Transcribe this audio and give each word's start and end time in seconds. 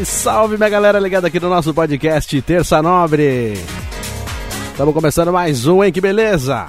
Salve, 0.00 0.04
salve, 0.04 0.56
minha 0.56 0.68
galera 0.68 0.98
ligada 0.98 1.26
aqui 1.26 1.40
no 1.40 1.48
nosso 1.48 1.74
podcast 1.74 2.40
Terça 2.42 2.82
Nobre. 2.82 3.54
Estamos 4.70 4.94
começando 4.94 5.32
mais 5.32 5.66
um, 5.66 5.82
hein? 5.82 5.92
Que 5.92 6.00
beleza! 6.00 6.66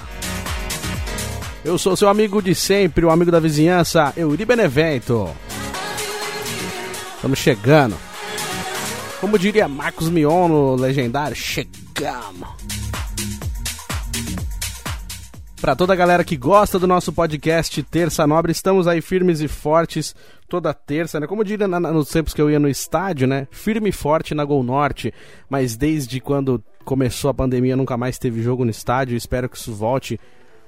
Eu 1.63 1.77
sou 1.77 1.95
seu 1.95 2.09
amigo 2.09 2.41
de 2.41 2.55
sempre, 2.55 3.05
o 3.05 3.12
amigo 3.12 3.31
da 3.31 3.40
vizinhança, 3.40 4.13
Euri 4.17 4.44
Benevento. 4.45 5.30
Estamos 7.16 7.40
chegando. 7.40 7.95
Como 9.20 9.38
diria 9.38 9.68
Marcos 9.68 10.09
Mion 10.09 10.48
no 10.48 10.76
legendário, 10.76 11.35
chegamos. 11.35 12.61
Para 15.62 15.76
toda 15.76 15.94
a 15.94 15.96
galera 15.96 16.24
que 16.24 16.36
gosta 16.36 16.80
do 16.80 16.88
nosso 16.88 17.14
podcast 17.14 17.84
Terça 17.84 18.26
Nobre, 18.26 18.52
estamos 18.52 18.88
aí 18.88 18.99
firmes 18.99 19.41
e 19.41 19.48
fortes 19.48 20.16
toda 20.49 20.74
terça, 20.74 21.20
né? 21.20 21.27
Como 21.27 21.41
eu 21.41 21.46
diria 21.46 21.68
na, 21.68 21.80
nos 21.80 22.10
tempos 22.10 22.34
que 22.34 22.41
eu 22.41 22.49
ia 22.49 22.60
no 22.60 22.68
estádio, 22.68 23.27
né? 23.27 23.48
Firme 23.52 23.90
e 23.90 23.91
forte 23.91 24.34
na 24.34 24.44
Gol 24.44 24.63
Norte, 24.63 25.13
mas 25.48 25.77
desde 25.77 26.20
quando 26.20 26.63
começou 26.84 27.30
a 27.30 27.34
pandemia 27.34 27.76
nunca 27.76 27.96
mais 27.96 28.18
teve 28.18 28.41
jogo 28.41 28.66
no 28.66 28.72
estádio. 28.72 29.16
Espero 29.16 29.48
que 29.48 29.55
isso 29.55 29.72
volte 29.72 30.20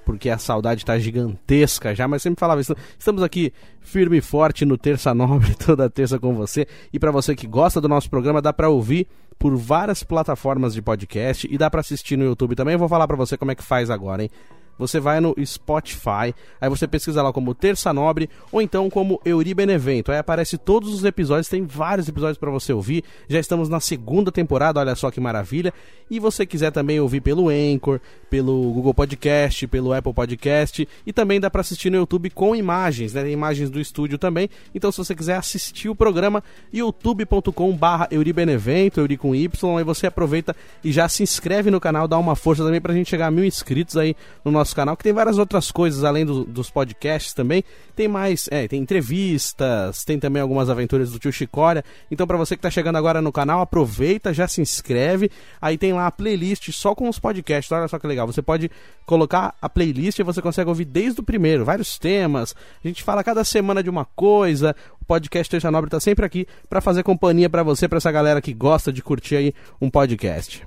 porque 0.05 0.29
a 0.29 0.37
saudade 0.37 0.81
está 0.81 0.99
gigantesca 0.99 1.95
já, 1.95 2.07
mas 2.07 2.21
sempre 2.21 2.39
falava 2.39 2.61
isso. 2.61 2.75
Estamos 2.99 3.23
aqui 3.23 3.51
firme 3.81 4.17
e 4.17 4.21
forte 4.21 4.63
no 4.63 4.77
Terça 4.77 5.11
Nobre 5.11 5.55
toda 5.57 5.89
terça 5.89 6.19
com 6.19 6.35
você. 6.35 6.67
E 6.93 6.99
para 6.99 7.09
você 7.09 7.35
que 7.35 7.47
gosta 7.47 7.81
do 7.81 7.89
nosso 7.89 8.11
programa, 8.11 8.43
dá 8.43 8.53
para 8.53 8.69
ouvir 8.69 9.07
por 9.39 9.57
várias 9.57 10.03
plataformas 10.03 10.71
de 10.71 10.83
podcast 10.83 11.47
e 11.49 11.57
dá 11.57 11.67
para 11.67 11.81
assistir 11.81 12.15
no 12.15 12.25
YouTube 12.25 12.55
também. 12.55 12.73
Eu 12.73 12.79
vou 12.79 12.87
falar 12.87 13.07
para 13.07 13.17
você 13.17 13.35
como 13.35 13.49
é 13.49 13.55
que 13.55 13.63
faz 13.63 13.89
agora, 13.89 14.21
hein? 14.21 14.29
Você 14.77 14.99
vai 14.99 15.19
no 15.19 15.35
Spotify, 15.45 16.33
aí 16.59 16.69
você 16.69 16.87
pesquisa 16.87 17.21
lá 17.21 17.31
como 17.31 17.53
Terça 17.53 17.93
Nobre 17.93 18.29
ou 18.51 18.61
então 18.61 18.89
como 18.89 19.21
Euri 19.23 19.53
Benevento. 19.53 20.11
Aí 20.11 20.17
aparece 20.17 20.57
todos 20.57 20.93
os 20.93 21.03
episódios, 21.03 21.47
tem 21.47 21.65
vários 21.65 22.07
episódios 22.07 22.37
para 22.37 22.51
você 22.51 22.73
ouvir. 22.73 23.03
Já 23.27 23.39
estamos 23.39 23.69
na 23.69 23.79
segunda 23.79 24.31
temporada, 24.31 24.79
olha 24.79 24.95
só 24.95 25.11
que 25.11 25.19
maravilha. 25.19 25.73
E 26.09 26.19
você 26.19 26.45
quiser 26.45 26.71
também 26.71 26.99
ouvir 26.99 27.21
pelo 27.21 27.49
Anchor, 27.49 27.99
pelo 28.29 28.71
Google 28.73 28.93
Podcast, 28.93 29.67
pelo 29.67 29.93
Apple 29.93 30.13
Podcast 30.13 30.87
e 31.05 31.13
também 31.13 31.39
dá 31.39 31.49
para 31.49 31.61
assistir 31.61 31.89
no 31.89 31.97
YouTube 31.97 32.29
com 32.29 32.55
imagens, 32.55 33.13
né? 33.13 33.23
Tem 33.23 33.31
imagens 33.31 33.69
do 33.69 33.79
estúdio 33.79 34.17
também. 34.17 34.49
Então 34.75 34.91
se 34.91 34.97
você 34.97 35.15
quiser 35.15 35.37
assistir 35.37 35.89
o 35.89 35.95
programa, 35.95 36.43
youtube.com/barra 36.71 38.07
Euribenevento, 38.11 38.99
Euri 38.99 39.17
com 39.17 39.35
Y, 39.35 39.77
aí 39.77 39.83
você 39.83 40.07
aproveita 40.07 40.55
e 40.83 40.91
já 40.91 41.07
se 41.07 41.23
inscreve 41.23 41.71
no 41.71 41.79
canal, 41.79 42.07
dá 42.07 42.17
uma 42.17 42.35
força 42.35 42.63
também 42.63 42.81
pra 42.81 42.93
gente 42.93 43.09
chegar 43.09 43.27
a 43.27 43.31
mil 43.31 43.45
inscritos 43.45 43.97
aí 43.97 44.15
no 44.43 44.51
nosso 44.51 44.62
nosso 44.63 44.75
canal, 44.75 44.95
que 44.95 45.03
tem 45.03 45.11
várias 45.11 45.37
outras 45.37 45.69
coisas 45.71 46.03
além 46.03 46.25
do, 46.25 46.45
dos 46.45 46.69
podcasts 46.69 47.33
também. 47.33 47.63
Tem 47.95 48.07
mais, 48.07 48.47
é, 48.49 48.67
tem 48.67 48.81
entrevistas, 48.81 50.03
tem 50.05 50.17
também 50.17 50.41
algumas 50.41 50.69
aventuras 50.69 51.11
do 51.11 51.19
tio 51.19 51.31
Chicória. 51.31 51.83
Então, 52.09 52.25
para 52.25 52.37
você 52.37 52.55
que 52.55 52.61
tá 52.61 52.71
chegando 52.71 52.95
agora 52.95 53.21
no 53.21 53.31
canal, 53.31 53.61
aproveita, 53.61 54.33
já 54.33 54.47
se 54.47 54.61
inscreve. 54.61 55.29
Aí 55.61 55.77
tem 55.77 55.93
lá 55.93 56.07
a 56.07 56.11
playlist 56.11 56.71
só 56.71 56.95
com 56.95 57.09
os 57.09 57.19
podcasts. 57.19 57.71
Olha 57.71 57.87
só 57.87 57.99
que 57.99 58.07
legal. 58.07 58.25
Você 58.25 58.41
pode 58.41 58.71
colocar 59.05 59.53
a 59.61 59.69
playlist 59.69 60.19
e 60.19 60.23
você 60.23 60.41
consegue 60.41 60.69
ouvir 60.69 60.85
desde 60.85 61.19
o 61.19 61.23
primeiro, 61.23 61.65
vários 61.65 61.99
temas. 61.99 62.55
A 62.83 62.87
gente 62.87 63.03
fala 63.03 63.23
cada 63.23 63.43
semana 63.43 63.83
de 63.83 63.89
uma 63.89 64.05
coisa. 64.15 64.75
O 65.01 65.05
podcast 65.05 65.51
Terça 65.51 65.69
Nobre 65.69 65.89
tá 65.89 65.99
sempre 65.99 66.25
aqui 66.25 66.47
para 66.69 66.79
fazer 66.79 67.03
companhia 67.03 67.49
para 67.49 67.63
você, 67.63 67.87
para 67.87 67.97
essa 67.97 68.11
galera 68.11 68.41
que 68.41 68.53
gosta 68.53 68.91
de 68.91 69.03
curtir 69.03 69.35
aí 69.35 69.53
um 69.81 69.89
podcast. 69.89 70.63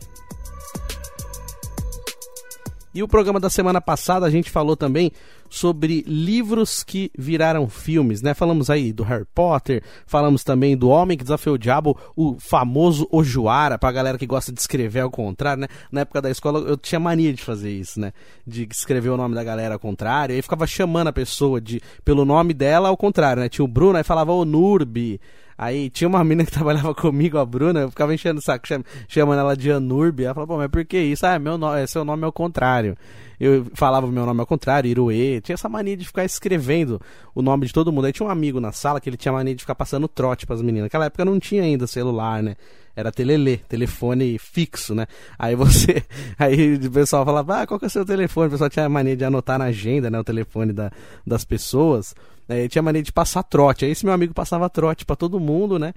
E 2.97 3.03
o 3.03 3.09
programa 3.09 3.39
da 3.39 3.51
semana 3.51 3.79
passada 3.79 4.25
a 4.25 4.31
gente 4.31 4.51
falou 4.51 4.75
também 4.75 5.13
sobre 5.51 6.03
livros 6.07 6.83
que 6.83 7.11
viraram 7.17 7.69
filmes, 7.69 8.23
né? 8.23 8.33
Falamos 8.33 8.71
aí 8.71 8.91
do 8.91 9.03
Harry 9.03 9.27
Potter, 9.35 9.83
falamos 10.07 10.43
também 10.43 10.75
do 10.75 10.89
Homem 10.89 11.19
que 11.19 11.23
Desafiou 11.23 11.57
o 11.57 11.59
Diabo, 11.59 11.95
o 12.17 12.39
famoso 12.41 13.07
Ojuara, 13.13 13.77
pra 13.77 13.93
galera 13.93 14.17
que 14.17 14.27
gosta 14.27 14.51
de 14.51 14.59
escrever 14.59 15.01
ao 15.01 15.11
contrário, 15.11 15.61
né? 15.61 15.69
Na 15.93 16.01
época 16.01 16.23
da 16.23 16.31
escola 16.31 16.61
eu 16.61 16.79
tinha 16.79 16.99
mania 16.99 17.35
de 17.35 17.43
fazer 17.43 17.71
isso, 17.71 18.01
né? 18.01 18.15
De 18.47 18.67
escrever 18.73 19.11
o 19.11 19.17
nome 19.19 19.35
da 19.35 19.45
galera 19.45 19.75
ao 19.75 19.79
contrário, 19.79 20.33
e 20.33 20.37
aí 20.37 20.43
ficava 20.43 20.67
chamando 20.67 21.09
a 21.09 21.13
pessoa 21.13 21.61
de 21.61 21.83
pelo 22.03 22.25
nome 22.25 22.55
dela 22.55 22.89
ao 22.89 22.97
contrário, 22.97 23.43
né? 23.43 23.51
Tinha 23.51 23.65
o 23.67 23.69
Bruno, 23.69 23.99
aí 23.99 24.05
falava 24.05 24.33
o 24.33 24.43
Nurbi, 24.47 25.21
Aí 25.59 25.89
tinha 25.91 26.09
uma 26.09 26.23
menina 26.23 26.45
que 26.45 26.53
trabalhava 26.53 26.95
comigo, 26.95 27.39
a 27.39 27.45
Bruna, 27.45 27.81
eu 27.81 27.91
ficava 27.91 28.15
enchendo 28.15 28.41
o 28.41 28.43
saco, 28.43 28.67
chamando 29.09 29.39
ela 29.39 29.57
de 29.57 29.71
Anurbi. 29.71 30.25
Ela 30.25 30.35
falou, 30.35 30.47
pô, 30.47 30.57
mas 30.57 30.69
por 30.71 30.85
que 30.85 30.99
isso? 30.99 31.27
Ah, 31.27 31.39
meu 31.39 31.57
nome, 31.57 31.87
seu 31.87 32.05
nome 32.05 32.25
é 32.25 32.27
o 32.27 32.33
contrário. 32.33 32.97
Eu 33.39 33.67
falava 33.75 34.07
o 34.07 34.11
meu 34.11 34.25
nome 34.25 34.41
ao 34.41 34.47
contrário, 34.47 34.89
Iruê. 34.89 35.41
Tinha 35.43 35.55
essa 35.55 35.69
mania 35.69 35.97
de 35.97 36.07
ficar 36.07 36.25
escrevendo 36.25 37.01
o 37.35 37.43
nome 37.43 37.67
de 37.67 37.73
todo 37.73 37.93
mundo. 37.93 38.07
Aí 38.07 38.13
tinha 38.13 38.27
um 38.27 38.31
amigo 38.31 38.61
na 38.61 38.73
sala 38.73 39.01
que 39.01 39.09
ele 39.09 39.17
tinha 39.17 39.33
mania 39.33 39.55
de 39.55 39.61
ficar 39.61 39.75
passando 39.75 40.09
trote 40.09 40.47
pras 40.47 40.63
meninas. 40.63 40.85
Naquela 40.85 41.07
época 41.07 41.25
não 41.25 41.39
tinha 41.39 41.63
ainda 41.63 41.87
celular, 41.87 42.43
né? 42.43 42.57
Era 42.95 43.13
telelê, 43.13 43.59
telefone 43.59 44.39
fixo, 44.39 44.95
né? 44.95 45.07
Aí 45.39 45.55
você. 45.55 46.03
Aí 46.39 46.77
o 46.77 46.91
pessoal 46.91 47.27
falava, 47.27 47.61
ah, 47.61 47.67
qual 47.67 47.79
que 47.79 47.85
é 47.85 47.89
o 47.89 47.91
seu 47.91 48.07
telefone? 48.07 48.49
O 48.49 48.51
pessoal 48.53 48.71
tinha 48.71 48.89
mania 48.89 49.15
de 49.15 49.25
anotar 49.25 49.59
na 49.59 49.67
agenda, 49.67 50.09
né? 50.09 50.19
O 50.19 50.25
telefone 50.25 50.73
da, 50.73 50.91
das 51.27 51.45
pessoas. 51.45 52.15
É, 52.49 52.69
tinha 52.69 52.83
mania 52.83 53.03
de 53.03 53.13
passar 53.13 53.43
trote. 53.43 53.85
Aí 53.85 53.91
esse 53.91 54.05
meu 54.05 54.15
amigo 54.15 54.33
passava 54.33 54.69
trote 54.71 55.05
para 55.05 55.17
todo 55.17 55.41
mundo, 55.41 55.79
né? 55.79 55.93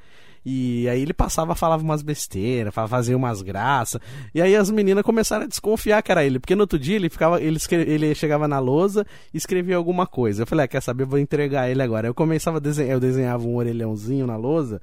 E 0.46 0.88
aí 0.88 1.02
ele 1.02 1.14
passava, 1.14 1.54
falava 1.54 1.84
umas 1.84 2.02
besteiras, 2.02 2.74
fazia 2.74 3.16
umas 3.16 3.42
graças. 3.42 4.00
E 4.34 4.42
aí 4.42 4.56
as 4.56 4.72
meninas 4.72 5.04
começaram 5.04 5.44
a 5.44 5.48
desconfiar 5.48 6.02
que 6.02 6.12
era 6.12 6.24
ele, 6.24 6.40
porque 6.40 6.56
no 6.56 6.62
outro 6.62 6.80
dia 6.80 6.96
ele 6.96 7.10
ficava, 7.10 7.42
ele, 7.42 7.60
ele 7.72 8.16
chegava 8.16 8.48
na 8.48 8.58
lousa 8.60 9.06
e 9.34 9.38
escrevia 9.38 9.76
alguma 9.76 10.08
coisa. 10.08 10.44
Eu 10.44 10.48
falei, 10.48 10.66
ah, 10.66 10.68
quer 10.68 10.82
saber, 10.82 11.06
vou 11.06 11.20
entregar 11.20 11.70
ele 11.70 11.82
agora. 11.82 12.08
Eu 12.08 12.14
começava 12.14 12.58
a 12.58 12.60
desenhar, 12.60 12.94
eu 12.94 13.00
desenhava 13.00 13.46
um 13.46 13.56
orelhãozinho 13.56 14.26
na 14.26 14.38
lousa 14.38 14.82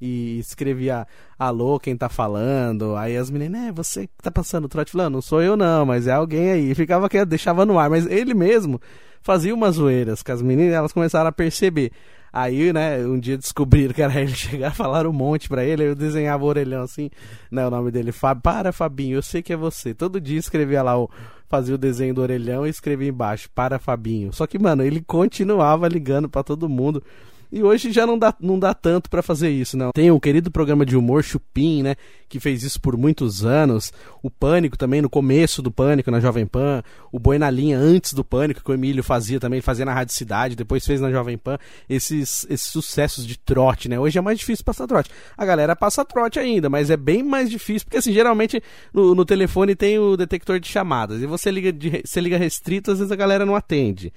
e 0.00 0.38
escrevia 0.38 1.06
alô, 1.38 1.78
quem 1.78 1.96
tá 1.96 2.08
falando. 2.08 2.96
Aí 2.96 3.16
as 3.16 3.30
meninas, 3.30 3.68
é, 3.68 3.72
você 3.72 4.06
que 4.06 4.12
tá 4.22 4.30
passando 4.30 4.68
trote 4.68 4.92
falando, 4.92 5.14
não 5.14 5.22
sou 5.22 5.42
eu 5.42 5.56
não, 5.56 5.86
mas 5.86 6.06
é 6.06 6.12
alguém 6.12 6.50
aí. 6.50 6.74
Ficava 6.74 7.08
que 7.08 7.24
deixava 7.24 7.64
no 7.64 7.78
ar, 7.78 7.88
mas 7.88 8.06
ele 8.06 8.34
mesmo 8.34 8.80
fazia 9.28 9.54
umas 9.54 9.74
zoeiras 9.74 10.22
com 10.22 10.32
as 10.32 10.40
meninas, 10.40 10.72
elas 10.72 10.90
começaram 10.90 11.28
a 11.28 11.32
perceber. 11.32 11.92
Aí, 12.32 12.72
né, 12.72 12.98
um 13.06 13.20
dia 13.20 13.36
descobriram 13.36 13.92
que 13.92 14.00
era 14.00 14.18
ele 14.18 14.32
chegar, 14.32 14.74
falaram 14.74 15.10
um 15.10 15.12
monte 15.12 15.50
pra 15.50 15.62
ele, 15.62 15.86
eu 15.86 15.94
desenhava 15.94 16.44
o 16.44 16.46
orelhão 16.46 16.80
assim, 16.80 17.10
né, 17.50 17.66
o 17.66 17.70
nome 17.70 17.90
dele, 17.90 18.10
Fábio, 18.10 18.42
para 18.42 18.72
Fabinho, 18.72 19.18
eu 19.18 19.22
sei 19.22 19.42
que 19.42 19.52
é 19.52 19.56
você. 19.56 19.92
Todo 19.92 20.18
dia 20.18 20.38
escrevia 20.38 20.82
lá 20.82 20.98
o, 20.98 21.10
fazia 21.46 21.74
o 21.74 21.78
desenho 21.78 22.14
do 22.14 22.22
orelhão 22.22 22.66
e 22.66 22.70
escrevia 22.70 23.10
embaixo, 23.10 23.50
para 23.54 23.78
Fabinho. 23.78 24.32
Só 24.32 24.46
que, 24.46 24.58
mano, 24.58 24.82
ele 24.82 25.02
continuava 25.02 25.86
ligando 25.88 26.26
para 26.26 26.42
todo 26.42 26.66
mundo. 26.66 27.02
E 27.50 27.62
hoje 27.62 27.90
já 27.90 28.06
não 28.06 28.18
dá, 28.18 28.34
não 28.38 28.58
dá 28.58 28.74
tanto 28.74 29.08
para 29.08 29.22
fazer 29.22 29.48
isso, 29.48 29.76
não. 29.76 29.90
Tem 29.92 30.10
o 30.10 30.20
querido 30.20 30.50
programa 30.50 30.84
de 30.84 30.96
humor 30.96 31.24
Chupim, 31.24 31.82
né? 31.82 31.96
Que 32.28 32.38
fez 32.38 32.62
isso 32.62 32.78
por 32.78 32.94
muitos 32.96 33.44
anos. 33.44 33.90
O 34.22 34.30
Pânico 34.30 34.76
também, 34.76 35.00
no 35.00 35.08
começo 35.08 35.62
do 35.62 35.70
Pânico, 35.70 36.10
na 36.10 36.20
Jovem 36.20 36.46
Pan. 36.46 36.82
O 37.10 37.18
Boi 37.18 37.38
na 37.38 37.48
Linha, 37.50 37.78
antes 37.78 38.12
do 38.12 38.22
Pânico, 38.22 38.62
que 38.62 38.70
o 38.70 38.74
Emílio 38.74 39.02
fazia 39.02 39.40
também, 39.40 39.62
fazia 39.62 39.86
na 39.86 39.94
Rádio 39.94 40.12
Cidade, 40.14 40.54
depois 40.54 40.86
fez 40.86 41.00
na 41.00 41.10
Jovem 41.10 41.38
Pan. 41.38 41.56
Esses, 41.88 42.46
esses 42.50 42.66
sucessos 42.66 43.26
de 43.26 43.38
trote, 43.38 43.88
né? 43.88 43.98
Hoje 43.98 44.18
é 44.18 44.20
mais 44.20 44.38
difícil 44.38 44.62
passar 44.62 44.86
trote. 44.86 45.10
A 45.36 45.46
galera 45.46 45.74
passa 45.74 46.04
trote 46.04 46.38
ainda, 46.38 46.68
mas 46.68 46.90
é 46.90 46.96
bem 46.98 47.22
mais 47.22 47.48
difícil, 47.48 47.86
porque 47.86 47.96
assim, 47.96 48.12
geralmente 48.12 48.62
no, 48.92 49.14
no 49.14 49.24
telefone 49.24 49.74
tem 49.74 49.98
o 49.98 50.18
detector 50.18 50.60
de 50.60 50.68
chamadas. 50.68 51.22
E 51.22 51.26
você 51.26 51.50
liga, 51.50 51.72
de, 51.72 52.02
você 52.04 52.20
liga 52.20 52.36
restrito, 52.36 52.90
às 52.90 52.98
vezes 52.98 53.10
a 53.10 53.16
galera 53.16 53.46
não 53.46 53.56
atende. 53.56 54.12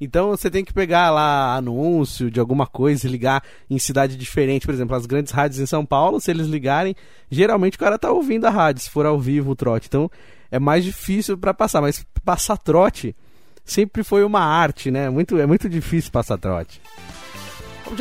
Então 0.00 0.28
você 0.30 0.50
tem 0.50 0.64
que 0.64 0.72
pegar 0.72 1.10
lá 1.10 1.56
anúncio 1.56 2.30
de 2.30 2.38
alguma 2.38 2.66
coisa 2.66 3.06
e 3.06 3.10
ligar 3.10 3.42
em 3.68 3.78
cidade 3.78 4.16
diferente. 4.16 4.66
Por 4.66 4.74
exemplo, 4.74 4.94
as 4.94 5.06
grandes 5.06 5.32
rádios 5.32 5.60
em 5.60 5.66
São 5.66 5.86
Paulo, 5.86 6.20
se 6.20 6.30
eles 6.30 6.46
ligarem, 6.46 6.94
geralmente 7.30 7.76
o 7.76 7.80
cara 7.80 7.98
tá 7.98 8.10
ouvindo 8.10 8.44
a 8.46 8.50
rádio, 8.50 8.82
se 8.82 8.90
for 8.90 9.06
ao 9.06 9.18
vivo 9.18 9.52
o 9.52 9.56
trote. 9.56 9.88
Então 9.88 10.10
é 10.50 10.58
mais 10.58 10.84
difícil 10.84 11.38
para 11.38 11.54
passar, 11.54 11.80
mas 11.80 12.04
passar 12.24 12.58
trote 12.58 13.16
sempre 13.64 14.04
foi 14.04 14.22
uma 14.22 14.40
arte, 14.40 14.90
né? 14.90 15.08
Muito, 15.10 15.38
é 15.38 15.46
muito 15.46 15.68
difícil 15.68 16.10
passar 16.12 16.38
trote. 16.38 16.80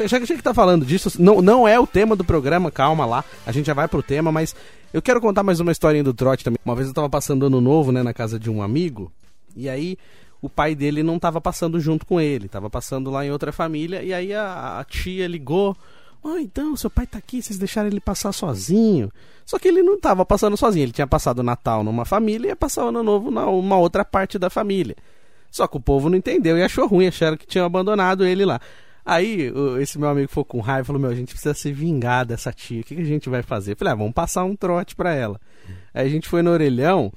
Já 0.05 0.17
que 0.17 0.23
a 0.23 0.27
gente 0.27 0.41
tá 0.41 0.53
falando 0.53 0.85
disso, 0.85 1.11
não, 1.21 1.41
não 1.41 1.67
é 1.67 1.79
o 1.79 1.85
tema 1.85 2.15
do 2.15 2.23
programa, 2.23 2.71
calma 2.71 3.05
lá, 3.05 3.23
a 3.45 3.51
gente 3.51 3.67
já 3.67 3.73
vai 3.73 3.87
pro 3.87 4.01
tema, 4.01 4.31
mas 4.31 4.55
eu 4.91 5.01
quero 5.01 5.21
contar 5.21 5.43
mais 5.43 5.59
uma 5.59 5.71
historinha 5.71 6.03
do 6.03 6.13
trote 6.13 6.43
também. 6.43 6.59
Uma 6.65 6.75
vez 6.75 6.87
eu 6.87 6.93
tava 6.93 7.09
passando 7.09 7.45
ano 7.45 7.61
novo, 7.61 7.91
né, 7.91 8.01
na 8.01 8.13
casa 8.13 8.39
de 8.39 8.49
um 8.49 8.61
amigo, 8.61 9.11
E 9.55 9.69
aí 9.69 9.97
o 10.41 10.49
pai 10.49 10.75
dele 10.75 11.03
não 11.03 11.15
estava 11.15 11.39
passando 11.41 11.79
junto 11.79 12.05
com 12.05 12.19
ele, 12.19 12.45
estava 12.45 12.69
passando 12.69 13.09
lá 13.09 13.25
em 13.25 13.31
outra 13.31 13.51
família, 13.51 14.03
e 14.03 14.13
aí 14.13 14.33
a, 14.33 14.79
a 14.79 14.83
tia 14.83 15.27
ligou. 15.27 15.75
Oh, 16.23 16.37
então, 16.37 16.75
seu 16.75 16.89
pai 16.89 17.05
tá 17.05 17.17
aqui, 17.17 17.41
vocês 17.41 17.59
deixaram 17.59 17.87
ele 17.87 17.99
passar 17.99 18.31
sozinho. 18.31 19.11
Só 19.45 19.59
que 19.59 19.67
ele 19.67 19.83
não 19.83 19.95
estava 19.95 20.25
passando 20.25 20.57
sozinho, 20.57 20.85
ele 20.85 20.91
tinha 20.91 21.05
passado 21.05 21.39
o 21.39 21.43
Natal 21.43 21.83
numa 21.83 22.03
família 22.03 22.47
e 22.47 22.49
ia 22.49 22.55
passar 22.55 22.85
o 22.85 22.87
Ano 22.87 23.03
Novo 23.03 23.29
numa 23.29 23.77
outra 23.77 24.03
parte 24.03 24.39
da 24.39 24.49
família. 24.49 24.95
Só 25.51 25.67
que 25.67 25.77
o 25.77 25.79
povo 25.79 26.09
não 26.09 26.17
entendeu 26.17 26.57
e 26.57 26.63
achou 26.63 26.87
ruim, 26.87 27.07
acharam 27.07 27.37
que 27.37 27.45
tinham 27.45 27.65
abandonado 27.65 28.25
ele 28.25 28.43
lá. 28.43 28.59
Aí 29.05 29.53
esse 29.79 29.99
meu 29.99 30.09
amigo 30.09 30.29
foi 30.31 30.43
com 30.43 30.59
raiva 30.59 30.81
e 30.81 30.85
falou: 30.85 31.01
Meu, 31.01 31.11
a 31.11 31.15
gente 31.15 31.29
precisa 31.29 31.53
se 31.53 31.71
vingar 31.71 32.25
dessa 32.25 32.51
tia, 32.51 32.81
o 32.81 32.83
que, 32.83 32.95
a 32.95 33.05
gente 33.05 33.29
vai 33.29 33.43
fazer? 33.43 33.73
Eu 33.73 33.77
falei: 33.77 33.93
ah, 33.93 33.95
vamos 33.95 34.13
passar 34.13 34.43
um 34.43 34.55
trote 34.55 34.95
pra 34.95 35.13
ela. 35.13 35.39
Aí 35.93 36.07
a 36.07 36.09
gente 36.09 36.27
foi 36.27 36.41
no 36.41 36.49
orelhão 36.49 37.13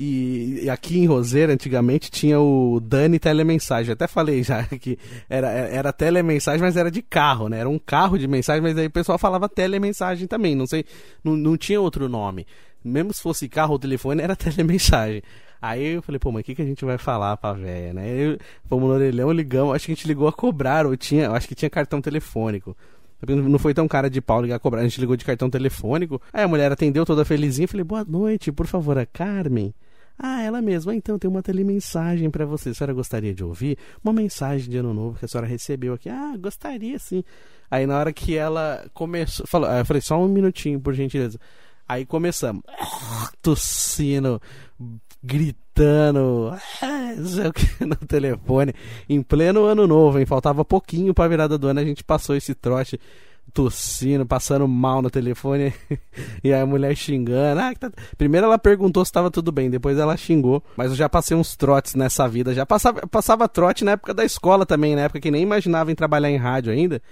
e, 0.00 0.60
e, 0.62 0.70
aqui 0.70 0.98
em 0.98 1.04
Roseira, 1.04 1.52
antigamente, 1.52 2.10
tinha 2.10 2.40
o 2.40 2.80
Dani 2.80 3.18
Telemensagem. 3.18 3.90
Eu 3.90 3.92
até 3.92 4.06
falei 4.06 4.42
já 4.42 4.64
que 4.80 4.98
era, 5.28 5.48
era 5.50 5.92
telemensagem, 5.92 6.62
mas 6.62 6.74
era 6.74 6.90
de 6.90 7.02
carro, 7.02 7.50
né? 7.50 7.58
Era 7.58 7.68
um 7.68 7.78
carro 7.78 8.18
de 8.18 8.26
mensagem, 8.26 8.62
mas 8.62 8.78
aí 8.78 8.86
o 8.86 8.90
pessoal 8.90 9.18
falava 9.18 9.46
telemensagem 9.46 10.26
também. 10.26 10.54
Não 10.54 10.66
sei, 10.66 10.86
não, 11.22 11.36
não 11.36 11.54
tinha 11.54 11.78
outro 11.78 12.08
nome. 12.08 12.46
Mesmo 12.82 13.12
se 13.12 13.20
fosse 13.20 13.46
carro 13.46 13.72
ou 13.72 13.78
telefone, 13.78 14.22
era 14.22 14.34
telemensagem. 14.34 15.22
Aí 15.60 15.88
eu 15.88 16.00
falei, 16.00 16.18
pô, 16.18 16.32
mas 16.32 16.40
o 16.40 16.44
que, 16.44 16.54
que 16.54 16.62
a 16.62 16.64
gente 16.64 16.82
vai 16.82 16.96
falar 16.96 17.36
pra 17.36 17.52
véia, 17.52 17.92
né? 17.92 18.08
Eu, 18.08 18.38
fomos 18.70 18.88
no 18.88 18.94
orelhão, 18.94 19.30
ligamos, 19.30 19.74
acho 19.74 19.84
que 19.84 19.92
a 19.92 19.94
gente 19.94 20.08
ligou 20.08 20.26
a 20.28 20.32
cobrar, 20.32 20.86
ou 20.86 20.96
tinha, 20.96 21.30
acho 21.30 21.46
que 21.46 21.54
tinha 21.54 21.68
cartão 21.68 22.00
telefônico. 22.00 22.74
Não 23.28 23.58
foi 23.58 23.74
tão 23.74 23.86
cara 23.86 24.08
de 24.08 24.22
pau 24.22 24.40
ligar 24.40 24.56
a 24.56 24.58
cobrar, 24.58 24.80
a 24.80 24.84
gente 24.84 24.98
ligou 24.98 25.14
de 25.14 25.26
cartão 25.26 25.50
telefônico. 25.50 26.22
Aí 26.32 26.42
a 26.42 26.48
mulher 26.48 26.72
atendeu 26.72 27.04
toda 27.04 27.22
felizinha, 27.22 27.68
falei, 27.68 27.84
boa 27.84 28.02
noite, 28.02 28.50
por 28.50 28.66
favor, 28.66 28.96
a 28.96 29.04
Carmen. 29.04 29.74
Ah, 30.22 30.42
ela 30.42 30.60
mesma. 30.60 30.94
Então, 30.94 31.18
tem 31.18 31.30
uma 31.30 31.42
telemensagem 31.42 32.30
para 32.30 32.44
você. 32.44 32.68
A 32.68 32.74
senhora 32.74 32.92
gostaria 32.92 33.32
de 33.32 33.42
ouvir? 33.42 33.78
Uma 34.04 34.12
mensagem 34.12 34.68
de 34.68 34.76
ano 34.76 34.92
novo 34.92 35.18
que 35.18 35.24
a 35.24 35.28
senhora 35.28 35.46
recebeu 35.48 35.94
aqui. 35.94 36.10
Ah, 36.10 36.36
gostaria 36.38 36.98
sim. 36.98 37.24
Aí, 37.70 37.86
na 37.86 37.98
hora 37.98 38.12
que 38.12 38.36
ela 38.36 38.86
começou. 38.92 39.46
Falou, 39.46 39.70
eu 39.70 39.84
falei, 39.84 40.02
só 40.02 40.22
um 40.22 40.28
minutinho, 40.28 40.78
por 40.78 40.92
gentileza. 40.92 41.40
Aí 41.88 42.04
começamos. 42.04 42.62
Tossindo, 43.40 44.42
gritando 45.22 46.52
no 47.80 47.96
telefone. 48.06 48.74
Em 49.08 49.22
pleno 49.22 49.64
ano 49.64 49.86
novo, 49.86 50.18
hein? 50.18 50.26
Faltava 50.26 50.64
pouquinho 50.66 51.14
pra 51.14 51.28
virada 51.28 51.56
do 51.56 51.66
ano. 51.66 51.80
A 51.80 51.84
gente 51.84 52.04
passou 52.04 52.36
esse 52.36 52.54
trote 52.54 53.00
tossindo, 53.52 54.24
passando 54.24 54.66
mal 54.66 55.02
no 55.02 55.10
telefone 55.10 55.72
e 56.42 56.52
a 56.52 56.64
mulher 56.64 56.96
xingando. 56.96 57.60
Ah, 57.60 57.74
tá... 57.74 57.90
Primeiro 58.16 58.46
ela 58.46 58.58
perguntou 58.58 59.04
se 59.04 59.10
estava 59.10 59.30
tudo 59.30 59.52
bem, 59.52 59.68
depois 59.68 59.98
ela 59.98 60.16
xingou. 60.16 60.62
Mas 60.76 60.90
eu 60.90 60.96
já 60.96 61.08
passei 61.08 61.36
uns 61.36 61.56
trotes 61.56 61.94
nessa 61.94 62.26
vida. 62.28 62.54
Já 62.54 62.64
passava, 62.64 63.06
passava 63.06 63.48
trote 63.48 63.84
na 63.84 63.92
época 63.92 64.14
da 64.14 64.24
escola 64.24 64.64
também, 64.64 64.94
na 64.94 65.02
época 65.02 65.20
que 65.20 65.30
nem 65.30 65.42
imaginava 65.42 65.90
em 65.90 65.94
trabalhar 65.94 66.30
em 66.30 66.36
rádio 66.36 66.72
ainda. 66.72 67.02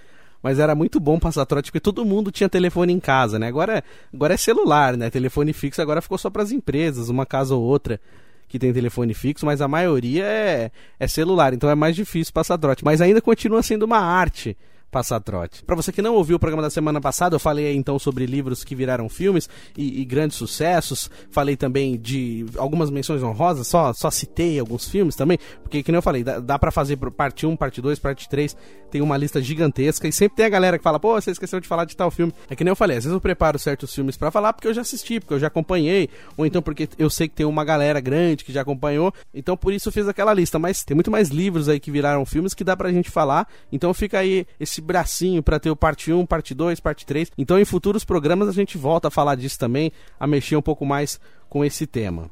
Mas 0.43 0.59
era 0.59 0.75
muito 0.75 1.01
bom 1.01 1.19
passar 1.19 1.45
trote 1.47 1.71
porque 1.71 1.81
todo 1.81 2.05
mundo 2.05 2.31
tinha 2.31 2.49
telefone 2.49 2.93
em 2.93 3.01
casa, 3.01 3.39
né? 3.39 3.49
Agora, 3.49 3.83
agora 4.15 4.35
é 4.35 4.37
celular, 4.37 4.97
né? 4.97 5.11
Telefone 5.11 5.53
fixo 5.53 5.83
agora 5.83 6.01
ficou 6.01 6.17
só 6.17 6.31
para 6.31 6.43
as 6.43 6.53
empresas, 6.53 7.09
uma 7.09 7.27
casa 7.27 7.55
ou 7.55 7.63
outra 7.63 8.01
que 8.49 8.59
tem 8.59 8.73
telefone 8.73 9.13
fixo, 9.13 9.45
mas 9.45 9.61
a 9.61 9.69
maioria 9.69 10.25
é, 10.25 10.71
é 10.99 11.07
celular, 11.07 11.53
então 11.53 11.69
é 11.69 11.75
mais 11.75 11.95
difícil 11.95 12.33
passar 12.33 12.57
trote. 12.57 12.85
Mas 12.85 13.01
ainda 13.01 13.21
continua 13.21 13.63
sendo 13.63 13.83
uma 13.83 13.99
arte 13.99 14.57
passar 14.91 15.21
trote. 15.21 15.63
Para 15.65 15.77
você 15.77 15.93
que 15.93 16.03
não 16.03 16.15
ouviu 16.15 16.37
o 16.37 16.39
programa 16.39 16.63
da 16.63 16.71
semana 16.71 17.01
passada, 17.01 17.37
eu 17.37 17.41
falei 17.41 17.75
então 17.75 17.99
sobre 17.99 18.27
livros 18.27 18.65
que 18.65 18.75
viraram 18.75 19.09
filmes 19.09 19.49
e, 19.77 20.01
e, 20.01 20.05
grandes 20.05 20.37
sucessos. 20.37 21.11
Falei 21.31 21.57
também 21.57 21.99
de 21.99 22.47
algumas 22.57 22.91
menções 22.91 23.23
honrosas, 23.23 23.67
só, 23.67 23.93
só 23.93 24.11
citei 24.11 24.59
alguns 24.59 24.89
filmes 24.89 25.15
também, 25.15 25.39
porque 25.63 25.83
que 25.83 25.93
eu 25.93 26.03
falei, 26.03 26.25
dá, 26.25 26.39
dá 26.39 26.59
para 26.59 26.71
fazer 26.71 26.97
parte 26.97 27.47
1, 27.47 27.57
parte 27.57 27.81
2, 27.81 27.99
parte 27.99 28.29
3, 28.29 28.57
tem 28.91 29.03
uma 29.03 29.17
lista 29.17 29.41
gigantesca 29.41 30.09
e 30.09 30.13
sempre 30.13 30.37
tem 30.37 30.47
a 30.47 30.49
galera 30.49 30.79
que 30.79 30.85
fala, 30.85 30.99
pô, 30.99 31.21
você 31.21 31.31
esqueceu 31.31 31.61
de 31.61 31.69
falar 31.69 31.85
de 31.85 31.97
tal 31.97 32.11
filme. 32.11 32.33
É 32.49 32.57
que 32.57 32.65
nem 32.65 32.71
eu 32.71 32.77
falei, 32.77 32.97
às 32.97 33.05
vezes 33.05 33.15
eu 33.15 33.21
preparo 33.21 33.59
certos 33.59 33.95
filmes 33.95 34.17
para 34.17 34.31
falar 34.31 34.53
porque 34.53 34.69
eu 34.69 34.75
já 34.75 34.81
assisti, 34.81 35.21
porque 35.21 35.35
eu 35.35 35.39
já 35.39 35.49
acompanhei, 35.49 36.09
ou 36.37 36.47
então 36.47 36.63
porque 36.63 36.89
eu 36.99 37.11
sei 37.11 37.29
que 37.29 37.35
tem 37.35 37.47
uma 37.47 37.65
galera 37.65 38.01
grande 38.01 38.45
que 38.45 38.53
já 38.53 38.63
acompanhou, 38.63 39.13
então 39.35 39.57
por 39.57 39.73
isso 39.73 39.89
eu 39.89 39.93
fiz 39.93 40.09
aquela 40.09 40.33
lista. 40.33 40.59
Mas 40.59 40.85
tem 40.85 40.95
muito 40.95 41.11
mais 41.11 41.29
livros 41.29 41.69
aí 41.69 41.79
que 41.79 41.91
viraram 41.91 42.25
filmes 42.25 42.55
que 42.55 42.65
dá 42.65 42.77
pra 42.77 42.91
gente 42.91 43.11
falar, 43.11 43.47
então 43.71 43.93
fica 43.93 44.19
aí 44.19 44.47
esse 44.59 44.78
esse 44.79 44.81
bracinho 44.81 45.43
para 45.43 45.59
ter 45.59 45.71
o 45.71 45.77
parte 45.77 46.13
1, 46.13 46.25
parte 46.25 46.55
2, 46.55 46.81
parte 46.81 47.05
3. 47.05 47.33
Então 47.37 47.59
em 47.59 47.65
futuros 47.65 48.05
programas 48.05 48.49
a 48.49 48.53
gente 48.53 48.79
volta 48.79 49.09
a 49.09 49.11
falar 49.11 49.35
disso 49.35 49.59
também, 49.59 49.93
a 50.19 50.27
mexer 50.27 50.57
um 50.57 50.63
pouco 50.63 50.87
mais 50.87 51.21
com 51.49 51.65
esse 51.65 51.87
tema. 51.87 52.31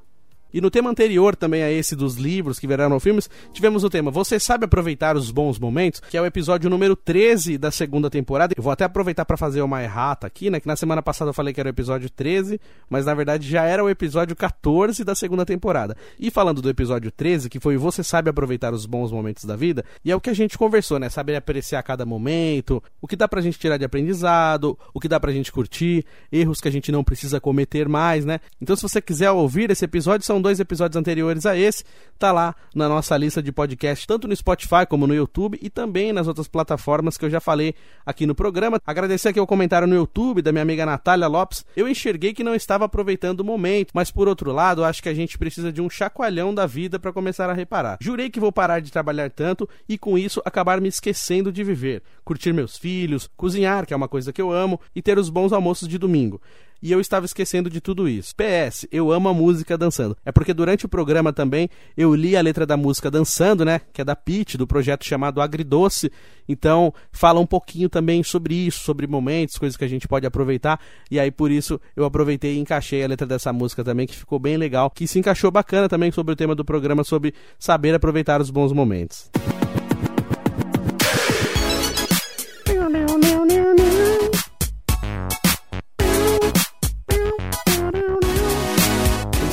E 0.52 0.60
no 0.60 0.70
tema 0.70 0.90
anterior 0.90 1.34
também 1.36 1.62
a 1.62 1.70
esse 1.70 1.94
dos 1.94 2.16
livros 2.16 2.58
que 2.58 2.66
viraram 2.66 2.98
filmes, 3.00 3.28
tivemos 3.52 3.84
o 3.84 3.90
tema 3.90 4.10
Você 4.10 4.38
sabe 4.38 4.64
aproveitar 4.64 5.16
os 5.16 5.30
bons 5.30 5.58
momentos, 5.58 6.00
que 6.00 6.16
é 6.16 6.20
o 6.20 6.26
episódio 6.26 6.70
número 6.70 6.96
13 6.96 7.58
da 7.58 7.70
segunda 7.70 8.08
temporada. 8.08 8.54
Eu 8.56 8.62
vou 8.62 8.72
até 8.72 8.84
aproveitar 8.84 9.24
para 9.24 9.36
fazer 9.36 9.62
uma 9.62 9.82
errata 9.82 10.26
aqui, 10.26 10.48
né, 10.50 10.60
que 10.60 10.66
na 10.66 10.76
semana 10.76 11.02
passada 11.02 11.30
eu 11.30 11.34
falei 11.34 11.52
que 11.52 11.60
era 11.60 11.68
o 11.68 11.70
episódio 11.70 12.08
13, 12.08 12.60
mas 12.88 13.06
na 13.06 13.14
verdade 13.14 13.48
já 13.48 13.64
era 13.64 13.84
o 13.84 13.90
episódio 13.90 14.34
14 14.34 15.04
da 15.04 15.14
segunda 15.14 15.44
temporada. 15.44 15.96
E 16.18 16.30
falando 16.30 16.62
do 16.62 16.70
episódio 16.70 17.10
13, 17.10 17.48
que 17.48 17.60
foi 17.60 17.76
Você 17.76 18.02
sabe 18.02 18.30
aproveitar 18.30 18.72
os 18.72 18.86
bons 18.86 19.12
momentos 19.12 19.44
da 19.44 19.56
vida, 19.56 19.84
e 20.04 20.10
é 20.10 20.16
o 20.16 20.20
que 20.20 20.30
a 20.30 20.34
gente 20.34 20.56
conversou, 20.56 20.98
né, 20.98 21.08
saber 21.08 21.36
apreciar 21.36 21.82
cada 21.82 22.06
momento, 22.06 22.82
o 23.00 23.06
que 23.06 23.16
dá 23.16 23.28
pra 23.28 23.40
gente 23.40 23.58
tirar 23.58 23.76
de 23.76 23.84
aprendizado, 23.84 24.78
o 24.94 25.00
que 25.00 25.08
dá 25.08 25.20
pra 25.20 25.32
gente 25.32 25.52
curtir, 25.52 26.04
erros 26.32 26.60
que 26.60 26.68
a 26.68 26.72
gente 26.72 26.90
não 26.90 27.04
precisa 27.04 27.40
cometer 27.40 27.88
mais, 27.88 28.24
né? 28.24 28.40
Então 28.60 28.74
se 28.74 28.82
você 28.82 29.00
quiser 29.00 29.30
ouvir 29.30 29.70
esse 29.70 29.84
episódio, 29.84 30.26
são 30.26 30.35
dois 30.40 30.60
episódios 30.60 30.96
anteriores 30.96 31.46
a 31.46 31.56
esse, 31.56 31.84
tá 32.18 32.32
lá 32.32 32.54
na 32.74 32.88
nossa 32.88 33.16
lista 33.16 33.42
de 33.42 33.52
podcast, 33.52 34.06
tanto 34.06 34.28
no 34.28 34.34
Spotify 34.34 34.86
como 34.88 35.06
no 35.06 35.14
YouTube 35.14 35.58
e 35.60 35.68
também 35.68 36.12
nas 36.12 36.26
outras 36.26 36.48
plataformas 36.48 37.16
que 37.16 37.24
eu 37.24 37.30
já 37.30 37.40
falei 37.40 37.74
aqui 38.04 38.26
no 38.26 38.34
programa. 38.34 38.80
Agradecer 38.86 39.30
aqui 39.30 39.40
o 39.40 39.46
comentário 39.46 39.86
no 39.86 39.94
YouTube 39.94 40.42
da 40.42 40.52
minha 40.52 40.62
amiga 40.62 40.86
Natália 40.86 41.26
Lopes. 41.26 41.64
Eu 41.76 41.88
enxerguei 41.88 42.32
que 42.32 42.44
não 42.44 42.54
estava 42.54 42.84
aproveitando 42.84 43.40
o 43.40 43.44
momento, 43.44 43.90
mas 43.94 44.10
por 44.10 44.28
outro 44.28 44.52
lado, 44.52 44.84
acho 44.84 45.02
que 45.02 45.08
a 45.08 45.14
gente 45.14 45.38
precisa 45.38 45.72
de 45.72 45.80
um 45.80 45.90
chacoalhão 45.90 46.54
da 46.54 46.66
vida 46.66 46.98
para 46.98 47.12
começar 47.12 47.50
a 47.50 47.52
reparar. 47.52 47.98
Jurei 48.00 48.30
que 48.30 48.40
vou 48.40 48.52
parar 48.52 48.80
de 48.80 48.92
trabalhar 48.92 49.30
tanto 49.30 49.68
e 49.88 49.98
com 49.98 50.16
isso 50.16 50.40
acabar 50.44 50.80
me 50.80 50.88
esquecendo 50.88 51.52
de 51.52 51.62
viver, 51.62 52.02
curtir 52.24 52.52
meus 52.52 52.76
filhos, 52.76 53.28
cozinhar, 53.36 53.86
que 53.86 53.94
é 53.94 53.96
uma 53.96 54.08
coisa 54.08 54.32
que 54.32 54.40
eu 54.40 54.50
amo, 54.50 54.80
e 54.94 55.02
ter 55.02 55.18
os 55.18 55.30
bons 55.30 55.52
almoços 55.52 55.88
de 55.88 55.98
domingo 55.98 56.40
e 56.82 56.92
eu 56.92 57.00
estava 57.00 57.26
esquecendo 57.26 57.70
de 57.70 57.80
tudo 57.80 58.08
isso. 58.08 58.34
PS, 58.34 58.86
eu 58.90 59.10
amo 59.12 59.28
a 59.28 59.34
música 59.34 59.76
dançando. 59.76 60.16
É 60.24 60.32
porque 60.32 60.52
durante 60.52 60.86
o 60.86 60.88
programa 60.88 61.32
também 61.32 61.68
eu 61.96 62.14
li 62.14 62.36
a 62.36 62.40
letra 62.40 62.66
da 62.66 62.76
música 62.76 63.10
Dançando, 63.10 63.64
né? 63.64 63.80
Que 63.92 64.02
é 64.02 64.04
da 64.04 64.16
Pete, 64.16 64.58
do 64.58 64.66
projeto 64.66 65.04
chamado 65.04 65.40
Agridoce. 65.40 66.10
Então, 66.48 66.92
fala 67.10 67.40
um 67.40 67.46
pouquinho 67.46 67.88
também 67.88 68.22
sobre 68.22 68.54
isso, 68.54 68.84
sobre 68.84 69.06
momentos, 69.06 69.58
coisas 69.58 69.76
que 69.76 69.84
a 69.84 69.88
gente 69.88 70.06
pode 70.06 70.26
aproveitar. 70.26 70.80
E 71.10 71.18
aí, 71.18 71.30
por 71.30 71.50
isso, 71.50 71.80
eu 71.96 72.04
aproveitei 72.04 72.56
e 72.56 72.58
encaixei 72.58 73.02
a 73.02 73.08
letra 73.08 73.26
dessa 73.26 73.52
música 73.52 73.82
também, 73.82 74.06
que 74.06 74.16
ficou 74.16 74.38
bem 74.38 74.56
legal, 74.56 74.90
que 74.90 75.06
se 75.06 75.18
encaixou 75.18 75.50
bacana 75.50 75.88
também 75.88 76.12
sobre 76.12 76.34
o 76.34 76.36
tema 76.36 76.54
do 76.54 76.64
programa, 76.64 77.02
sobre 77.02 77.34
saber 77.58 77.94
aproveitar 77.94 78.40
os 78.40 78.50
bons 78.50 78.72
momentos. 78.72 79.30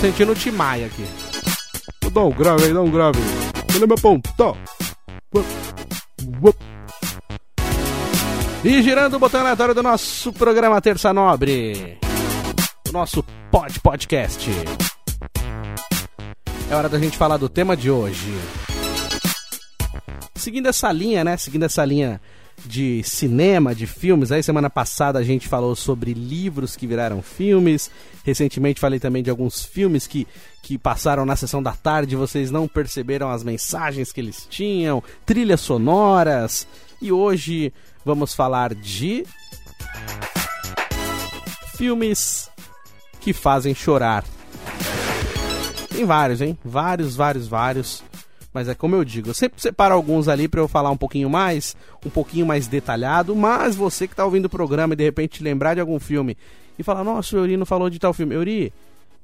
Sentindo 0.04 0.34
o 0.34 0.36
Timaya 0.36 0.88
aqui. 0.88 1.06
Dá 2.12 2.22
um 2.26 2.32
grave 2.32 2.66
aí, 2.66 2.74
dá 2.74 2.82
um 2.82 2.92
grave. 2.92 3.20
Cadê 3.72 3.88
meu 3.88 3.96
ponto? 3.96 4.30
E 8.66 8.82
girando 8.82 9.14
o 9.14 9.20
botão 9.20 9.40
aleatório 9.40 9.74
do 9.74 9.82
nosso 9.82 10.34
programa 10.34 10.82
Terça 10.82 11.14
Nobre. 11.14 11.98
Do 12.86 12.92
nosso 12.92 13.24
Pod 13.50 13.80
Podcast. 13.80 14.52
É 16.70 16.76
hora 16.76 16.90
da 16.90 17.00
gente 17.00 17.18
falar 17.18 17.38
do 17.38 17.48
tema 17.48 17.78
de 17.78 17.90
hoje. 17.90 18.38
Seguindo 20.36 20.68
essa 20.68 20.92
linha, 20.92 21.24
né? 21.24 21.38
Seguindo 21.38 21.64
essa 21.64 21.86
linha 21.86 22.20
de 22.66 23.04
cinema, 23.04 23.76
de 23.76 23.86
filmes. 23.86 24.32
Aí 24.32 24.42
semana 24.42 24.70
passada 24.70 25.20
a 25.20 25.24
gente 25.24 25.48
falou 25.48 25.76
sobre 25.76 26.14
livros 26.14 26.76
que 26.76 26.88
viraram 26.88 27.22
filmes. 27.22 27.92
Recentemente 28.24 28.80
falei 28.80 29.00
também 29.00 29.24
de 29.24 29.30
alguns 29.30 29.64
filmes 29.64 30.08
que, 30.08 30.28
que 30.62 30.78
passaram 30.78 31.26
na 31.26 31.36
sessão 31.36 31.62
da 31.62 31.74
tarde, 31.74 32.16
vocês 32.16 32.52
não 32.52 32.68
perceberam 32.68 33.30
as 33.30 33.44
mensagens 33.44 34.12
que 34.12 34.22
eles 34.22 34.48
tinham, 34.50 35.04
trilhas 35.26 35.62
sonoras. 35.62 36.68
E 37.02 37.12
hoje 37.12 37.74
vamos 38.06 38.34
falar 38.34 38.74
de 38.74 39.26
filmes 41.76 42.50
que 43.20 43.34
fazem 43.34 43.76
chorar. 43.76 44.24
Tem 45.90 46.06
vários, 46.06 46.42
hein? 46.42 46.58
Vários, 46.64 47.16
vários, 47.16 47.48
vários. 47.48 48.04
Mas 48.54 48.70
é 48.70 48.76
como 48.76 48.96
eu 48.96 49.04
digo, 49.04 49.30
eu 49.30 49.34
sempre 49.34 49.60
separo 49.60 49.96
alguns 49.96 50.28
ali 50.28 50.48
para 50.48 50.62
eu 50.62 50.68
falar 50.68 50.92
um 50.92 50.98
pouquinho 50.98 51.30
mais, 51.30 51.76
um 52.06 52.10
pouquinho 52.10 52.46
mais 52.46 52.68
detalhado, 52.68 53.36
mas 53.36 53.76
você 53.76 54.08
que 54.08 54.16
tá 54.16 54.24
ouvindo 54.24 54.46
o 54.46 54.50
programa 54.50 54.94
e 54.94 54.98
de 54.98 55.04
repente 55.04 55.42
lembrar 55.42 55.74
de 55.74 55.80
algum 55.80 56.00
filme 56.00 56.38
e 56.78 56.84
falar, 56.84 57.04
nossa, 57.04 57.36
o 57.36 57.40
Euri 57.40 57.58
não 57.58 57.66
falou 57.66 57.90
de 57.90 58.00
tal 58.00 58.14
filme. 58.14 58.36
Euri, 58.36 58.72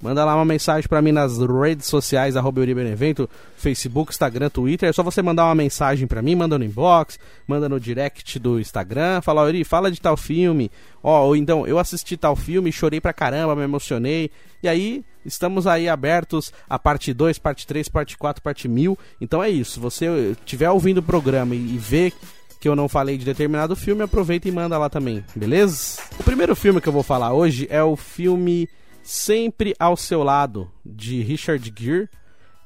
Manda 0.02 0.24
lá 0.24 0.34
uma 0.34 0.46
mensagem 0.46 0.88
para 0.88 1.02
mim 1.02 1.12
nas 1.12 1.38
redes 1.40 1.88
sociais, 1.88 2.38
arroba 2.38 2.64
Evento, 2.64 3.30
Facebook, 3.58 4.14
Instagram, 4.14 4.50
Twitter. 4.50 4.88
É 4.88 4.94
só 4.94 5.04
você 5.04 5.22
mandar 5.22 5.44
uma 5.46 5.56
mensagem 5.56 6.08
para 6.08 6.22
mim, 6.22 6.36
manda 6.36 6.58
no 6.58 6.64
inbox, 6.64 7.20
manda 7.46 7.68
no 7.68 7.78
direct 7.80 8.40
do 8.40 8.62
Instagram, 8.62 9.22
fala, 9.22 9.42
Ori, 9.42 9.66
fala 9.66 9.92
de 9.92 10.00
tal 10.00 10.16
filme. 10.16 10.72
Ó, 11.04 11.26
ou 11.26 11.36
então, 11.36 11.68
eu 11.68 11.78
assisti 11.78 12.16
tal 12.16 12.34
filme, 12.34 12.72
chorei 12.72 13.02
pra 13.02 13.12
caramba, 13.12 13.56
me 13.58 13.64
emocionei. 13.64 14.32
E 14.64 14.70
aí, 14.70 15.04
estamos 15.26 15.68
aí 15.68 15.90
abertos 15.90 16.54
a 16.70 16.80
parte 16.80 17.14
2, 17.14 17.38
parte 17.38 17.68
3, 17.68 17.90
parte 17.90 18.18
4, 18.18 18.42
parte 18.42 18.70
1000. 18.70 18.98
Então 19.20 19.44
é 19.44 19.50
isso, 19.50 19.82
você 19.82 20.34
estiver 20.40 20.70
ouvindo 20.70 21.00
o 21.00 21.04
programa 21.04 21.56
e, 21.56 21.76
e 21.76 22.14
que 22.60 22.68
eu 22.68 22.76
não 22.76 22.90
falei 22.90 23.18
de 23.18 23.26
determinado 23.26 23.76
filme, 23.76 24.04
aproveita 24.04 24.48
e 24.48 24.52
manda 24.52 24.78
lá 24.78 24.90
também, 24.90 25.24
beleza? 25.36 26.02
O 26.20 26.24
primeiro 26.24 26.56
filme 26.56 26.82
que 26.82 26.90
eu 26.90 26.94
vou 26.94 27.04
falar 27.04 27.34
hoje 27.34 27.68
é 27.70 27.82
o 27.82 27.96
filme 27.96 28.68
Sempre 29.12 29.74
ao 29.80 29.98
Seu 29.98 30.22
Lado, 30.22 30.72
de 30.86 31.24
Richard 31.24 31.74
Gere. 31.76 32.08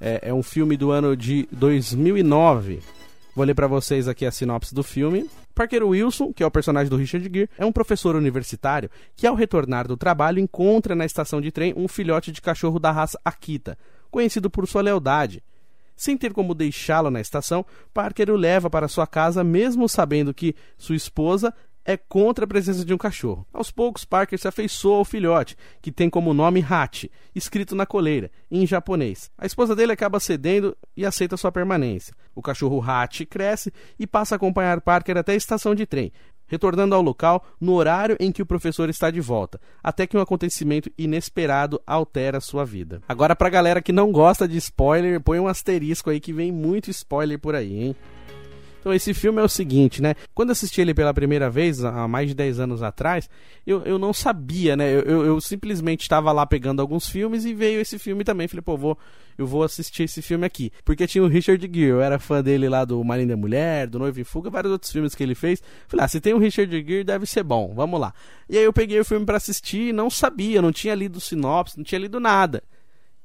É, 0.01 0.27
é 0.27 0.33
um 0.33 0.43
filme 0.43 0.75
do 0.75 0.91
ano 0.91 1.15
de 1.15 1.47
2009. 1.53 2.81
Vou 3.33 3.45
ler 3.45 3.55
para 3.55 3.65
vocês 3.65 4.09
aqui 4.09 4.25
a 4.25 4.31
sinopse 4.31 4.75
do 4.75 4.83
filme. 4.83 5.29
Parker 5.55 5.87
Wilson, 5.87 6.33
que 6.33 6.43
é 6.43 6.45
o 6.45 6.51
personagem 6.51 6.89
do 6.89 6.97
Richard 6.97 7.29
Gere, 7.33 7.49
é 7.57 7.65
um 7.65 7.71
professor 7.71 8.13
universitário 8.13 8.89
que, 9.15 9.25
ao 9.25 9.35
retornar 9.35 9.87
do 9.87 9.95
trabalho, 9.95 10.37
encontra 10.37 10.93
na 10.93 11.05
estação 11.05 11.39
de 11.39 11.49
trem 11.49 11.73
um 11.77 11.87
filhote 11.87 12.29
de 12.29 12.41
cachorro 12.41 12.77
da 12.77 12.91
raça 12.91 13.17
Akita, 13.23 13.77
conhecido 14.11 14.49
por 14.49 14.67
sua 14.67 14.81
lealdade. 14.81 15.41
Sem 15.95 16.17
ter 16.17 16.33
como 16.33 16.53
deixá-lo 16.53 17.09
na 17.09 17.21
estação, 17.21 17.65
Parker 17.93 18.29
o 18.29 18.35
leva 18.35 18.69
para 18.69 18.89
sua 18.89 19.07
casa, 19.07 19.45
mesmo 19.45 19.87
sabendo 19.87 20.33
que 20.33 20.53
sua 20.77 20.97
esposa 20.97 21.53
é 21.85 21.97
contra 21.97 22.45
a 22.45 22.47
presença 22.47 22.85
de 22.85 22.93
um 22.93 22.97
cachorro. 22.97 23.45
Aos 23.53 23.71
poucos, 23.71 24.05
Parker 24.05 24.39
se 24.39 24.47
afeiçoa 24.47 24.97
ao 24.97 25.05
filhote, 25.05 25.57
que 25.81 25.91
tem 25.91 26.09
como 26.09 26.33
nome 26.33 26.65
Hachi, 26.67 27.11
escrito 27.35 27.75
na 27.75 27.85
coleira, 27.85 28.31
em 28.49 28.65
japonês. 28.65 29.31
A 29.37 29.45
esposa 29.45 29.75
dele 29.75 29.91
acaba 29.91 30.19
cedendo 30.19 30.75
e 30.95 31.05
aceita 31.05 31.37
sua 31.37 31.51
permanência. 31.51 32.13
O 32.35 32.41
cachorro 32.41 32.81
Hachi 32.81 33.25
cresce 33.25 33.71
e 33.99 34.07
passa 34.07 34.35
a 34.35 34.37
acompanhar 34.37 34.81
Parker 34.81 35.17
até 35.17 35.33
a 35.33 35.35
estação 35.35 35.75
de 35.75 35.85
trem, 35.85 36.11
retornando 36.47 36.95
ao 36.95 37.01
local 37.01 37.45
no 37.59 37.73
horário 37.73 38.15
em 38.19 38.31
que 38.31 38.41
o 38.41 38.45
professor 38.45 38.89
está 38.89 39.09
de 39.09 39.19
volta, 39.19 39.59
até 39.83 40.05
que 40.05 40.17
um 40.17 40.21
acontecimento 40.21 40.91
inesperado 40.97 41.81
altera 41.85 42.39
sua 42.39 42.65
vida. 42.65 43.01
Agora, 43.07 43.35
pra 43.35 43.49
galera 43.49 43.81
que 43.81 43.91
não 43.91 44.11
gosta 44.11 44.47
de 44.47 44.57
spoiler, 44.57 45.19
põe 45.19 45.39
um 45.39 45.47
asterisco 45.47 46.09
aí 46.09 46.19
que 46.19 46.33
vem 46.33 46.51
muito 46.51 46.89
spoiler 46.89 47.39
por 47.39 47.55
aí, 47.55 47.83
hein? 47.83 47.95
Então 48.83 48.93
esse 48.93 49.13
filme 49.13 49.39
é 49.39 49.43
o 49.45 49.47
seguinte, 49.47 50.01
né? 50.01 50.13
Quando 50.35 50.51
assisti 50.51 50.81
ele 50.81 50.93
pela 50.93 51.13
primeira 51.13 51.49
vez, 51.49 51.85
há 51.85 52.05
mais 52.05 52.27
de 52.27 52.35
10 52.35 52.59
anos 52.59 52.83
atrás, 52.83 53.29
eu, 53.65 53.81
eu 53.83 53.97
não 53.97 54.11
sabia, 54.11 54.75
né? 54.75 54.91
Eu, 54.91 55.23
eu, 55.25 55.39
simplesmente 55.39 56.01
estava 56.01 56.33
lá 56.33 56.45
pegando 56.45 56.81
alguns 56.81 57.07
filmes 57.07 57.45
e 57.45 57.53
veio 57.53 57.79
esse 57.79 57.97
filme 57.97 58.25
também. 58.25 58.45
Falei, 58.45 58.61
pô, 58.61 58.75
vou, 58.75 58.97
eu 59.37 59.47
vou 59.47 59.63
assistir 59.63 60.03
esse 60.03 60.21
filme 60.21 60.45
aqui. 60.45 60.69
Porque 60.83 61.07
tinha 61.07 61.23
o 61.23 61.27
Richard 61.27 61.65
Gere, 61.65 61.91
eu 61.91 62.01
era 62.01 62.19
fã 62.19 62.43
dele 62.43 62.67
lá 62.67 62.83
do 62.83 62.99
Uma 62.99 63.15
Mulher, 63.37 63.87
do 63.87 63.99
Noivo 63.99 64.19
em 64.19 64.25
Fuga, 64.25 64.49
vários 64.49 64.73
outros 64.73 64.91
filmes 64.91 65.15
que 65.15 65.23
ele 65.23 65.33
fez. 65.33 65.63
Falei, 65.87 66.03
ah, 66.03 66.09
se 66.09 66.19
tem 66.19 66.33
o 66.33 66.37
Richard 66.37 66.69
Gere, 66.69 67.05
deve 67.05 67.25
ser 67.25 67.43
bom, 67.43 67.73
vamos 67.73 67.97
lá. 68.01 68.13
E 68.49 68.57
aí 68.57 68.65
eu 68.65 68.73
peguei 68.73 68.99
o 68.99 69.05
filme 69.05 69.25
para 69.25 69.37
assistir 69.37 69.91
e 69.91 69.93
não 69.93 70.09
sabia, 70.09 70.61
não 70.61 70.73
tinha 70.73 70.93
lido 70.93 71.21
sinopse, 71.21 71.77
não 71.77 71.85
tinha 71.85 71.99
lido 71.99 72.19
nada 72.19 72.61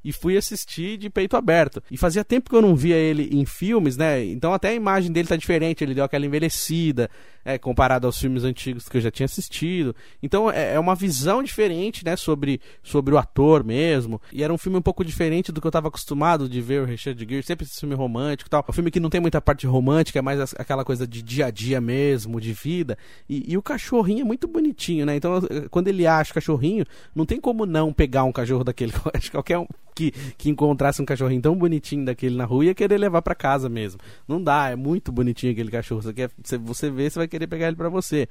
e 0.08 0.12
fui 0.12 0.38
assistir 0.38 0.96
de 0.96 1.10
peito 1.10 1.36
aberto. 1.36 1.82
E 1.90 1.98
fazia 1.98 2.24
tempo 2.24 2.48
que 2.48 2.56
eu 2.56 2.62
não 2.62 2.74
via 2.74 2.96
ele 2.96 3.28
em 3.30 3.44
filmes, 3.44 3.98
né? 3.98 4.24
Então 4.24 4.54
até 4.54 4.70
a 4.70 4.74
imagem 4.74 5.12
dele 5.12 5.28
tá 5.28 5.36
diferente, 5.36 5.84
ele 5.84 5.92
deu 5.92 6.02
aquela 6.02 6.24
envelhecida, 6.24 7.10
é, 7.44 7.58
comparado 7.58 8.06
aos 8.06 8.18
filmes 8.18 8.42
antigos 8.42 8.88
que 8.88 8.96
eu 8.96 9.00
já 9.02 9.10
tinha 9.10 9.26
assistido. 9.26 9.94
Então 10.22 10.50
é, 10.50 10.76
é, 10.76 10.80
uma 10.80 10.94
visão 10.94 11.42
diferente, 11.42 12.06
né, 12.06 12.16
sobre, 12.16 12.58
sobre 12.82 13.12
o 13.12 13.18
ator 13.18 13.62
mesmo. 13.62 14.18
E 14.32 14.42
era 14.42 14.50
um 14.50 14.56
filme 14.56 14.78
um 14.78 14.82
pouco 14.82 15.04
diferente 15.04 15.52
do 15.52 15.60
que 15.60 15.66
eu 15.66 15.68
estava 15.68 15.88
acostumado 15.88 16.48
de 16.48 16.58
ver 16.62 16.80
o 16.80 16.86
Richard 16.86 17.18
Gere, 17.18 17.42
sempre 17.42 17.66
esse 17.66 17.78
filme 17.78 17.94
romântico 17.94 18.48
e 18.48 18.50
tal. 18.50 18.64
Um 18.66 18.72
filme 18.72 18.90
que 18.90 19.00
não 19.00 19.10
tem 19.10 19.20
muita 19.20 19.42
parte 19.42 19.66
romântica, 19.66 20.18
é 20.18 20.22
mais 20.22 20.54
aquela 20.54 20.86
coisa 20.86 21.06
de 21.06 21.20
dia 21.20 21.46
a 21.46 21.50
dia 21.50 21.82
mesmo, 21.82 22.40
de 22.40 22.54
vida. 22.54 22.96
E, 23.28 23.52
e 23.52 23.58
o 23.58 23.62
cachorrinho 23.62 24.22
é 24.22 24.24
muito 24.24 24.48
bonitinho, 24.48 25.04
né? 25.04 25.16
Então 25.16 25.38
quando 25.70 25.88
ele 25.88 26.06
acha 26.06 26.30
o 26.30 26.34
cachorrinho, 26.34 26.86
não 27.14 27.26
tem 27.26 27.38
como 27.38 27.66
não 27.66 27.92
pegar 27.92 28.24
um 28.24 28.32
cachorro 28.32 28.64
daquele. 28.64 28.92
Acho 29.12 29.26
que 29.26 29.32
qualquer 29.32 29.58
um 29.58 29.66
que, 29.98 30.12
que 30.36 30.48
encontrasse 30.48 31.02
um 31.02 31.04
cachorrinho 31.04 31.42
tão 31.42 31.56
bonitinho 31.56 32.04
daquele 32.04 32.36
na 32.36 32.44
rua 32.44 32.66
ia 32.66 32.74
querer 32.74 32.98
levar 32.98 33.20
para 33.20 33.34
casa 33.34 33.68
mesmo. 33.68 34.00
Não 34.28 34.40
dá, 34.40 34.70
é 34.70 34.76
muito 34.76 35.10
bonitinho 35.10 35.50
aquele 35.50 35.70
cachorro. 35.72 36.02
Você, 36.02 36.12
quer, 36.12 36.30
você 36.60 36.88
vê, 36.88 37.10
você 37.10 37.18
vai 37.18 37.26
querer 37.26 37.48
pegar 37.48 37.66
ele 37.66 37.76
para 37.76 37.88
você. 37.88 38.28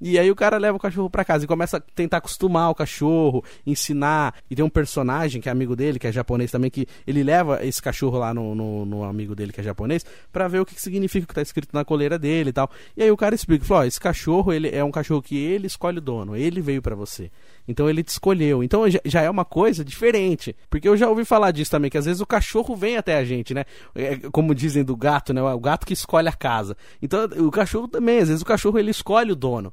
E 0.00 0.18
aí 0.18 0.30
o 0.30 0.36
cara 0.36 0.58
leva 0.58 0.76
o 0.76 0.80
cachorro 0.80 1.08
para 1.08 1.24
casa 1.24 1.44
e 1.44 1.48
começa 1.48 1.78
a 1.78 1.80
tentar 1.80 2.18
acostumar 2.18 2.70
o 2.70 2.74
cachorro, 2.74 3.44
ensinar. 3.66 4.34
E 4.50 4.56
tem 4.56 4.64
um 4.64 4.68
personagem 4.68 5.40
que 5.40 5.48
é 5.48 5.52
amigo 5.52 5.74
dele, 5.76 5.98
que 5.98 6.06
é 6.06 6.12
japonês 6.12 6.50
também, 6.50 6.70
que 6.70 6.86
ele 7.06 7.22
leva 7.22 7.64
esse 7.64 7.80
cachorro 7.80 8.18
lá 8.18 8.34
no, 8.34 8.54
no, 8.54 8.84
no 8.84 9.04
amigo 9.04 9.34
dele, 9.34 9.52
que 9.52 9.60
é 9.60 9.64
japonês, 9.64 10.04
para 10.32 10.48
ver 10.48 10.60
o 10.60 10.66
que, 10.66 10.74
que 10.74 10.82
significa 10.82 11.24
o 11.24 11.28
que 11.28 11.34
tá 11.34 11.42
escrito 11.42 11.70
na 11.72 11.84
coleira 11.84 12.18
dele 12.18 12.50
e 12.50 12.52
tal. 12.52 12.70
E 12.96 13.02
aí 13.02 13.10
o 13.10 13.16
cara 13.16 13.34
explica, 13.34 13.64
falou, 13.64 13.82
ó, 13.82 13.86
esse 13.86 14.00
cachorro 14.00 14.52
ele 14.52 14.68
é 14.68 14.82
um 14.84 14.90
cachorro 14.90 15.22
que 15.22 15.36
ele 15.36 15.66
escolhe 15.66 15.98
o 15.98 16.00
dono, 16.00 16.36
ele 16.36 16.60
veio 16.60 16.82
para 16.82 16.94
você. 16.94 17.30
Então 17.66 17.88
ele 17.88 18.02
te 18.02 18.08
escolheu. 18.08 18.62
Então 18.62 18.84
já 19.04 19.22
é 19.22 19.30
uma 19.30 19.44
coisa 19.44 19.84
diferente. 19.84 20.54
Porque 20.68 20.88
eu 20.88 20.96
já 20.96 21.08
ouvi 21.08 21.24
falar 21.24 21.50
disso 21.50 21.70
também, 21.70 21.90
que 21.90 21.98
às 21.98 22.04
vezes 22.04 22.20
o 22.20 22.26
cachorro 22.26 22.76
vem 22.76 22.96
até 22.96 23.16
a 23.16 23.24
gente, 23.24 23.54
né? 23.54 23.64
É, 23.94 24.16
como 24.30 24.54
dizem 24.54 24.84
do 24.84 24.96
gato, 24.96 25.32
né? 25.32 25.42
O 25.42 25.60
gato 25.60 25.86
que 25.86 25.92
escolhe 25.92 26.28
a 26.28 26.32
casa. 26.32 26.76
Então 27.00 27.24
o 27.38 27.50
cachorro 27.50 27.88
também, 27.88 28.18
às 28.18 28.28
vezes 28.28 28.42
o 28.42 28.46
cachorro 28.46 28.78
ele 28.78 28.90
escolhe 28.90 29.32
o 29.32 29.36
dono. 29.36 29.72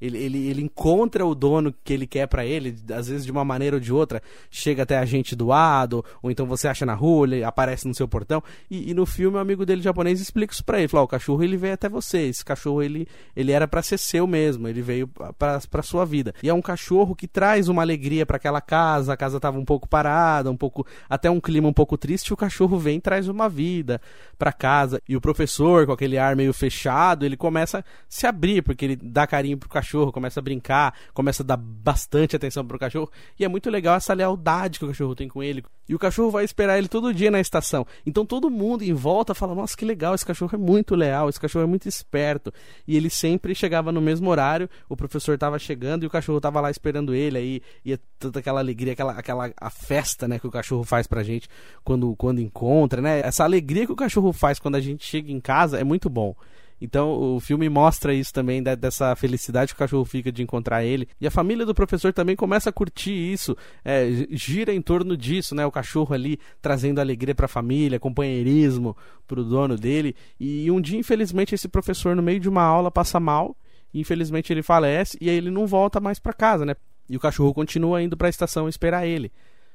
Ele, 0.00 0.18
ele, 0.18 0.48
ele 0.48 0.62
encontra 0.62 1.26
o 1.26 1.34
dono 1.34 1.74
que 1.84 1.92
ele 1.92 2.06
quer 2.06 2.26
para 2.26 2.44
ele, 2.44 2.76
às 2.92 3.08
vezes 3.08 3.24
de 3.24 3.32
uma 3.32 3.44
maneira 3.44 3.76
ou 3.76 3.80
de 3.80 3.92
outra, 3.92 4.22
chega 4.50 4.82
até 4.82 4.98
a 4.98 5.04
gente 5.04 5.34
doado, 5.34 6.04
ou 6.22 6.30
então 6.30 6.46
você 6.46 6.68
acha 6.68 6.86
na 6.86 6.94
rua, 6.94 7.26
ele 7.26 7.44
aparece 7.44 7.86
no 7.86 7.94
seu 7.94 8.06
portão. 8.06 8.42
E, 8.70 8.90
e 8.90 8.94
no 8.94 9.06
filme 9.06 9.36
o 9.36 9.40
amigo 9.40 9.66
dele 9.66 9.82
japonês 9.82 10.20
explica 10.20 10.52
isso 10.52 10.64
pra 10.64 10.78
ele. 10.78 10.88
Fala, 10.88 11.04
o 11.04 11.08
cachorro 11.08 11.42
ele 11.42 11.56
veio 11.56 11.74
até 11.74 11.88
você. 11.88 12.18
Esse 12.22 12.44
cachorro 12.44 12.82
ele, 12.82 13.06
ele 13.34 13.52
era 13.52 13.66
para 13.66 13.82
ser 13.82 13.98
seu 13.98 14.26
mesmo, 14.26 14.68
ele 14.68 14.82
veio 14.82 15.08
pra, 15.38 15.60
pra 15.70 15.82
sua 15.82 16.04
vida. 16.04 16.34
E 16.42 16.48
é 16.48 16.54
um 16.54 16.62
cachorro 16.62 17.14
que 17.14 17.26
traz 17.26 17.68
uma 17.68 17.82
alegria 17.82 18.24
para 18.24 18.36
aquela 18.36 18.60
casa, 18.60 19.12
a 19.12 19.16
casa 19.16 19.36
estava 19.36 19.58
um 19.58 19.64
pouco 19.64 19.88
parada, 19.88 20.50
um 20.50 20.56
pouco 20.56 20.86
até 21.08 21.30
um 21.30 21.40
clima 21.40 21.68
um 21.68 21.72
pouco 21.72 21.96
triste, 21.96 22.32
o 22.32 22.36
cachorro 22.36 22.78
vem 22.78 22.98
e 22.98 23.00
traz 23.00 23.28
uma 23.28 23.48
vida 23.48 24.00
para 24.38 24.52
casa. 24.52 25.00
E 25.08 25.16
o 25.16 25.20
professor, 25.20 25.86
com 25.86 25.92
aquele 25.92 26.18
ar 26.18 26.36
meio 26.36 26.52
fechado, 26.52 27.24
ele 27.24 27.36
começa 27.36 27.80
a 27.80 27.84
se 28.08 28.26
abrir, 28.26 28.62
porque 28.62 28.84
ele 28.84 28.96
dá 28.96 29.26
carinho 29.26 29.56
pro 29.56 29.68
cachorro, 29.68 29.87
começa 30.12 30.40
a 30.40 30.42
brincar, 30.42 30.94
começa 31.14 31.42
a 31.42 31.46
dar 31.46 31.56
bastante 31.56 32.36
atenção 32.36 32.66
pro 32.66 32.78
cachorro. 32.78 33.10
E 33.38 33.44
é 33.44 33.48
muito 33.48 33.70
legal 33.70 33.96
essa 33.96 34.12
lealdade 34.12 34.78
que 34.78 34.84
o 34.84 34.88
cachorro 34.88 35.14
tem 35.14 35.28
com 35.28 35.42
ele. 35.42 35.64
E 35.88 35.94
o 35.94 35.98
cachorro 35.98 36.30
vai 36.30 36.44
esperar 36.44 36.76
ele 36.76 36.88
todo 36.88 37.14
dia 37.14 37.30
na 37.30 37.40
estação. 37.40 37.86
Então 38.04 38.26
todo 38.26 38.50
mundo 38.50 38.84
em 38.84 38.92
volta 38.92 39.34
fala: 39.34 39.54
"Nossa, 39.54 39.76
que 39.76 39.84
legal, 39.84 40.14
esse 40.14 40.26
cachorro 40.26 40.50
é 40.54 40.58
muito 40.58 40.94
leal, 40.94 41.28
esse 41.28 41.40
cachorro 41.40 41.64
é 41.64 41.66
muito 41.66 41.88
esperto". 41.88 42.52
E 42.86 42.96
ele 42.96 43.08
sempre 43.08 43.54
chegava 43.54 43.90
no 43.90 44.00
mesmo 44.00 44.28
horário, 44.28 44.68
o 44.88 44.96
professor 44.96 45.34
estava 45.34 45.58
chegando 45.58 46.04
e 46.04 46.06
o 46.06 46.10
cachorro 46.10 46.38
estava 46.38 46.60
lá 46.60 46.70
esperando 46.70 47.14
ele 47.14 47.38
aí 47.38 47.62
e 47.84 47.94
é 47.94 47.98
toda 48.18 48.40
aquela 48.40 48.60
alegria, 48.60 48.92
aquela, 48.92 49.12
aquela 49.12 49.52
a 49.56 49.70
festa, 49.70 50.28
né, 50.28 50.38
que 50.38 50.46
o 50.46 50.50
cachorro 50.50 50.84
faz 50.84 51.06
pra 51.06 51.22
gente 51.22 51.48
quando, 51.84 52.14
quando 52.16 52.40
encontra, 52.40 53.00
né? 53.00 53.20
Essa 53.20 53.44
alegria 53.44 53.86
que 53.86 53.92
o 53.92 53.96
cachorro 53.96 54.32
faz 54.32 54.58
quando 54.58 54.74
a 54.74 54.80
gente 54.80 55.04
chega 55.06 55.30
em 55.32 55.40
casa 55.40 55.78
é 55.78 55.84
muito 55.84 56.10
bom. 56.10 56.34
Então 56.80 57.36
o 57.36 57.40
filme 57.40 57.68
mostra 57.68 58.14
isso 58.14 58.32
também, 58.32 58.62
dessa 58.62 59.14
felicidade 59.16 59.72
que 59.72 59.76
o 59.76 59.78
cachorro 59.78 60.04
fica 60.04 60.30
de 60.30 60.42
encontrar 60.42 60.84
ele. 60.84 61.08
E 61.20 61.26
a 61.26 61.30
família 61.30 61.66
do 61.66 61.74
professor 61.74 62.12
também 62.12 62.36
começa 62.36 62.70
a 62.70 62.72
curtir 62.72 63.12
isso, 63.12 63.56
é, 63.84 64.08
gira 64.30 64.72
em 64.72 64.80
torno 64.80 65.16
disso, 65.16 65.54
né? 65.54 65.66
O 65.66 65.72
cachorro 65.72 66.14
ali 66.14 66.38
trazendo 66.62 67.00
alegria 67.00 67.34
para 67.34 67.46
a 67.46 67.48
família, 67.48 67.98
companheirismo 67.98 68.96
para 69.26 69.40
o 69.40 69.44
dono 69.44 69.76
dele. 69.76 70.14
E 70.38 70.70
um 70.70 70.80
dia, 70.80 70.98
infelizmente, 70.98 71.54
esse 71.54 71.68
professor, 71.68 72.14
no 72.14 72.22
meio 72.22 72.40
de 72.40 72.48
uma 72.48 72.62
aula, 72.62 72.90
passa 72.90 73.18
mal. 73.18 73.56
Infelizmente 73.92 74.52
ele 74.52 74.62
falece 74.62 75.16
e 75.20 75.30
aí 75.30 75.36
ele 75.36 75.50
não 75.50 75.66
volta 75.66 75.98
mais 75.98 76.18
para 76.18 76.32
casa, 76.32 76.64
né? 76.64 76.74
E 77.08 77.16
o 77.16 77.20
cachorro 77.20 77.54
continua 77.54 78.02
indo 78.02 78.16
para 78.16 78.28
a 78.28 78.30
estação 78.30 78.68
esperar 78.68 79.06
ele. 79.06 79.32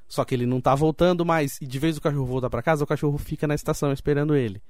Só 0.08 0.24
que 0.24 0.36
ele 0.36 0.46
não 0.46 0.62
tá 0.62 0.76
voltando 0.76 1.26
mais. 1.26 1.60
E 1.60 1.66
de 1.66 1.80
vez 1.80 1.98
o 1.98 2.02
cachorro 2.02 2.26
volta 2.26 2.50
para 2.50 2.62
casa, 2.62 2.84
o 2.84 2.88
cachorro 2.88 3.18
fica 3.18 3.48
na 3.48 3.56
estação 3.56 3.92
esperando 3.92 4.36
ele. 4.36 4.62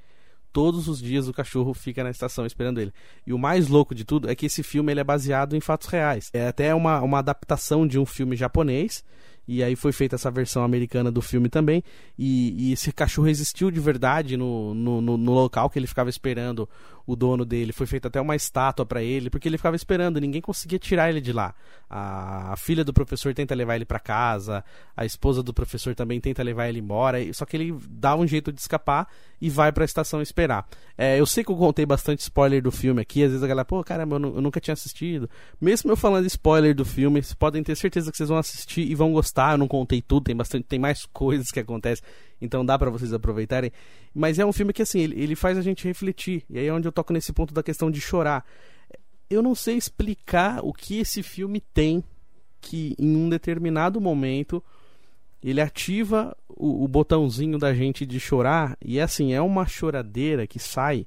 Todos 0.53 0.87
os 0.87 1.01
dias 1.01 1.27
o 1.27 1.33
cachorro 1.33 1.73
fica 1.73 2.03
na 2.03 2.11
estação 2.11 2.45
esperando 2.45 2.79
ele. 2.79 2.93
E 3.25 3.33
o 3.33 3.39
mais 3.39 3.67
louco 3.67 3.95
de 3.95 4.05
tudo 4.05 4.29
é 4.29 4.35
que 4.35 4.45
esse 4.45 4.61
filme 4.61 4.93
ele 4.93 4.99
é 4.99 5.03
baseado 5.03 5.55
em 5.55 5.59
fatos 5.59 5.87
reais. 5.87 6.29
É 6.31 6.47
até 6.47 6.73
uma, 6.73 7.01
uma 7.01 7.19
adaptação 7.19 7.87
de 7.87 7.97
um 7.97 8.05
filme 8.05 8.35
japonês 8.35 9.03
e 9.47 9.61
aí 9.61 9.75
foi 9.75 9.91
feita 9.91 10.15
essa 10.15 10.31
versão 10.31 10.63
americana 10.63 11.11
do 11.11 11.21
filme 11.21 11.49
também. 11.49 11.83
E, 12.17 12.69
e 12.69 12.73
esse 12.73 12.91
cachorro 12.91 13.27
existiu 13.27 13.69
de 13.69 13.79
verdade 13.79 14.37
no, 14.37 14.73
no, 14.73 15.01
no, 15.01 15.17
no, 15.17 15.33
local 15.33 15.69
que 15.69 15.77
ele 15.77 15.87
ficava 15.87 16.09
esperando 16.09 16.69
o 17.05 17.15
dono 17.15 17.45
dele. 17.45 17.71
Foi 17.71 17.85
feita 17.85 18.07
até 18.07 18.19
uma 18.19 18.35
estátua 18.35 18.85
para 18.85 19.01
ele, 19.01 19.29
porque 19.29 19.47
ele 19.47 19.57
ficava 19.57 19.75
esperando, 19.75 20.19
ninguém 20.19 20.41
conseguia 20.41 20.79
tirar 20.79 21.09
ele 21.09 21.21
de 21.21 21.33
lá. 21.33 21.53
A, 21.89 22.55
filha 22.57 22.83
do 22.83 22.93
professor 22.93 23.33
tenta 23.33 23.53
levar 23.53 23.75
ele 23.75 23.85
para 23.85 23.99
casa, 23.99 24.63
a 24.95 25.05
esposa 25.05 25.43
do 25.43 25.53
professor 25.53 25.93
também 25.93 26.19
tenta 26.19 26.41
levar 26.41 26.69
ele 26.69 26.79
embora, 26.79 27.17
só 27.33 27.45
que 27.45 27.57
ele 27.57 27.77
dá 27.89 28.15
um 28.15 28.25
jeito 28.25 28.51
de 28.51 28.59
escapar 28.59 29.07
e 29.41 29.49
vai 29.49 29.71
para 29.71 29.83
a 29.83 29.85
estação 29.85 30.21
esperar. 30.21 30.65
É, 30.97 31.19
eu 31.19 31.25
sei 31.25 31.43
que 31.43 31.51
eu 31.51 31.57
contei 31.57 31.85
bastante 31.85 32.21
spoiler 32.21 32.61
do 32.61 32.71
filme 32.71 33.01
aqui, 33.01 33.23
às 33.23 33.31
vezes 33.31 33.43
a 33.43 33.47
galera, 33.47 33.65
pô, 33.65 33.83
caramba, 33.83 34.15
eu, 34.15 34.35
eu 34.35 34.41
nunca 34.41 34.59
tinha 34.59 34.73
assistido. 34.73 35.29
Mesmo 35.59 35.91
eu 35.91 35.97
falando 35.97 36.25
spoiler 36.25 36.73
do 36.73 36.85
filme, 36.85 37.21
vocês 37.21 37.33
podem 37.33 37.61
ter 37.61 37.75
certeza 37.75 38.09
que 38.11 38.17
vocês 38.17 38.29
vão 38.29 38.37
assistir 38.37 38.89
e 38.89 38.95
vão 38.95 39.11
gostar. 39.11 39.53
Eu 39.53 39.57
não 39.57 39.67
contei 39.67 40.01
tudo, 40.01 40.23
tem 40.25 40.35
bastante, 40.35 40.65
tem 40.65 40.79
mais 40.79 41.05
coisas 41.11 41.51
que 41.51 41.59
acontecem, 41.59 42.03
então 42.43 42.65
dá 42.65 42.77
para 42.77 42.89
vocês 42.89 43.13
aproveitarem. 43.13 43.71
Mas 44.13 44.37
é 44.37 44.45
um 44.45 44.51
filme 44.51 44.73
que 44.73 44.81
assim, 44.81 44.99
ele, 44.99 45.21
ele 45.21 45.35
faz 45.35 45.57
a 45.57 45.61
gente 45.61 45.87
refletir. 45.87 46.43
E 46.49 46.59
aí 46.59 46.67
é 46.67 46.73
onde 46.73 46.87
eu 46.87 46.91
toco 46.91 47.13
nesse 47.13 47.31
ponto 47.31 47.53
da 47.53 47.63
questão 47.63 47.89
de 47.89 48.01
chorar. 48.01 48.45
Eu 49.29 49.41
não 49.41 49.55
sei 49.55 49.77
explicar 49.77 50.59
o 50.63 50.73
que 50.73 50.99
esse 50.99 51.23
filme 51.23 51.61
tem 51.73 52.03
que 52.61 52.95
em 52.99 53.15
um 53.15 53.29
determinado 53.29 53.99
momento 53.99 54.63
ele 55.43 55.59
ativa 55.59 56.35
o, 56.47 56.85
o, 56.85 56.87
botãozinho 56.87 57.57
da 57.57 57.73
gente 57.73 58.05
de 58.05 58.19
chorar 58.19 58.77
e 58.81 58.99
assim, 58.99 59.33
é 59.33 59.41
uma 59.41 59.67
choradeira 59.67 60.47
que 60.47 60.57
sai 60.57 61.05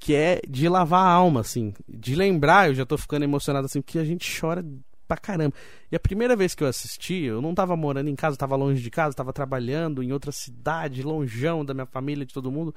que 0.00 0.14
é 0.14 0.40
de 0.46 0.68
lavar 0.68 1.06
a 1.06 1.10
alma, 1.10 1.40
assim, 1.40 1.72
de 1.88 2.14
lembrar, 2.14 2.68
eu 2.68 2.74
já 2.74 2.84
tô 2.84 2.98
ficando 2.98 3.22
emocionado 3.22 3.66
assim, 3.66 3.80
porque 3.80 3.98
a 3.98 4.04
gente 4.04 4.28
chora 4.38 4.62
pra 5.06 5.16
caramba. 5.16 5.54
E 5.90 5.96
a 5.96 6.00
primeira 6.00 6.34
vez 6.34 6.54
que 6.54 6.62
eu 6.62 6.68
assisti, 6.68 7.24
eu 7.24 7.40
não 7.40 7.54
tava 7.54 7.76
morando 7.76 8.08
em 8.08 8.16
casa, 8.16 8.36
tava 8.36 8.56
longe 8.56 8.82
de 8.82 8.90
casa, 8.90 9.14
tava 9.14 9.32
trabalhando 9.32 10.02
em 10.02 10.12
outra 10.12 10.32
cidade, 10.32 11.02
longeão 11.02 11.64
da 11.64 11.74
minha 11.74 11.86
família, 11.86 12.24
de 12.24 12.32
todo 12.32 12.50
mundo. 12.50 12.74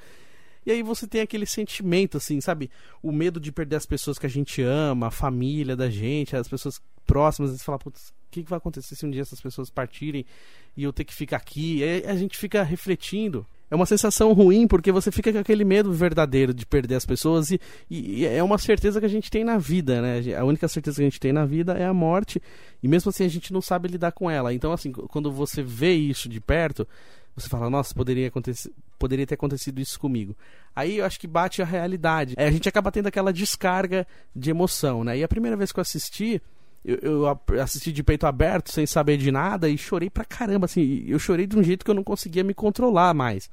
E 0.65 0.71
aí 0.71 0.83
você 0.83 1.07
tem 1.07 1.21
aquele 1.21 1.45
sentimento, 1.45 2.17
assim, 2.17 2.41
sabe? 2.41 2.69
O 3.01 3.11
medo 3.11 3.39
de 3.39 3.51
perder 3.51 3.77
as 3.77 3.85
pessoas 3.85 4.19
que 4.19 4.25
a 4.25 4.29
gente 4.29 4.61
ama, 4.61 5.07
a 5.07 5.11
família 5.11 5.77
da 5.77 5.89
gente, 5.89 6.35
as 6.35 6.47
pessoas 6.47 6.81
próximas, 7.05 7.51
e 7.51 7.57
você 7.57 7.63
fala, 7.63 7.79
putz, 7.79 8.09
o 8.09 8.13
que, 8.29 8.43
que 8.43 8.49
vai 8.49 8.57
acontecer 8.57 8.95
se 8.95 9.05
um 9.05 9.09
dia 9.09 9.21
essas 9.21 9.39
pessoas 9.39 9.69
partirem 9.69 10.25
e 10.75 10.83
eu 10.83 10.91
ter 10.91 11.05
que 11.05 11.13
ficar 11.13 11.37
aqui? 11.37 11.79
E 11.79 12.05
a 12.05 12.15
gente 12.17 12.37
fica 12.37 12.63
refletindo 12.63 13.47
é 13.69 13.75
uma 13.75 13.85
sensação 13.85 14.33
ruim 14.33 14.67
porque 14.67 14.91
você 14.91 15.11
fica 15.11 15.31
com 15.31 15.39
aquele 15.39 15.65
medo 15.65 15.91
verdadeiro 15.91 16.53
de 16.53 16.65
perder 16.65 16.95
as 16.95 17.05
pessoas 17.05 17.51
e, 17.51 17.59
e, 17.89 18.25
é 18.25 18.41
uma 18.41 18.57
certeza 18.57 18.99
que 18.99 19.05
a 19.05 19.09
gente 19.09 19.29
tem 19.29 19.43
na 19.43 19.57
vida, 19.57 20.01
né? 20.01 20.35
A 20.35 20.43
única 20.45 20.67
certeza 20.67 20.97
que 20.97 21.01
a 21.01 21.09
gente 21.09 21.19
tem 21.19 21.33
na 21.33 21.45
vida 21.45 21.73
é 21.73 21.85
a 21.85 21.93
morte 21.93 22.41
e 22.81 22.87
mesmo 22.87 23.09
assim 23.09 23.25
a 23.25 23.29
gente 23.29 23.51
não 23.51 23.61
sabe 23.61 23.87
lidar 23.87 24.11
com 24.11 24.29
ela. 24.31 24.53
Então, 24.53 24.71
assim, 24.71 24.91
quando 24.91 25.31
você 25.31 25.61
vê 25.61 25.93
isso 25.93 26.29
de 26.29 26.39
perto, 26.39 26.87
você 27.35 27.47
fala, 27.47 27.69
nossa, 27.69 27.93
poderia, 27.93 28.29
acontecer, 28.29 28.71
poderia 28.97 29.27
ter 29.27 29.35
acontecido 29.35 29.79
isso 29.79 29.99
comigo. 29.99 30.35
Aí 30.75 30.97
eu 30.97 31.05
acho 31.05 31.19
que 31.19 31.27
bate 31.27 31.61
a 31.61 31.65
realidade. 31.65 32.33
É, 32.35 32.47
a 32.47 32.51
gente 32.51 32.67
acaba 32.67 32.91
tendo 32.91 33.07
aquela 33.07 33.31
descarga 33.31 34.07
de 34.35 34.49
emoção, 34.49 35.03
né? 35.03 35.19
E 35.19 35.23
a 35.23 35.27
primeira 35.27 35.55
vez 35.55 35.71
que 35.71 35.79
eu 35.79 35.83
assisti, 35.83 36.41
eu, 36.87 37.27
eu, 37.49 37.61
assisti 37.61 37.91
de 37.91 38.01
peito 38.01 38.25
aberto, 38.25 38.71
sem 38.71 38.85
saber 38.85 39.17
de 39.17 39.29
nada, 39.29 39.67
e 39.67 39.77
chorei 39.77 40.09
pra 40.09 40.23
caramba, 40.23 40.65
assim. 40.65 41.03
Eu 41.05 41.19
chorei 41.19 41.45
de 41.45 41.57
um 41.57 41.61
jeito 41.61 41.83
que 41.83 41.91
eu 41.91 41.95
não 41.95 42.03
conseguia 42.03 42.45
me 42.45 42.53
controlar 42.53 43.13
mais. 43.13 43.49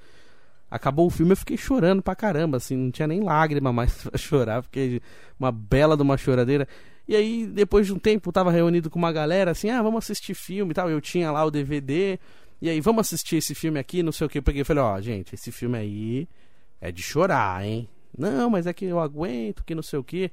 Acabou 0.71 1.07
o 1.09 1.11
filme, 1.11 1.33
eu 1.33 1.37
fiquei 1.37 1.57
chorando 1.57 2.00
pra 2.00 2.14
caramba, 2.14 2.59
assim, 2.59 2.76
não 2.76 2.91
tinha 2.93 3.09
nem 3.09 3.21
lágrima 3.21 3.73
mais 3.73 3.93
pra 4.05 4.17
chorar, 4.17 4.62
porque 4.62 5.03
uma 5.38 5.50
bela 5.50 5.97
de 5.97 6.03
uma 6.03 6.17
choradeira. 6.17 6.69
E 7.09 7.17
aí, 7.17 7.45
depois 7.47 7.87
de 7.87 7.93
um 7.93 7.99
tempo, 7.99 8.29
eu 8.29 8.33
tava 8.33 8.53
reunido 8.53 8.88
com 8.88 8.99
uma 9.00 9.12
galera, 9.12 9.50
assim, 9.50 9.69
ah, 9.69 9.83
vamos 9.83 10.05
assistir 10.05 10.35
filme 10.35 10.71
e 10.71 10.75
tal. 10.75 10.88
Eu 10.88 11.00
tinha 11.00 11.33
lá 11.33 11.45
o 11.45 11.50
DVD, 11.50 12.21
e 12.62 12.71
aí, 12.71 12.81
vamos 12.81 13.00
assistir 13.00 13.37
esse 13.37 13.53
filme 13.53 13.81
aqui, 13.81 14.00
não 14.00 14.12
sei 14.12 14.26
o 14.29 14.31
que. 14.31 14.38
Eu 14.38 14.43
peguei 14.45 14.62
e 14.62 14.64
falei, 14.64 14.83
ó, 14.83 14.95
oh, 14.95 15.00
gente, 15.03 15.35
esse 15.35 15.50
filme 15.50 15.76
aí 15.76 16.29
é 16.81 16.93
de 16.93 17.03
chorar, 17.03 17.64
hein? 17.67 17.88
Não, 18.17 18.49
mas 18.49 18.67
é 18.67 18.73
que 18.73 18.85
eu 18.85 19.00
aguento, 19.00 19.64
que 19.64 19.75
não 19.75 19.83
sei 19.83 19.99
o 19.99 20.05
que. 20.05 20.31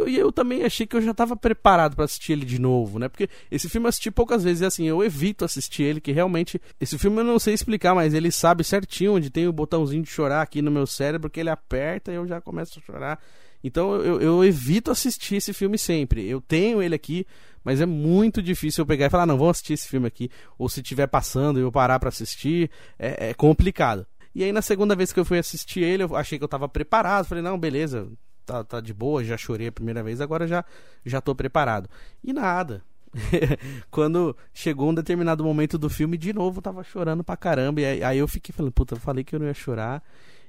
Eu, 0.00 0.08
eu, 0.08 0.32
também 0.32 0.64
achei 0.64 0.86
que 0.86 0.96
eu 0.96 1.02
já 1.02 1.10
estava 1.10 1.36
preparado 1.36 1.94
para 1.94 2.04
assistir 2.04 2.32
ele 2.32 2.44
de 2.44 2.58
novo, 2.58 2.98
né? 2.98 3.08
Porque 3.08 3.28
esse 3.50 3.68
filme 3.68 3.86
eu 3.86 3.88
assisti 3.88 4.10
poucas 4.10 4.42
vezes 4.42 4.62
e 4.62 4.64
assim, 4.64 4.88
eu 4.88 5.02
evito 5.04 5.44
assistir 5.44 5.82
ele, 5.82 6.00
que 6.00 6.12
realmente. 6.12 6.60
Esse 6.80 6.96
filme 6.98 7.18
eu 7.18 7.24
não 7.24 7.38
sei 7.38 7.54
explicar, 7.54 7.94
mas 7.94 8.14
ele 8.14 8.30
sabe 8.30 8.64
certinho 8.64 9.14
onde 9.14 9.30
tem 9.30 9.46
o 9.46 9.52
botãozinho 9.52 10.02
de 10.02 10.10
chorar 10.10 10.42
aqui 10.42 10.62
no 10.62 10.70
meu 10.70 10.86
cérebro, 10.86 11.30
que 11.30 11.40
ele 11.40 11.50
aperta 11.50 12.10
e 12.10 12.14
eu 12.14 12.26
já 12.26 12.40
começo 12.40 12.78
a 12.78 12.82
chorar. 12.82 13.20
Então 13.62 13.94
eu, 13.96 14.20
eu 14.20 14.44
evito 14.44 14.90
assistir 14.90 15.36
esse 15.36 15.52
filme 15.52 15.76
sempre. 15.76 16.26
Eu 16.26 16.40
tenho 16.40 16.82
ele 16.82 16.94
aqui, 16.94 17.26
mas 17.62 17.80
é 17.80 17.86
muito 17.86 18.42
difícil 18.42 18.82
eu 18.82 18.86
pegar 18.86 19.06
e 19.06 19.10
falar, 19.10 19.26
não, 19.26 19.36
vamos 19.36 19.52
assistir 19.52 19.74
esse 19.74 19.88
filme 19.88 20.06
aqui. 20.06 20.30
Ou 20.58 20.68
se 20.68 20.80
estiver 20.80 21.06
passando 21.06 21.58
e 21.58 21.62
eu 21.62 21.70
parar 21.70 21.98
para 21.98 22.08
assistir, 22.08 22.70
é, 22.98 23.30
é 23.30 23.34
complicado. 23.34 24.06
E 24.34 24.44
aí 24.44 24.52
na 24.52 24.62
segunda 24.62 24.96
vez 24.96 25.12
que 25.12 25.20
eu 25.20 25.24
fui 25.24 25.38
assistir 25.38 25.80
ele, 25.80 26.04
eu 26.04 26.16
achei 26.16 26.38
que 26.38 26.44
eu 26.44 26.46
estava 26.46 26.68
preparado. 26.68 27.26
Falei, 27.26 27.42
não, 27.42 27.58
beleza, 27.58 28.08
tá, 28.44 28.64
tá 28.64 28.80
de 28.80 28.92
boa, 28.92 29.24
já 29.24 29.36
chorei 29.36 29.68
a 29.68 29.72
primeira 29.72 30.02
vez, 30.02 30.20
agora 30.20 30.46
já, 30.46 30.64
já 31.04 31.20
tô 31.20 31.34
preparado. 31.34 31.88
E 32.22 32.32
nada. 32.32 32.82
Quando 33.90 34.36
chegou 34.52 34.90
um 34.90 34.94
determinado 34.94 35.44
momento 35.44 35.76
do 35.76 35.90
filme, 35.90 36.16
de 36.16 36.32
novo 36.32 36.62
tava 36.62 36.82
chorando 36.82 37.24
pra 37.24 37.36
caramba. 37.36 37.80
E 37.80 37.84
aí, 37.84 38.04
aí 38.04 38.18
eu 38.18 38.28
fiquei 38.28 38.52
falando, 38.54 38.72
puta, 38.72 38.94
eu 38.94 39.00
falei 39.00 39.24
que 39.24 39.34
eu 39.34 39.40
não 39.40 39.46
ia 39.46 39.54
chorar. 39.54 40.02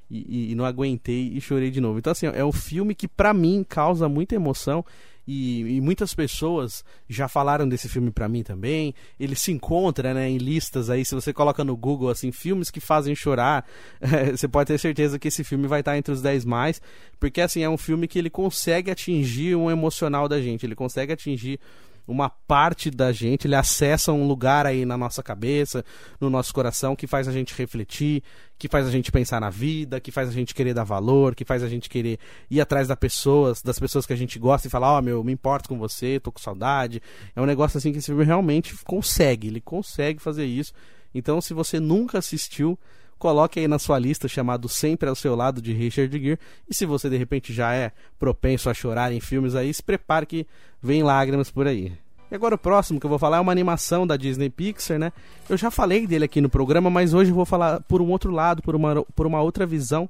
E, 0.10 0.26
e, 0.28 0.52
e, 0.52 0.56
não 0.56 0.66
aguentei 0.66 1.32
e 1.34 1.40
chorei 1.40 1.72
de 1.72 1.80
novo. 1.80 1.98
Então, 1.98 2.12
assim, 2.12 2.26
é 2.28 2.44
um 2.44 2.52
filme 2.52 2.94
que 2.94 3.08
para 3.08 3.34
mim 3.34 3.66
causa 3.68 4.10
muita 4.10 4.36
emoção 4.36 4.84
e, 5.28 5.78
e, 5.78 5.82
muitas 5.82 6.14
pessoas 6.14 6.84
já 7.08 7.28
falaram 7.28 7.68
desse 7.68 7.88
filme 7.88 8.12
para 8.12 8.28
mim 8.28 8.44
também. 8.44 8.94
Ele 9.20 9.36
se 9.36 9.52
encontra 9.52 10.14
né, 10.14 10.30
em 10.30 10.38
listas 10.38 10.90
aí. 10.90 11.06
Se 11.06 11.14
você 11.14 11.32
coloca 11.32 11.64
no 11.64 11.78
Google 11.78 12.10
assim, 12.10 12.32
filmes 12.32 12.72
que 12.72 12.80
fazem 12.80 13.14
chorar, 13.16 13.66
você 14.32 14.48
pode 14.48 14.68
ter 14.68 14.80
certeza 14.80 15.20
que 15.20 15.28
esse 15.28 15.44
filme 15.44 15.68
vai 15.68 15.82
estar 15.82 15.98
entre 15.98 16.12
os 16.12 16.22
10 16.22 16.46
mais. 16.46 16.82
Porque 17.20 17.40
assim, 17.40 17.64
é 17.64 17.70
um 17.70 17.78
filme 17.78 18.08
que 18.08 18.18
ele 18.18 18.30
consegue 18.30 18.90
atingir 18.90 19.56
um 19.56 19.70
emocional 19.70 20.28
da 20.28 20.42
gente, 20.42 20.66
ele 20.66 20.76
consegue 20.76 21.14
atingir 21.14 21.60
uma 22.08 22.30
parte 22.30 22.90
da 22.90 23.12
gente, 23.12 23.48
ele 23.48 23.56
acessa 23.56 24.12
um 24.12 24.28
lugar 24.28 24.66
aí 24.66 24.86
na 24.86 24.98
nossa 24.98 25.22
cabeça, 25.22 25.84
no 26.20 26.30
nosso 26.30 26.54
coração, 26.54 26.96
que 26.96 27.08
faz 27.08 27.28
a 27.28 27.32
gente 27.32 27.54
refletir, 27.56 28.24
que 28.58 28.68
faz 28.68 28.86
a 28.86 28.92
gente 28.92 29.12
pensar 29.12 29.42
na 29.42 29.50
vida, 29.50 30.00
que 30.00 30.12
faz 30.12 30.30
a 30.30 30.32
gente 30.32 30.54
querer 30.54 30.74
dar 30.74 30.84
valor, 30.84 31.34
que 31.34 31.46
faz 31.46 31.64
a 31.64 31.70
gente 31.70 31.90
querer 31.90 32.20
ir 32.50 32.62
atrás 32.62 32.88
das 32.88 32.98
pessoas, 32.98 33.62
das 33.62 33.80
pessoas 33.80 34.06
que 34.06 34.14
a 34.14 34.16
gente 34.16 34.38
gosta 34.38 34.68
e 34.68 34.72
falar, 34.72 34.94
ó, 34.94 35.00
oh, 35.00 35.02
meu, 35.02 35.24
me 35.24 35.32
importo 35.32 35.70
com 35.70 35.78
você, 35.78 36.20
tô 36.20 36.32
com 36.32 36.40
saudade. 36.40 37.02
É 37.36 37.42
um 37.42 37.46
negócio 37.46 37.78
assim 37.78 37.92
que 37.92 37.98
esse 37.98 38.08
filme 38.08 38.24
realmente 38.24 38.76
consegue, 38.84 39.48
ele 39.48 39.62
consegue 39.62 40.22
fazer 40.22 40.46
isso. 40.46 40.74
Então, 41.14 41.42
se 41.42 41.54
você 41.54 41.80
nunca 41.80 42.20
assistiu, 42.20 42.78
coloque 43.22 43.60
aí 43.60 43.68
na 43.68 43.78
sua 43.78 44.00
lista 44.00 44.28
chamado 44.28 44.68
Sempre 44.68 45.08
ao 45.08 45.16
Seu 45.16 45.36
Lado 45.36 45.62
de 45.62 45.72
Richard 45.72 46.12
Gere. 46.12 46.40
E 46.68 46.74
se 46.74 46.88
você 46.88 47.08
de 47.08 47.16
repente 47.16 47.54
já 47.54 47.72
é 47.72 47.92
propenso 48.20 48.68
a 48.68 48.74
chorar 48.74 49.14
em 49.14 49.20
filmes 49.20 49.54
aí, 49.54 49.72
se 49.72 49.84
prepare 49.84 50.26
que 50.26 50.48
vem 50.82 51.04
lágrimas 51.04 51.52
por 51.52 51.68
aí. 51.68 51.94
E 52.32 52.36
agora 52.36 52.56
o 52.56 52.58
próximo 52.58 53.00
que 53.00 53.06
eu 53.06 53.10
vou 53.10 53.20
falar 53.20 53.38
é 53.38 53.40
uma 53.40 53.52
animação 53.52 54.08
da 54.08 54.18
Disney 54.18 54.50
Pixar, 54.50 54.98
né? 54.98 55.14
Eu 55.48 55.56
já 55.56 55.70
falei 55.70 56.08
dele 56.08 56.26
aqui 56.26 56.42
no 56.42 56.50
programa, 56.50 56.90
mas 56.90 57.14
hoje 57.14 57.30
eu 57.30 57.36
vou 57.36 57.46
falar 57.46 57.82
por 57.82 58.02
um 58.02 58.10
outro 58.10 58.32
lado, 58.32 58.64
por 58.64 58.76
uma, 58.76 59.04
por 59.16 59.28
uma 59.28 59.40
outra 59.40 59.68
visão. 59.68 60.10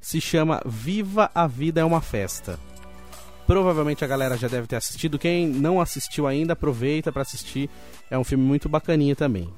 Se 0.00 0.18
chama 0.18 0.62
Viva 0.64 1.30
a 1.34 1.46
Vida 1.46 1.82
é 1.82 1.84
uma 1.84 2.00
Festa. 2.00 2.58
Provavelmente 3.46 4.04
a 4.04 4.08
galera 4.08 4.38
já 4.38 4.48
deve 4.48 4.66
ter 4.66 4.76
assistido. 4.76 5.18
Quem 5.18 5.46
não 5.46 5.80
assistiu 5.80 6.26
ainda, 6.26 6.54
aproveita 6.54 7.12
para 7.12 7.22
assistir. 7.22 7.68
É 8.10 8.16
um 8.16 8.24
filme 8.24 8.44
muito 8.44 8.68
bacaninha 8.68 9.14
também. 9.14 9.48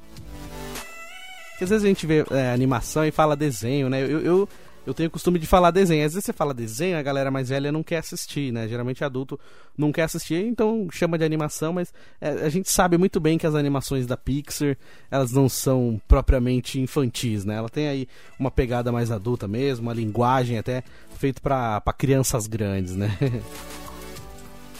Porque 1.60 1.64
às 1.64 1.70
vezes 1.70 1.84
a 1.84 1.88
gente 1.88 2.06
vê 2.06 2.24
é, 2.30 2.54
animação 2.54 3.04
e 3.04 3.10
fala 3.10 3.36
desenho, 3.36 3.90
né? 3.90 4.02
Eu, 4.02 4.20
eu, 4.20 4.48
eu 4.86 4.94
tenho 4.94 5.10
o 5.10 5.12
costume 5.12 5.38
de 5.38 5.46
falar 5.46 5.70
desenho. 5.70 6.06
Às 6.06 6.14
vezes 6.14 6.24
você 6.24 6.32
fala 6.32 6.54
desenho, 6.54 6.96
a 6.96 7.02
galera 7.02 7.30
mais 7.30 7.50
velha 7.50 7.70
não 7.70 7.82
quer 7.82 7.98
assistir, 7.98 8.50
né? 8.50 8.66
Geralmente 8.66 9.04
adulto 9.04 9.38
não 9.76 9.92
quer 9.92 10.04
assistir, 10.04 10.42
então 10.42 10.88
chama 10.90 11.18
de 11.18 11.24
animação, 11.24 11.74
mas 11.74 11.92
é, 12.18 12.30
a 12.30 12.48
gente 12.48 12.70
sabe 12.70 12.96
muito 12.96 13.20
bem 13.20 13.36
que 13.36 13.46
as 13.46 13.54
animações 13.54 14.06
da 14.06 14.16
Pixar, 14.16 14.74
elas 15.10 15.32
não 15.32 15.50
são 15.50 16.00
propriamente 16.08 16.80
infantis, 16.80 17.44
né? 17.44 17.56
Ela 17.56 17.68
tem 17.68 17.88
aí 17.88 18.08
uma 18.38 18.50
pegada 18.50 18.90
mais 18.90 19.10
adulta 19.10 19.46
mesmo, 19.46 19.82
uma 19.82 19.92
linguagem 19.92 20.56
até 20.56 20.82
feito 21.18 21.42
para 21.42 21.82
crianças 21.98 22.46
grandes, 22.46 22.96
né? 22.96 23.10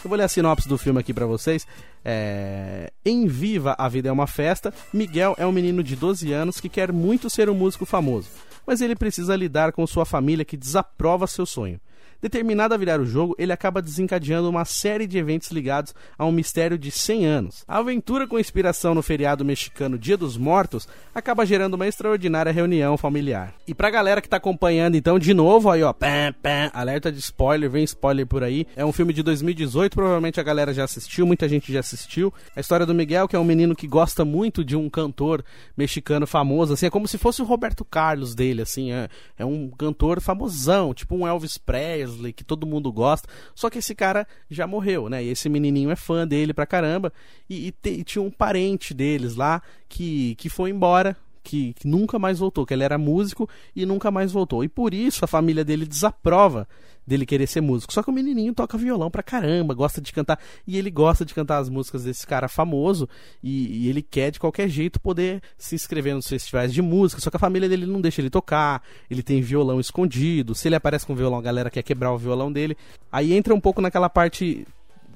Eu 0.03 0.09
vou 0.09 0.17
ler 0.17 0.23
a 0.23 0.27
sinopse 0.27 0.67
do 0.67 0.77
filme 0.77 0.99
aqui 0.99 1.13
para 1.13 1.25
vocês. 1.25 1.67
É... 2.03 2.91
Em 3.05 3.27
Viva 3.27 3.75
a 3.77 3.87
Vida 3.87 4.09
é 4.09 4.11
uma 4.11 4.25
Festa, 4.25 4.73
Miguel 4.91 5.35
é 5.37 5.45
um 5.45 5.51
menino 5.51 5.83
de 5.83 5.95
12 5.95 6.31
anos 6.33 6.59
que 6.59 6.69
quer 6.69 6.91
muito 6.91 7.29
ser 7.29 7.49
um 7.49 7.53
músico 7.53 7.85
famoso, 7.85 8.27
mas 8.65 8.81
ele 8.81 8.95
precisa 8.95 9.35
lidar 9.35 9.71
com 9.71 9.85
sua 9.85 10.05
família 10.05 10.43
que 10.43 10.57
desaprova 10.57 11.27
seu 11.27 11.45
sonho. 11.45 11.79
Determinado 12.21 12.73
a 12.73 12.77
virar 12.77 13.01
o 13.01 13.05
jogo, 13.05 13.35
ele 13.39 13.51
acaba 13.51 13.81
desencadeando 13.81 14.47
uma 14.47 14.63
série 14.63 15.07
de 15.07 15.17
eventos 15.17 15.49
ligados 15.49 15.95
a 16.17 16.25
um 16.25 16.31
mistério 16.31 16.77
de 16.77 16.91
100 16.91 17.25
anos. 17.25 17.63
A 17.67 17.79
aventura 17.79 18.27
com 18.27 18.37
inspiração 18.37 18.93
no 18.93 19.01
feriado 19.01 19.43
mexicano 19.43 19.97
Dia 19.97 20.15
dos 20.15 20.37
Mortos 20.37 20.87
acaba 21.15 21.45
gerando 21.45 21.73
uma 21.73 21.87
extraordinária 21.87 22.51
reunião 22.51 22.95
familiar. 22.95 23.55
E 23.67 23.73
pra 23.73 23.89
galera 23.89 24.21
que 24.21 24.29
tá 24.29 24.37
acompanhando, 24.37 24.95
então, 24.95 25.17
de 25.17 25.33
novo, 25.33 25.71
aí 25.71 25.81
ó, 25.81 25.91
pam, 25.91 26.31
pam, 26.43 26.69
alerta 26.73 27.11
de 27.11 27.17
spoiler, 27.17 27.69
vem 27.69 27.83
spoiler 27.83 28.27
por 28.27 28.43
aí. 28.43 28.67
É 28.75 28.85
um 28.85 28.91
filme 28.91 29.13
de 29.13 29.23
2018, 29.23 29.95
provavelmente 29.95 30.39
a 30.39 30.43
galera 30.43 30.73
já 30.75 30.83
assistiu, 30.83 31.25
muita 31.25 31.49
gente 31.49 31.73
já 31.73 31.79
assistiu. 31.79 32.31
A 32.55 32.59
história 32.59 32.85
do 32.85 32.93
Miguel, 32.93 33.27
que 33.27 33.35
é 33.35 33.39
um 33.39 33.43
menino 33.43 33.75
que 33.75 33.87
gosta 33.87 34.23
muito 34.23 34.63
de 34.63 34.75
um 34.75 34.89
cantor 34.91 35.43
mexicano 35.75 36.27
famoso, 36.27 36.73
assim, 36.73 36.85
é 36.85 36.89
como 36.91 37.07
se 37.07 37.17
fosse 37.17 37.41
o 37.41 37.45
Roberto 37.45 37.83
Carlos 37.83 38.35
dele, 38.35 38.61
assim, 38.61 38.91
é, 38.91 39.09
é 39.39 39.45
um 39.45 39.69
cantor 39.69 40.21
famosão, 40.21 40.93
tipo 40.93 41.15
um 41.15 41.27
Elvis 41.27 41.57
Presley, 41.57 42.10
Wesley, 42.11 42.33
que 42.33 42.43
todo 42.43 42.67
mundo 42.67 42.91
gosta. 42.91 43.27
Só 43.55 43.69
que 43.69 43.79
esse 43.79 43.95
cara 43.95 44.27
já 44.49 44.67
morreu, 44.67 45.09
né? 45.09 45.23
E 45.23 45.29
esse 45.29 45.49
menininho 45.49 45.89
é 45.89 45.95
fã 45.95 46.27
dele 46.27 46.53
pra 46.53 46.65
caramba. 46.65 47.11
E, 47.49 47.67
e, 47.67 47.71
te, 47.71 47.89
e 47.89 48.03
tinha 48.03 48.21
um 48.21 48.31
parente 48.31 48.93
deles 48.93 49.35
lá 49.35 49.61
que, 49.87 50.35
que 50.35 50.49
foi 50.49 50.69
embora 50.69 51.15
que, 51.43 51.73
que, 51.73 51.87
nunca 51.87 52.19
mais 52.19 52.39
voltou, 52.39 52.65
que 52.65 52.73
ele 52.73 52.83
era 52.83 52.97
músico 52.97 53.49
e 53.75 53.85
nunca 53.85 54.11
mais 54.11 54.31
voltou. 54.31 54.63
E 54.63 54.69
por 54.69 54.93
isso 54.93 55.25
a 55.25 55.27
família 55.27 55.63
dele 55.63 55.85
desaprova 55.85 56.67
dele 57.05 57.25
querer 57.25 57.47
ser 57.47 57.61
músico. 57.61 57.93
Só 57.93 58.03
que 58.03 58.09
o 58.09 58.13
menininho 58.13 58.53
toca 58.53 58.77
violão 58.77 59.09
pra 59.09 59.23
caramba, 59.23 59.73
gosta 59.73 59.99
de 60.01 60.11
cantar, 60.13 60.39
e 60.65 60.77
ele 60.77 60.89
gosta 60.89 61.25
de 61.25 61.33
cantar 61.33 61.57
as 61.57 61.69
músicas 61.69 62.03
desse 62.03 62.25
cara 62.25 62.47
famoso, 62.47 63.07
e, 63.43 63.85
e 63.85 63.89
ele 63.89 64.01
quer 64.01 64.31
de 64.31 64.39
qualquer 64.39 64.69
jeito 64.69 64.99
poder 64.99 65.41
se 65.57 65.75
inscrever 65.75 66.15
nos 66.15 66.27
festivais 66.27 66.73
de 66.73 66.81
música, 66.81 67.21
só 67.21 67.29
que 67.29 67.37
a 67.37 67.39
família 67.39 67.67
dele 67.67 67.85
não 67.85 68.01
deixa 68.01 68.21
ele 68.21 68.29
tocar, 68.29 68.83
ele 69.09 69.23
tem 69.23 69.41
violão 69.41 69.79
escondido, 69.79 70.55
se 70.55 70.67
ele 70.67 70.75
aparece 70.75 71.05
com 71.05 71.15
violão, 71.15 71.39
a 71.39 71.41
galera 71.41 71.69
quer 71.69 71.83
quebrar 71.83 72.13
o 72.13 72.17
violão 72.17 72.51
dele. 72.51 72.77
Aí 73.11 73.33
entra 73.33 73.53
um 73.53 73.59
pouco 73.59 73.81
naquela 73.81 74.09
parte 74.09 74.65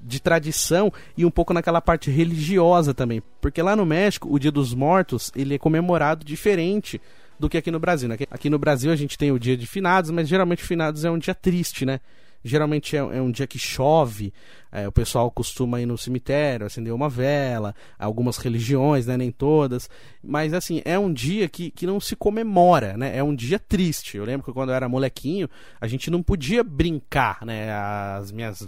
de 0.05 0.21
tradição 0.21 0.93
e 1.17 1.25
um 1.25 1.31
pouco 1.31 1.53
naquela 1.53 1.81
parte 1.81 2.11
religiosa 2.11 2.93
também. 2.93 3.23
Porque 3.41 3.61
lá 3.61 3.75
no 3.75 3.85
México, 3.85 4.31
o 4.31 4.37
Dia 4.37 4.51
dos 4.51 4.73
Mortos, 4.73 5.31
ele 5.35 5.55
é 5.55 5.57
comemorado 5.57 6.23
diferente 6.23 7.01
do 7.39 7.49
que 7.49 7.57
aqui 7.57 7.71
no 7.71 7.79
Brasil. 7.79 8.07
Né? 8.09 8.17
Aqui 8.29 8.49
no 8.49 8.59
Brasil 8.59 8.91
a 8.91 8.95
gente 8.95 9.17
tem 9.17 9.31
o 9.31 9.39
Dia 9.39 9.57
de 9.57 9.67
Finados, 9.67 10.11
mas 10.11 10.27
geralmente 10.27 10.63
Finados 10.63 11.05
é 11.05 11.11
um 11.11 11.17
dia 11.17 11.35
triste, 11.35 11.85
né? 11.85 11.99
Geralmente 12.47 12.95
é, 12.95 12.99
é 12.99 13.21
um 13.21 13.31
dia 13.31 13.47
que 13.47 13.57
chove, 13.57 14.31
é, 14.71 14.87
o 14.87 14.91
pessoal 14.91 15.31
costuma 15.31 15.81
ir 15.81 15.87
no 15.87 15.97
cemitério, 15.97 16.67
acender 16.67 16.93
uma 16.93 17.09
vela, 17.09 17.73
algumas 17.97 18.37
religiões, 18.37 19.07
né, 19.07 19.17
nem 19.17 19.31
todas, 19.31 19.89
mas 20.23 20.53
assim, 20.53 20.79
é 20.85 20.99
um 20.99 21.11
dia 21.11 21.49
que, 21.49 21.71
que 21.71 21.87
não 21.87 21.99
se 21.99 22.15
comemora, 22.15 22.95
né, 22.95 23.17
é 23.17 23.23
um 23.23 23.33
dia 23.33 23.57
triste. 23.57 24.17
Eu 24.17 24.25
lembro 24.25 24.45
que 24.45 24.53
quando 24.53 24.69
eu 24.69 24.75
era 24.75 24.87
molequinho, 24.87 25.49
a 25.81 25.87
gente 25.87 26.11
não 26.11 26.21
podia 26.21 26.63
brincar, 26.63 27.43
né, 27.43 27.73
as 27.73 28.31
minhas 28.31 28.61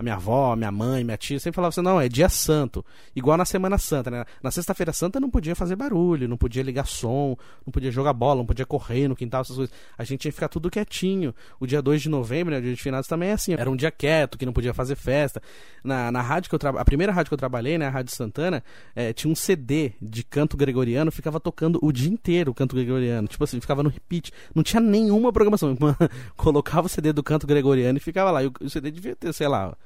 a 0.00 0.02
minha 0.02 0.14
avó, 0.14 0.54
a 0.54 0.56
minha 0.56 0.72
mãe, 0.72 1.04
minha 1.04 1.16
tia 1.18 1.38
sempre 1.38 1.56
falavam 1.56 1.68
assim: 1.68 1.82
não, 1.82 2.00
é 2.00 2.08
dia 2.08 2.30
santo. 2.30 2.82
Igual 3.14 3.36
na 3.36 3.44
Semana 3.44 3.76
Santa, 3.76 4.10
né? 4.10 4.24
Na 4.42 4.50
Sexta-feira 4.50 4.94
Santa 4.94 5.20
não 5.20 5.28
podia 5.28 5.54
fazer 5.54 5.76
barulho, 5.76 6.26
não 6.26 6.38
podia 6.38 6.62
ligar 6.62 6.86
som, 6.86 7.36
não 7.66 7.70
podia 7.70 7.90
jogar 7.90 8.14
bola, 8.14 8.36
não 8.36 8.46
podia 8.46 8.64
correr 8.64 9.08
no 9.08 9.14
quintal, 9.14 9.42
essas 9.42 9.56
coisas. 9.56 9.74
A 9.98 10.02
gente 10.02 10.20
tinha 10.20 10.32
que 10.32 10.36
ficar 10.36 10.48
tudo 10.48 10.70
quietinho. 10.70 11.34
O 11.60 11.66
dia 11.66 11.82
2 11.82 12.00
de 12.00 12.08
novembro, 12.08 12.50
né, 12.50 12.60
o 12.60 12.62
dia 12.62 12.74
de 12.74 12.80
finados, 12.80 13.06
também 13.06 13.28
é 13.28 13.32
assim. 13.32 13.52
Era 13.52 13.70
um 13.70 13.76
dia 13.76 13.90
quieto, 13.90 14.38
que 14.38 14.46
não 14.46 14.54
podia 14.54 14.72
fazer 14.72 14.96
festa. 14.96 15.42
Na, 15.84 16.10
na 16.10 16.22
rádio 16.22 16.48
que 16.48 16.54
eu 16.54 16.58
trabalhei, 16.58 16.80
a 16.80 16.84
primeira 16.86 17.12
rádio 17.12 17.28
que 17.28 17.34
eu 17.34 17.38
trabalhei, 17.38 17.76
né, 17.76 17.86
a 17.86 17.90
Rádio 17.90 18.14
Santana, 18.14 18.64
é, 18.96 19.12
tinha 19.12 19.30
um 19.30 19.36
CD 19.36 19.92
de 20.00 20.24
canto 20.24 20.56
gregoriano, 20.56 21.12
ficava 21.12 21.38
tocando 21.38 21.78
o 21.82 21.92
dia 21.92 22.10
inteiro 22.10 22.52
o 22.52 22.54
canto 22.54 22.74
gregoriano. 22.74 23.28
Tipo 23.28 23.44
assim, 23.44 23.60
ficava 23.60 23.82
no 23.82 23.90
repeat. 23.90 24.32
Não 24.54 24.62
tinha 24.62 24.80
nenhuma 24.80 25.30
programação. 25.30 25.76
Colocava 26.38 26.86
o 26.86 26.88
CD 26.88 27.12
do 27.12 27.22
canto 27.22 27.46
gregoriano 27.46 27.98
e 27.98 28.00
ficava 28.00 28.30
lá. 28.30 28.42
E 28.42 28.50
o 28.62 28.70
CD 28.70 28.90
devia 28.90 29.14
ter, 29.14 29.30
sei 29.34 29.46
lá 29.46 29.76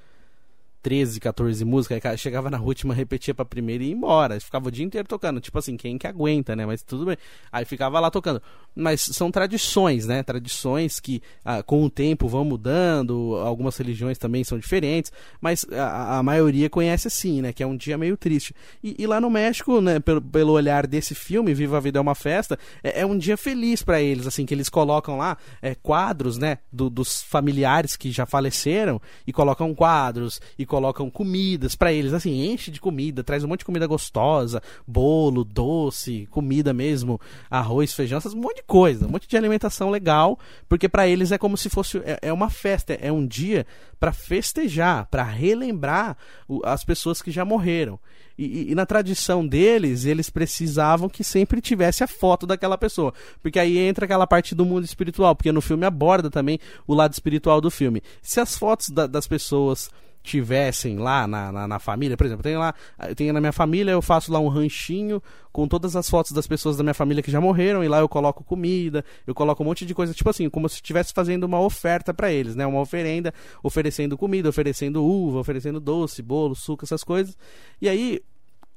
13, 0.84 1.18
14 1.18 1.64
músicas, 1.64 2.04
aí 2.04 2.18
chegava 2.18 2.50
na 2.50 2.60
última, 2.60 2.92
repetia 2.92 3.34
pra 3.34 3.42
primeira 3.42 3.82
e 3.82 3.86
ia 3.86 3.94
embora. 3.94 4.38
Ficava 4.38 4.68
o 4.68 4.70
dia 4.70 4.84
inteiro 4.84 5.08
tocando. 5.08 5.40
Tipo 5.40 5.58
assim, 5.58 5.78
quem 5.78 5.96
que 5.96 6.06
aguenta, 6.06 6.54
né? 6.54 6.66
Mas 6.66 6.82
tudo 6.82 7.06
bem. 7.06 7.16
Aí 7.50 7.64
ficava 7.64 7.98
lá 7.98 8.10
tocando. 8.10 8.42
Mas 8.76 9.00
são 9.00 9.30
tradições, 9.30 10.06
né? 10.06 10.22
Tradições 10.22 11.00
que 11.00 11.22
ah, 11.42 11.62
com 11.62 11.82
o 11.82 11.88
tempo 11.88 12.28
vão 12.28 12.44
mudando. 12.44 13.34
Algumas 13.36 13.78
religiões 13.78 14.18
também 14.18 14.44
são 14.44 14.58
diferentes. 14.58 15.10
Mas 15.40 15.64
a, 15.72 16.18
a 16.18 16.22
maioria 16.22 16.68
conhece 16.68 17.08
assim, 17.08 17.40
né? 17.40 17.50
Que 17.50 17.62
é 17.62 17.66
um 17.66 17.78
dia 17.78 17.96
meio 17.96 18.14
triste. 18.14 18.54
E, 18.82 18.94
e 18.98 19.06
lá 19.06 19.18
no 19.18 19.30
México, 19.30 19.80
né? 19.80 19.98
Pelo, 20.00 20.20
pelo, 20.20 20.52
olhar 20.52 20.86
desse 20.86 21.14
filme, 21.14 21.54
Viva 21.54 21.78
a 21.78 21.80
Vida 21.80 21.98
é 21.98 22.02
uma 22.02 22.14
Festa, 22.14 22.58
é, 22.82 23.00
é 23.00 23.06
um 23.06 23.16
dia 23.16 23.38
feliz 23.38 23.82
para 23.82 24.02
eles, 24.02 24.26
assim, 24.26 24.44
que 24.44 24.52
eles 24.52 24.68
colocam 24.68 25.16
lá 25.16 25.38
é, 25.62 25.74
quadros, 25.74 26.36
né? 26.36 26.58
Do, 26.70 26.90
dos 26.90 27.22
familiares 27.22 27.96
que 27.96 28.12
já 28.12 28.26
faleceram 28.26 29.00
e 29.26 29.32
colocam 29.32 29.74
quadros 29.74 30.42
e 30.58 30.66
colocam 30.74 31.08
comidas 31.08 31.76
para 31.76 31.92
eles, 31.92 32.12
assim, 32.12 32.50
enche 32.50 32.68
de 32.68 32.80
comida, 32.80 33.22
traz 33.22 33.44
um 33.44 33.46
monte 33.46 33.60
de 33.60 33.64
comida 33.64 33.87
gostosa, 33.87 34.60
bolo, 34.84 35.44
doce, 35.44 36.26
comida 36.32 36.74
mesmo, 36.74 37.20
arroz, 37.48 37.94
feijão, 37.94 38.18
essas, 38.18 38.34
um 38.34 38.40
monte 38.40 38.56
de 38.56 38.64
coisa, 38.64 39.06
um 39.06 39.10
monte 39.10 39.28
de 39.28 39.37
alimentação 39.37 39.88
legal, 39.88 40.37
porque 40.68 40.88
para 40.88 41.06
eles 41.06 41.30
é 41.30 41.38
como 41.38 41.56
se 41.56 41.70
fosse 41.70 41.98
é, 41.98 42.18
é 42.22 42.32
uma 42.32 42.50
festa, 42.50 42.92
é 42.94 43.12
um 43.12 43.24
dia 43.24 43.64
para 44.00 44.12
festejar, 44.12 45.06
para 45.06 45.22
relembrar 45.22 46.16
o, 46.48 46.60
as 46.64 46.84
pessoas 46.84 47.22
que 47.22 47.30
já 47.30 47.44
morreram. 47.44 47.96
E, 48.37 48.44
e, 48.44 48.72
e, 48.72 48.74
na 48.74 48.84
tradição 48.84 49.46
deles, 49.46 50.04
eles 50.04 50.28
precisavam 50.28 51.08
que 51.08 51.22
sempre 51.22 51.60
tivesse 51.60 52.02
a 52.02 52.08
foto 52.08 52.48
daquela 52.48 52.76
pessoa. 52.76 53.14
Porque 53.40 53.60
aí 53.60 53.78
entra 53.78 54.06
aquela 54.06 54.26
parte 54.26 54.56
do 54.56 54.64
mundo 54.64 54.84
espiritual, 54.84 55.37
porque 55.37 55.52
no 55.52 55.60
filme 55.60 55.87
aborda 55.87 56.28
também 56.28 56.58
o 56.84 56.94
lado 56.94 57.12
espiritual 57.12 57.60
do 57.60 57.70
filme. 57.70 58.02
Se 58.20 58.40
as 58.40 58.58
fotos 58.58 58.90
da, 58.90 59.06
das 59.06 59.28
pessoas 59.28 59.88
tivessem 60.24 60.96
lá 60.96 61.26
na, 61.26 61.52
na, 61.52 61.68
na, 61.68 61.78
família, 61.78 62.16
por 62.16 62.24
exemplo, 62.24 62.42
tem 62.42 62.56
lá, 62.56 62.74
tem 63.14 63.30
na 63.30 63.40
minha 63.40 63.52
família, 63.52 63.92
eu 63.92 64.00
faço 64.00 64.32
lá 64.32 64.40
um 64.40 64.48
ranchinho 64.48 65.22
com 65.52 65.68
todas 65.68 65.94
as 65.94 66.08
fotos 66.08 66.32
das 66.32 66.46
pessoas 66.46 66.78
da 66.78 66.82
minha 66.82 66.94
família 66.94 67.22
que 67.22 67.30
já 67.30 67.42
morreram 67.42 67.84
e 67.84 67.88
lá 67.88 68.00
eu 68.00 68.08
coloco 68.08 68.42
comida, 68.42 69.04
eu 69.26 69.34
coloco 69.34 69.62
um 69.62 69.66
monte 69.66 69.84
de 69.84 69.94
coisa, 69.94 70.14
tipo 70.14 70.30
assim, 70.30 70.48
como 70.48 70.66
se 70.66 70.76
estivesse 70.76 71.12
fazendo 71.12 71.44
uma 71.44 71.60
oferta 71.60 72.14
para 72.14 72.32
eles, 72.32 72.56
né? 72.56 72.66
Uma 72.66 72.80
oferenda, 72.80 73.34
oferecendo 73.62 74.16
comida, 74.16 74.48
oferecendo 74.48 75.04
uva, 75.04 75.40
oferecendo 75.40 75.78
doce, 75.78 76.22
bolo, 76.22 76.54
suco, 76.54 76.87
essas 76.87 77.04
coisas. 77.04 77.37
E 77.80 77.87
aí 77.87 78.22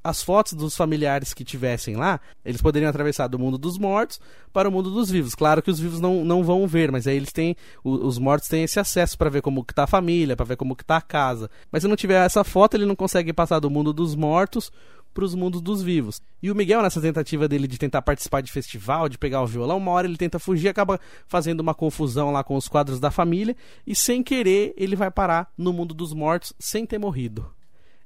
as 0.08 0.24
fotos 0.24 0.54
dos 0.54 0.76
familiares 0.76 1.34
que 1.34 1.44
tivessem 1.44 1.98
lá, 1.98 2.20
eles 2.46 2.62
poderiam 2.62 2.90
atravessar 2.90 3.28
do 3.28 3.38
mundo 3.38 3.58
dos 3.58 3.78
mortos 3.78 4.22
para 4.54 4.70
o 4.70 4.72
mundo 4.72 4.90
dos 4.90 5.10
vivos. 5.12 5.36
Claro 5.36 5.62
que 5.62 5.70
os 5.70 5.80
vivos 5.80 6.00
não, 6.00 6.24
não 6.24 6.46
vão 6.46 6.66
ver, 6.66 6.92
mas 6.92 7.06
aí 7.06 7.18
eles 7.18 7.34
têm, 7.34 7.58
os 7.84 8.18
mortos 8.18 8.48
têm 8.48 8.64
esse 8.64 8.80
acesso 8.80 9.18
para 9.18 9.30
ver 9.30 9.42
como 9.42 9.66
que 9.66 9.74
tá 9.74 9.84
a 9.84 9.88
família, 9.88 10.36
para 10.36 10.46
ver 10.46 10.56
como 10.56 10.78
que 10.78 10.86
tá 10.86 10.96
a 10.96 11.02
casa. 11.02 11.50
Mas 11.70 11.84
se 11.84 11.90
não 11.90 11.98
tiver 11.98 12.26
essa 12.26 12.42
foto, 12.42 12.76
ele 12.76 12.86
não 12.86 12.96
consegue 12.96 13.34
passar 13.34 13.60
do 13.60 13.70
mundo 13.70 13.92
dos 13.92 14.16
mortos 14.16 14.72
para 15.14 15.26
os 15.26 15.36
mundos 15.36 15.60
dos 15.62 15.82
vivos. 15.82 16.22
E 16.42 16.50
o 16.50 16.56
Miguel, 16.56 16.82
nessa 16.82 17.02
tentativa 17.02 17.48
dele 17.48 17.68
de 17.68 17.78
tentar 17.78 18.02
participar 18.02 18.40
de 18.40 18.52
festival, 18.52 19.10
de 19.10 19.18
pegar 19.18 19.42
o 19.42 19.48
violão, 19.48 19.78
uma 19.78 19.92
hora 19.92 20.08
ele 20.08 20.16
tenta 20.16 20.40
fugir, 20.40 20.70
acaba 20.70 21.02
fazendo 21.28 21.60
uma 21.60 21.74
confusão 21.74 22.32
lá 22.32 22.46
com 22.46 22.56
os 22.56 22.70
quadros 22.70 23.00
da 23.00 23.12
família 23.12 23.58
e 23.86 23.94
sem 23.94 24.24
querer 24.24 24.74
ele 24.78 24.96
vai 24.96 25.12
parar 25.12 25.52
no 25.58 25.74
mundo 25.74 25.94
dos 25.94 26.14
mortos 26.14 26.54
sem 26.58 26.86
ter 26.86 26.98
morrido. 26.98 27.57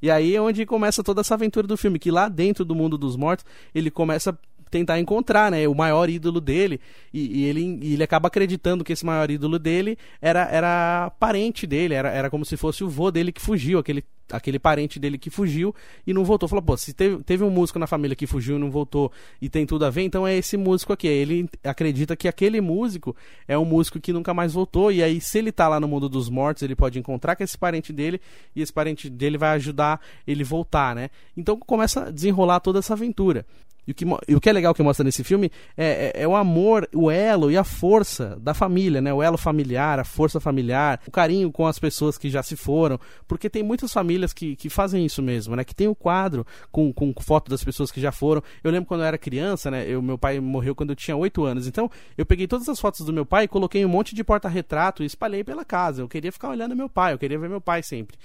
E 0.02 0.10
aí 0.10 0.36
é 0.36 0.42
onde 0.42 0.66
começa 0.66 1.04
toda 1.04 1.22
essa 1.22 1.36
aventura 1.36 1.68
do 1.68 1.78
filme, 1.78 2.00
que 2.00 2.12
lá 2.12 2.28
dentro 2.28 2.66
do 2.66 2.76
mundo 2.76 2.98
dos 2.98 3.16
mortos, 3.16 3.46
ele 3.74 3.92
começa 3.92 4.32
a 4.32 4.36
tentar 4.70 5.00
encontrar, 5.00 5.52
né, 5.52 5.68
o 5.68 5.76
maior 5.76 6.10
ídolo 6.10 6.40
dele, 6.40 6.80
e, 7.14 7.42
e 7.42 7.46
ele, 7.46 7.80
e 7.82 7.94
ele 7.94 8.04
acaba 8.04 8.28
acreditando 8.28 8.84
que 8.84 8.94
esse 8.94 9.06
maior 9.06 9.30
ídolo 9.30 9.60
dele 9.60 9.98
era, 10.22 10.48
era 10.50 11.12
parente 11.20 11.68
dele, 11.68 11.94
era, 11.94 12.10
era 12.10 12.30
como 12.30 12.46
se 12.46 12.56
fosse 12.56 12.84
o 12.84 12.90
vô 12.90 13.12
dele 13.12 13.34
que 13.34 13.42
fugiu, 13.42 13.78
aquele 13.78 14.04
aquele 14.32 14.60
parente 14.60 15.00
dele 15.00 15.18
que 15.18 15.30
fugiu 15.30 15.74
e 16.06 16.14
não 16.14 16.24
voltou. 16.24 16.48
Falou, 16.48 16.64
pô, 16.64 16.78
se 16.78 16.94
teve, 16.94 17.24
teve 17.24 17.44
um 17.44 17.50
músico 17.50 17.78
na 17.80 17.88
família 17.88 18.16
que 18.16 18.26
fugiu 18.28 18.56
e 18.56 18.60
não 18.60 18.72
voltou 18.72 19.12
e 19.42 19.50
tem 19.50 19.66
tudo 19.66 19.86
a 19.86 19.90
ver, 19.90 20.04
então 20.04 20.28
é 20.28 20.36
esse 20.36 20.58
músico 20.58 20.94
aqui. 20.94 21.08
Ele 21.08 21.50
acredita 21.64 22.16
que 22.16 22.28
aquele 22.28 22.62
músico 22.62 23.16
é 23.48 23.58
um 23.58 23.66
músico 23.66 24.00
que 24.00 24.14
nunca 24.14 24.34
mais 24.34 24.54
voltou. 24.54 24.92
E 24.92 25.04
aí, 25.04 25.20
se 25.20 25.38
ele 25.38 25.52
tá 25.52 25.68
lá 25.68 25.80
no 25.80 25.88
mundo 25.88 26.08
dos 26.08 26.30
mortos, 26.30 26.64
ele 26.64 26.76
pode 26.76 26.98
encontrar 27.00 27.36
com 27.36 27.44
esse 27.44 27.58
parente 27.58 27.94
dele 27.94 28.20
e 28.56 28.62
esse 28.62 28.72
parente 28.72 29.10
dele 29.10 29.38
vai 29.38 29.50
ajudar 29.56 30.00
ele 30.28 30.44
voltar, 30.44 30.96
né? 30.96 31.10
Então 31.36 31.58
começa 31.58 32.08
a 32.08 32.12
desenrolar 32.12 32.60
toda 32.60 32.80
essa 32.80 32.94
aventura. 32.94 33.46
E 33.92 33.94
o, 33.94 33.96
que, 33.96 34.06
e 34.28 34.36
o 34.36 34.40
que 34.40 34.50
é 34.50 34.54
legal 34.54 34.74
que 34.74 34.82
mostra 34.82 35.04
nesse 35.04 35.24
filme 35.24 35.52
é, 35.76 36.14
é, 36.16 36.24
é, 36.24 36.28
o 36.28 36.36
amor, 36.36 36.88
o 36.96 37.12
elo 37.12 37.52
e 37.52 37.58
a 37.58 37.64
força 37.64 38.38
da 38.40 38.54
família, 38.54 39.02
né? 39.02 39.14
O 39.14 39.22
elo 39.22 39.38
familiar, 39.38 40.00
a 40.00 40.06
força 40.06 40.40
familiar, 40.40 41.02
o 41.06 41.12
carinho 41.12 41.52
com 41.52 41.68
as 41.68 41.78
pessoas 41.78 42.18
que 42.18 42.30
já 42.30 42.42
se 42.42 42.56
foram. 42.56 42.98
Porque 43.28 43.50
tem 43.50 43.62
muitas 43.62 43.92
famílias 43.92 44.34
que, 44.34 44.56
que 44.56 44.70
fazem 44.70 45.06
isso 45.06 45.22
mesmo, 45.22 45.56
né? 45.56 45.64
Que 45.64 45.76
tem 45.76 45.88
o 45.88 45.92
um 45.92 45.96
quadro 45.96 46.46
com, 46.72 46.94
com 46.94 47.14
foto 47.20 47.50
das 47.50 47.64
pessoas 47.64 47.92
que 47.92 48.00
já 48.00 48.12
foram. 48.12 48.42
Eu 48.64 48.72
lembro 48.72 48.88
quando 48.88 49.02
eu 49.02 49.08
era 49.08 49.18
criança, 49.18 49.70
né? 49.70 49.86
Eu, 49.86 50.02
meu 50.02 50.18
pai 50.18 50.40
morreu 50.40 50.74
quando 50.74 50.92
eu 50.92 50.96
tinha 50.96 51.18
8 51.18 51.44
anos. 51.44 51.68
Então, 51.68 51.92
eu 52.18 52.26
peguei 52.26 52.48
todas 52.48 52.70
as 52.70 52.80
fotos 52.80 53.06
do 53.06 53.12
meu 53.12 53.26
pai, 53.26 53.48
coloquei 53.48 53.86
um 53.86 53.90
monte 53.90 54.16
de 54.16 54.24
porta-retrato 54.24 55.04
e 55.04 55.06
espalhei 55.06 55.44
pela 55.44 55.66
casa. 55.66 56.02
Eu 56.02 56.08
queria 56.08 56.32
ficar 56.32 56.50
olhando 56.50 56.76
meu 56.76 56.88
pai, 56.88 57.14
eu 57.14 57.20
queria 57.20 57.38
ver 57.38 57.50
meu 57.50 57.62
pai 57.62 57.84
sempre. 57.84 58.18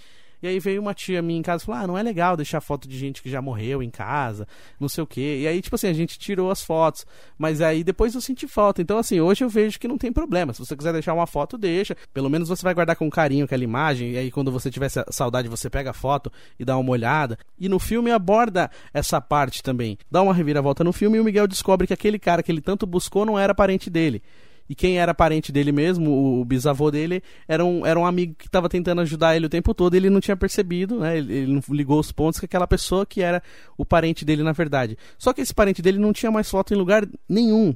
E 0.46 0.48
aí 0.48 0.61
veio 0.61 0.80
uma 0.80 0.94
tia 0.94 1.20
minha 1.20 1.40
em 1.40 1.42
casa 1.42 1.64
e 1.64 1.66
falou: 1.66 1.80
Ah, 1.80 1.87
não 1.88 1.98
é 1.98 2.02
legal 2.04 2.37
deixar 2.37 2.61
foto 2.61 2.87
de 2.87 2.96
gente 2.96 3.20
que 3.20 3.28
já 3.28 3.42
morreu 3.42 3.82
em 3.82 3.90
casa, 3.90 4.46
não 4.78 4.88
sei 4.88 5.02
o 5.02 5.06
quê. 5.06 5.40
E 5.42 5.48
aí, 5.48 5.61
tipo 5.61 5.74
assim, 5.74 5.88
a 5.88 5.92
gente 5.92 6.16
tirou 6.20 6.52
as 6.52 6.62
fotos. 6.62 7.04
Mas 7.37 7.61
aí 7.61 7.82
depois 7.82 8.14
eu 8.14 8.20
senti 8.20 8.46
falta. 8.46 8.80
Então, 8.80 8.96
assim, 8.96 9.20
hoje 9.20 9.42
eu 9.42 9.48
vejo 9.48 9.80
que 9.80 9.88
não 9.88 9.98
tem 9.98 10.12
problema. 10.12 10.52
Se 10.52 10.61
você 10.61 10.76
quiser 10.76 10.92
deixar 10.92 11.14
uma 11.14 11.26
foto, 11.26 11.59
deixa. 11.59 11.96
Pelo 12.14 12.30
menos 12.30 12.48
você 12.48 12.62
vai 12.62 12.74
guardar 12.74 12.94
com 12.94 13.11
carinho 13.11 13.44
aquela 13.44 13.64
imagem. 13.64 14.12
E 14.12 14.18
aí, 14.18 14.30
quando 14.30 14.52
você 14.52 14.70
tiver 14.70 14.88
saudade, 15.11 15.48
você 15.48 15.68
pega 15.68 15.90
a 15.90 15.92
foto 15.92 16.30
e 16.61 16.64
dá 16.64 16.78
uma 16.78 16.92
olhada. 16.92 17.37
E 17.59 17.68
no 17.68 17.80
filme 17.80 18.12
aborda 18.12 18.70
essa 18.94 19.20
parte 19.20 19.64
também. 19.64 19.98
Dá 20.09 20.22
uma 20.22 20.32
reviravolta 20.32 20.85
no 20.85 20.92
filme 20.92 21.18
e 21.18 21.20
o 21.20 21.24
Miguel 21.24 21.48
descobre 21.48 21.88
que 21.88 21.92
aquele 21.92 22.20
cara 22.20 22.40
que 22.40 22.52
ele 22.52 22.61
tanto 22.61 22.87
buscou 22.87 23.26
não 23.26 23.37
era 23.37 23.52
parente 23.52 23.90
dele. 23.90 24.22
E 24.68 24.74
quem 24.74 24.98
era 24.98 25.14
parente 25.14 25.52
dele 25.52 25.72
mesmo, 25.72 26.40
o, 26.40 26.44
bisavô 26.44 26.90
dele, 26.90 27.22
era 27.46 27.64
um, 27.64 27.87
era 27.87 27.98
um 27.98 28.07
amigo 28.07 28.35
que 28.35 28.46
estava 28.46 28.68
tentando 28.68 29.00
ajudar 29.00 29.37
ele 29.37 29.46
o 29.46 29.50
tempo 29.50 29.72
todo 29.74 29.94
e 29.94 29.96
ele 29.96 30.11
não 30.11 30.20
tinha 30.20 30.37
percebido, 30.37 31.00
né? 31.00 31.18
Ele, 31.18 31.33
ele, 31.33 31.52
não 31.52 31.62
ligou 31.70 32.00
os 32.00 32.11
pontos 32.11 32.40
que 32.40 32.46
aquela 32.46 32.66
pessoa 32.66 33.07
que 33.07 33.22
era 33.22 33.42
o 33.76 33.85
parente 33.85 34.24
dele 34.24 34.42
na 34.42 34.52
verdade. 34.52 34.98
Só 35.18 35.33
que 35.33 35.40
esse 35.40 35.55
parente 35.55 35.81
dele 35.81 35.98
não 35.98 36.12
tinha 36.12 36.31
mais 36.31 36.50
foto 36.50 36.74
em 36.74 36.76
lugar 36.76 37.07
nenhum 37.29 37.74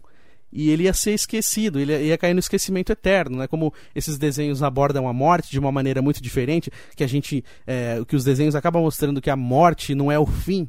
e 0.53 0.71
ele 0.71 0.85
ia 0.85 0.93
ser 0.93 1.13
esquecido, 1.13 1.79
ele 1.79 1.97
ia 2.07 2.19
cair 2.19 2.35
no 2.35 2.41
esquecimento 2.41 2.91
eterno, 2.91 3.39
né? 3.39 3.47
Como 3.47 3.73
esses 3.95 4.19
desenhos 4.19 4.63
abordam 4.63 5.07
a 5.09 5.13
morte 5.13 5.51
de 5.51 5.59
uma 5.59 5.71
maneira 5.71 6.03
muito 6.03 6.21
diferente, 6.21 6.71
que 6.97 7.05
a 7.05 7.07
gente, 7.07 7.45
é, 7.67 8.03
que 8.07 8.17
os 8.17 8.25
desenhos 8.25 8.57
acabam 8.57 8.83
mostrando 8.83 9.21
que 9.21 9.31
a 9.31 9.37
morte 9.37 9.95
não 9.95 10.11
é 10.11 10.19
o 10.19 10.27
fim, 10.27 10.69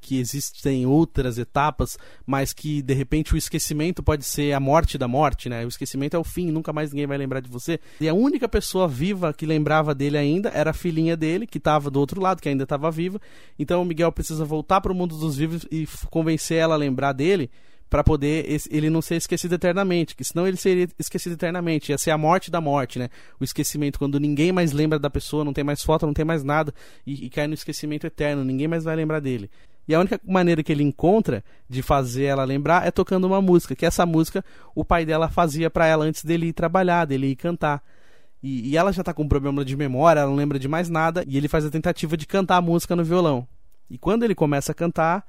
que 0.00 0.18
existem 0.18 0.86
outras 0.86 1.38
etapas, 1.38 1.98
mas 2.26 2.52
que 2.52 2.82
de 2.82 2.94
repente 2.94 3.34
o 3.34 3.36
esquecimento 3.36 4.02
pode 4.02 4.24
ser 4.24 4.52
a 4.52 4.60
morte 4.60 4.96
da 4.96 5.06
morte, 5.06 5.48
né? 5.48 5.64
O 5.64 5.68
esquecimento 5.68 6.16
é 6.16 6.18
o 6.18 6.24
fim, 6.24 6.50
nunca 6.50 6.72
mais 6.72 6.90
ninguém 6.90 7.06
vai 7.06 7.18
lembrar 7.18 7.40
de 7.40 7.48
você. 7.48 7.78
E 8.00 8.08
a 8.08 8.14
única 8.14 8.48
pessoa 8.48 8.88
viva 8.88 9.32
que 9.32 9.46
lembrava 9.46 9.94
dele 9.94 10.16
ainda 10.16 10.48
era 10.50 10.70
a 10.70 10.74
filhinha 10.74 11.16
dele, 11.16 11.46
que 11.46 11.58
estava 11.58 11.90
do 11.90 12.00
outro 12.00 12.20
lado, 12.20 12.40
que 12.40 12.48
ainda 12.48 12.64
estava 12.64 12.90
viva. 12.90 13.20
Então 13.58 13.82
o 13.82 13.84
Miguel 13.84 14.10
precisa 14.12 14.44
voltar 14.44 14.80
para 14.80 14.92
o 14.92 14.94
mundo 14.94 15.16
dos 15.16 15.36
vivos 15.36 15.66
e 15.70 15.86
convencer 16.10 16.58
ela 16.58 16.74
a 16.74 16.78
lembrar 16.78 17.12
dele 17.12 17.50
para 17.90 18.04
poder 18.04 18.46
ele 18.70 18.88
não 18.88 19.02
ser 19.02 19.16
esquecido 19.16 19.56
eternamente, 19.56 20.14
que 20.14 20.22
senão 20.22 20.46
ele 20.46 20.56
seria 20.56 20.88
esquecido 20.96 21.32
eternamente, 21.32 21.90
ia 21.90 21.98
ser 21.98 22.12
a 22.12 22.16
morte 22.16 22.48
da 22.48 22.60
morte, 22.60 23.00
né? 23.00 23.10
O 23.40 23.42
esquecimento 23.42 23.98
quando 23.98 24.20
ninguém 24.20 24.52
mais 24.52 24.70
lembra 24.70 24.96
da 24.96 25.10
pessoa, 25.10 25.44
não 25.44 25.52
tem 25.52 25.64
mais 25.64 25.82
foto, 25.82 26.06
não 26.06 26.14
tem 26.14 26.24
mais 26.24 26.44
nada 26.44 26.72
e, 27.04 27.26
e 27.26 27.28
cai 27.28 27.48
no 27.48 27.54
esquecimento 27.54 28.06
eterno, 28.06 28.44
ninguém 28.44 28.68
mais 28.68 28.84
vai 28.84 28.94
lembrar 28.94 29.18
dele. 29.18 29.50
E 29.90 29.94
a 29.94 29.98
única 29.98 30.20
maneira 30.24 30.62
que 30.62 30.70
ele 30.70 30.84
encontra 30.84 31.42
de 31.68 31.82
fazer 31.82 32.22
ela 32.22 32.44
lembrar 32.44 32.86
é 32.86 32.92
tocando 32.92 33.26
uma 33.26 33.42
música, 33.42 33.74
que 33.74 33.84
essa 33.84 34.06
música 34.06 34.44
o 34.72 34.84
pai 34.84 35.04
dela 35.04 35.28
fazia 35.28 35.68
para 35.68 35.84
ela 35.84 36.04
antes 36.04 36.24
dele 36.24 36.46
ir 36.46 36.52
trabalhar, 36.52 37.06
dele 37.06 37.26
ir 37.26 37.34
cantar. 37.34 37.82
E, 38.40 38.68
e 38.68 38.76
ela 38.76 38.92
já 38.92 39.02
tá 39.02 39.12
com 39.12 39.24
um 39.24 39.28
problema 39.28 39.64
de 39.64 39.76
memória, 39.76 40.20
ela 40.20 40.30
não 40.30 40.36
lembra 40.36 40.60
de 40.60 40.68
mais 40.68 40.88
nada, 40.88 41.24
e 41.26 41.36
ele 41.36 41.48
faz 41.48 41.66
a 41.66 41.70
tentativa 41.70 42.16
de 42.16 42.24
cantar 42.24 42.58
a 42.58 42.60
música 42.60 42.94
no 42.94 43.02
violão. 43.02 43.48
E 43.90 43.98
quando 43.98 44.22
ele 44.22 44.32
começa 44.32 44.70
a 44.70 44.74
cantar, 44.76 45.26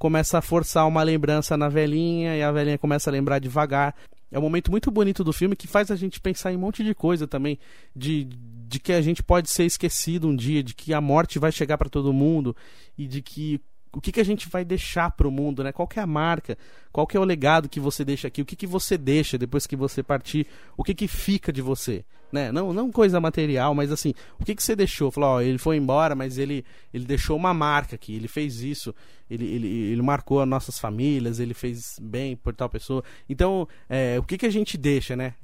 começa 0.00 0.36
a 0.36 0.42
forçar 0.42 0.84
uma 0.88 1.04
lembrança 1.04 1.56
na 1.56 1.68
velhinha, 1.68 2.36
e 2.36 2.42
a 2.42 2.50
velhinha 2.50 2.78
começa 2.78 3.08
a 3.08 3.12
lembrar 3.12 3.38
devagar. 3.38 3.94
É 4.32 4.38
um 4.38 4.42
momento 4.42 4.68
muito 4.68 4.90
bonito 4.90 5.22
do 5.22 5.32
filme 5.32 5.54
que 5.54 5.68
faz 5.68 5.92
a 5.92 5.94
gente 5.94 6.20
pensar 6.20 6.52
em 6.52 6.56
um 6.56 6.58
monte 6.58 6.82
de 6.82 6.92
coisa 6.92 7.28
também, 7.28 7.56
de, 7.94 8.24
de 8.66 8.80
que 8.80 8.92
a 8.92 9.00
gente 9.00 9.22
pode 9.22 9.48
ser 9.48 9.64
esquecido 9.64 10.26
um 10.26 10.34
dia, 10.34 10.60
de 10.60 10.74
que 10.74 10.92
a 10.92 11.00
morte 11.00 11.38
vai 11.38 11.52
chegar 11.52 11.78
para 11.78 11.88
todo 11.88 12.12
mundo 12.12 12.56
e 12.98 13.06
de 13.06 13.22
que 13.22 13.60
o 13.92 14.00
que, 14.00 14.10
que 14.10 14.20
a 14.20 14.24
gente 14.24 14.48
vai 14.48 14.64
deixar 14.64 15.10
para 15.10 15.28
o 15.28 15.30
mundo, 15.30 15.62
né? 15.62 15.70
Qual 15.70 15.88
é 15.94 16.00
a 16.00 16.06
marca? 16.06 16.56
Qual 16.90 17.06
é 17.12 17.18
o 17.18 17.24
legado 17.24 17.68
que 17.68 17.78
você 17.78 18.04
deixa 18.04 18.28
aqui? 18.28 18.40
O 18.40 18.44
que, 18.44 18.56
que 18.56 18.66
você 18.66 18.96
deixa 18.96 19.36
depois 19.36 19.66
que 19.66 19.76
você 19.76 20.02
partir? 20.02 20.46
O 20.76 20.82
que, 20.82 20.94
que 20.94 21.06
fica 21.06 21.52
de 21.52 21.60
você? 21.60 22.04
Né? 22.32 22.50
Não, 22.50 22.72
não 22.72 22.90
coisa 22.90 23.20
material, 23.20 23.74
mas 23.74 23.92
assim, 23.92 24.14
o 24.40 24.44
que, 24.44 24.54
que 24.54 24.62
você 24.62 24.74
deixou? 24.74 25.10
Falou, 25.10 25.30
ó, 25.30 25.40
ele 25.42 25.58
foi 25.58 25.76
embora, 25.76 26.14
mas 26.14 26.38
ele, 26.38 26.64
ele 26.92 27.04
deixou 27.04 27.36
uma 27.36 27.52
marca 27.52 27.94
aqui, 27.94 28.14
ele 28.14 28.26
fez 28.26 28.62
isso, 28.62 28.94
ele, 29.30 29.44
ele, 29.44 29.68
ele 29.68 30.00
marcou 30.00 30.40
as 30.40 30.48
nossas 30.48 30.78
famílias, 30.78 31.38
ele 31.38 31.52
fez 31.52 31.98
bem 32.00 32.34
por 32.34 32.54
tal 32.54 32.70
pessoa. 32.70 33.04
Então, 33.28 33.68
é, 33.90 34.18
o 34.18 34.22
que, 34.22 34.38
que 34.38 34.46
a 34.46 34.50
gente 34.50 34.78
deixa, 34.78 35.14
né? 35.14 35.34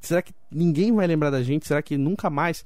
Será 0.00 0.22
que 0.22 0.32
ninguém 0.50 0.90
vai 0.94 1.06
lembrar 1.06 1.28
da 1.28 1.42
gente? 1.42 1.66
Será 1.66 1.82
que 1.82 1.98
nunca 1.98 2.30
mais? 2.30 2.64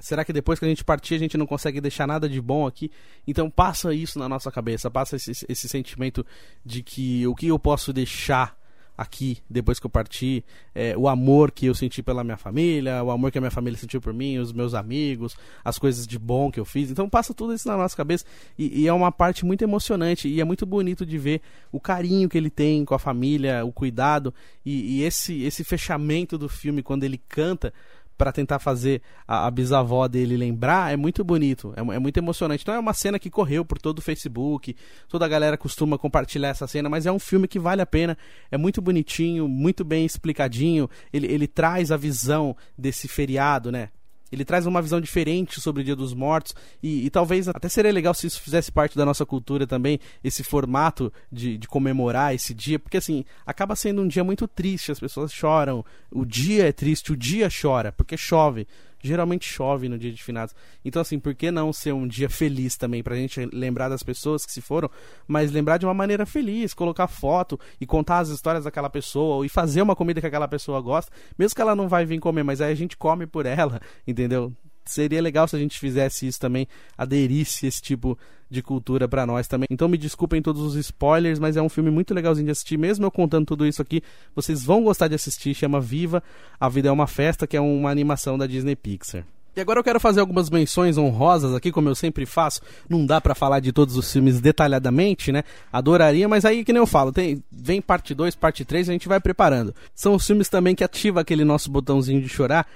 Será 0.00 0.24
que 0.24 0.32
depois 0.32 0.58
que 0.58 0.64
a 0.64 0.68
gente 0.68 0.84
partir 0.84 1.14
a 1.14 1.18
gente 1.18 1.36
não 1.36 1.46
consegue 1.46 1.80
deixar 1.80 2.06
nada 2.06 2.28
de 2.28 2.40
bom 2.40 2.66
aqui? 2.66 2.90
Então 3.26 3.50
passa 3.50 3.94
isso 3.94 4.18
na 4.18 4.28
nossa 4.28 4.50
cabeça, 4.50 4.90
passa 4.90 5.16
esse, 5.16 5.46
esse 5.48 5.68
sentimento 5.68 6.24
de 6.64 6.82
que 6.82 7.26
o 7.26 7.34
que 7.34 7.48
eu 7.48 7.58
posso 7.58 7.92
deixar 7.92 8.58
aqui 9.00 9.38
depois 9.48 9.80
que 9.80 9.86
eu 9.86 9.90
partir, 9.90 10.44
é, 10.74 10.94
o 10.94 11.08
amor 11.08 11.50
que 11.52 11.64
eu 11.64 11.74
senti 11.74 12.02
pela 12.02 12.22
minha 12.22 12.36
família, 12.36 13.02
o 13.02 13.10
amor 13.10 13.32
que 13.32 13.38
a 13.38 13.40
minha 13.40 13.50
família 13.50 13.78
sentiu 13.78 13.98
por 13.98 14.12
mim, 14.12 14.36
os 14.36 14.52
meus 14.52 14.74
amigos, 14.74 15.34
as 15.64 15.78
coisas 15.78 16.06
de 16.06 16.18
bom 16.18 16.50
que 16.50 16.60
eu 16.60 16.66
fiz. 16.66 16.90
Então 16.90 17.08
passa 17.08 17.32
tudo 17.32 17.54
isso 17.54 17.66
na 17.66 17.78
nossa 17.78 17.96
cabeça 17.96 18.26
e, 18.58 18.82
e, 18.82 18.86
é 18.86 18.92
uma 18.92 19.10
parte 19.10 19.46
muito 19.46 19.62
emocionante 19.62 20.28
e 20.28 20.38
é 20.38 20.44
muito 20.44 20.66
bonito 20.66 21.06
de 21.06 21.16
ver 21.16 21.40
o 21.72 21.80
carinho 21.80 22.28
que 22.28 22.36
ele 22.36 22.50
tem 22.50 22.84
com 22.84 22.94
a 22.94 22.98
família, 22.98 23.64
o 23.64 23.72
cuidado 23.72 24.34
e, 24.66 24.98
e 24.98 25.02
esse, 25.02 25.44
esse 25.44 25.64
fechamento 25.64 26.36
do 26.36 26.46
filme 26.46 26.82
quando 26.82 27.04
ele 27.04 27.16
canta 27.16 27.72
para 28.20 28.32
tentar 28.32 28.58
fazer 28.58 29.00
a, 29.26 29.46
a, 29.46 29.50
bisavó 29.50 30.06
dele 30.06 30.36
lembrar, 30.36 30.92
é 30.92 30.96
muito 30.96 31.24
bonito, 31.24 31.72
é, 31.74 31.80
é, 31.80 31.98
muito 31.98 32.18
emocionante. 32.18 32.62
Então 32.62 32.74
é 32.74 32.78
uma 32.78 32.92
cena 32.92 33.18
que 33.18 33.30
correu 33.30 33.64
por 33.64 33.78
todo 33.78 34.00
o 34.00 34.02
Facebook, 34.02 34.76
toda 35.08 35.24
a 35.24 35.28
galera 35.28 35.56
costuma 35.56 35.96
compartilhar 35.96 36.50
essa 36.50 36.66
cena, 36.66 36.90
mas 36.90 37.06
é 37.06 37.12
um 37.12 37.18
filme 37.18 37.48
que 37.48 37.58
vale 37.58 37.80
a 37.80 37.86
pena, 37.86 38.18
é 38.50 38.58
muito 38.58 38.82
bonitinho, 38.82 39.48
muito 39.48 39.86
bem 39.86 40.04
explicadinho, 40.04 40.86
ele, 41.10 41.32
ele 41.32 41.46
traz 41.46 41.90
a 41.90 41.96
visão 41.96 42.54
desse 42.76 43.08
feriado, 43.08 43.72
né? 43.72 43.88
Ele 44.30 44.44
traz 44.44 44.66
uma 44.66 44.80
visão 44.80 45.00
diferente 45.00 45.60
sobre 45.60 45.82
o 45.82 45.84
Dia 45.84 45.96
dos 45.96 46.14
Mortos 46.14 46.54
e, 46.82 47.06
e, 47.06 47.10
talvez 47.10 47.48
até 47.48 47.68
seria 47.68 47.92
legal 47.92 48.14
se 48.14 48.26
isso 48.26 48.40
fizesse 48.40 48.70
parte 48.70 48.96
da 48.96 49.04
nossa 49.04 49.26
cultura 49.26 49.66
também, 49.66 49.98
esse 50.22 50.42
formato 50.42 51.12
de, 51.30 51.58
de, 51.58 51.68
comemorar 51.68 52.34
esse 52.34 52.54
dia, 52.54 52.78
porque 52.78 52.96
assim, 52.96 53.24
acaba 53.46 53.74
sendo 53.74 54.02
um 54.02 54.08
dia 54.08 54.24
muito 54.24 54.46
triste, 54.46 54.92
as 54.92 55.00
pessoas 55.00 55.32
choram, 55.32 55.84
o 56.10 56.24
dia 56.24 56.68
é 56.68 56.72
triste, 56.72 57.12
o 57.12 57.16
dia 57.16 57.48
chora, 57.50 57.92
porque 57.92 58.16
chove 58.16 58.66
geralmente 59.02 59.46
chove 59.46 59.88
no 59.88 59.98
dia 59.98 60.12
de 60.12 60.22
finados. 60.22 60.54
Então, 60.84 61.00
assim, 61.02 61.18
por 61.18 61.34
que 61.34 61.50
não 61.50 61.72
ser 61.72 61.92
um 61.92 62.06
dia 62.06 62.28
feliz 62.28 62.76
também, 62.76 63.02
pra 63.02 63.16
gente 63.16 63.48
lembrar 63.52 63.88
das 63.88 64.02
pessoas 64.02 64.44
que 64.44 64.52
se 64.52 64.60
foram, 64.60 64.90
mas 65.26 65.50
lembrar 65.50 65.78
de 65.78 65.86
uma 65.86 65.94
maneira 65.94 66.26
feliz, 66.26 66.74
colocar 66.74 67.06
foto 67.06 67.58
e 67.80 67.86
contar 67.86 68.18
as 68.18 68.28
histórias 68.28 68.64
daquela 68.64 68.90
pessoa, 68.90 69.44
e 69.44 69.48
fazer 69.48 69.82
uma 69.82 69.96
comida 69.96 70.20
que 70.20 70.26
aquela 70.26 70.48
pessoa 70.48 70.80
gosta, 70.80 71.12
mesmo 71.38 71.54
que 71.54 71.62
ela 71.62 71.74
não 71.74 71.88
vai 71.88 72.04
vir 72.04 72.18
comer, 72.20 72.42
mas 72.42 72.60
aí 72.60 72.72
a 72.72 72.76
gente 72.76 72.96
come 72.96 73.26
por 73.26 73.46
ela, 73.46 73.80
entendeu? 74.06 74.52
Seria 74.84 75.20
legal 75.20 75.46
se 75.46 75.56
a 75.56 75.58
gente 75.58 75.78
fizesse 75.78 76.26
isso 76.26 76.40
também, 76.40 76.66
aderisse 76.96 77.66
esse 77.66 77.80
tipo 77.80 78.18
de 78.50 78.62
cultura 78.62 79.08
para 79.08 79.24
nós 79.24 79.46
também. 79.46 79.68
Então 79.70 79.88
me 79.88 79.96
desculpem 79.96 80.42
todos 80.42 80.62
os 80.62 80.74
spoilers, 80.74 81.38
mas 81.38 81.56
é 81.56 81.62
um 81.62 81.68
filme 81.68 81.90
muito 81.90 82.12
legalzinho 82.12 82.46
de 82.46 82.50
assistir. 82.50 82.76
Mesmo 82.76 83.06
eu 83.06 83.10
contando 83.10 83.46
tudo 83.46 83.66
isso 83.66 83.80
aqui, 83.80 84.02
vocês 84.34 84.64
vão 84.64 84.82
gostar 84.82 85.08
de 85.08 85.14
assistir. 85.14 85.54
Chama 85.54 85.80
Viva, 85.80 86.22
a 86.58 86.68
Vida 86.68 86.88
é 86.88 86.92
uma 86.92 87.06
Festa, 87.06 87.46
que 87.46 87.56
é 87.56 87.60
uma 87.60 87.90
animação 87.90 88.36
da 88.36 88.46
Disney 88.46 88.74
Pixar. 88.74 89.24
E 89.56 89.60
agora 89.60 89.80
eu 89.80 89.84
quero 89.84 89.98
fazer 89.98 90.20
algumas 90.20 90.48
menções 90.48 90.96
honrosas 90.96 91.54
aqui, 91.54 91.72
como 91.72 91.88
eu 91.88 91.94
sempre 91.94 92.24
faço. 92.24 92.60
Não 92.88 93.04
dá 93.04 93.20
para 93.20 93.34
falar 93.34 93.58
de 93.58 93.72
todos 93.72 93.96
os 93.96 94.10
filmes 94.10 94.40
detalhadamente, 94.40 95.32
né? 95.32 95.42
Adoraria, 95.72 96.28
mas 96.28 96.44
aí 96.44 96.64
que 96.64 96.72
nem 96.72 96.80
eu 96.80 96.86
falo, 96.86 97.12
tem, 97.12 97.42
vem 97.50 97.82
parte 97.82 98.14
2, 98.14 98.36
parte 98.36 98.64
3, 98.64 98.88
a 98.88 98.92
gente 98.92 99.08
vai 99.08 99.18
preparando. 99.18 99.74
São 99.92 100.14
os 100.14 100.24
filmes 100.24 100.48
também 100.48 100.74
que 100.74 100.84
ativa 100.84 101.20
aquele 101.20 101.44
nosso 101.44 101.68
botãozinho 101.68 102.20
de 102.20 102.28
chorar 102.28 102.66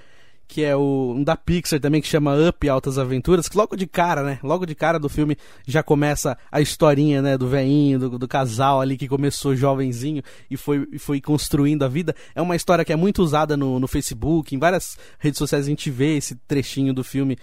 que 0.47 0.63
é 0.63 0.77
o 0.77 1.15
um 1.17 1.23
da 1.23 1.37
Pixar 1.37 1.81
também 1.81 2.01
que 2.01 2.09
chama 2.09 2.37
Up 2.49 2.69
Altas 2.69 2.99
Aventuras, 2.99 3.49
que 3.49 3.57
logo 3.57 3.77
de 3.77 3.87
cara, 3.87 4.23
né? 4.23 4.39
Logo 4.43 4.67
de 4.67 4.75
cara 4.75 4.99
do 4.99 5.09
filme 5.09 5.37
já 5.67 5.83
começa 5.83 6.37
a 6.51 6.61
historinha, 6.61 7.23
né, 7.23 7.39
do 7.39 7.49
veinho, 7.49 7.99
do, 7.99 8.19
do, 8.19 8.29
casal 8.29 8.81
ali 8.81 8.97
que 8.97 9.09
começou 9.09 9.57
jovenzinho 9.57 10.23
e 10.51 10.57
foi, 10.57 10.87
foi 10.99 11.21
construindo 11.21 11.83
a 11.85 11.89
vida. 11.89 12.15
É 12.35 12.43
uma 12.43 12.57
história 12.57 12.85
que 12.85 12.93
é 12.93 12.97
muito 12.97 13.23
usada 13.23 13.57
no, 13.57 13.79
no 13.81 13.87
Facebook, 13.87 14.55
em 14.55 14.59
várias 14.59 14.99
redes 15.19 15.39
sociais 15.39 15.67
a 15.67 15.69
gente 15.69 15.91
vê 15.91 16.17
esse 16.17 16.35
trechinho 16.35 16.93
do 16.93 17.05
filme 17.05 17.39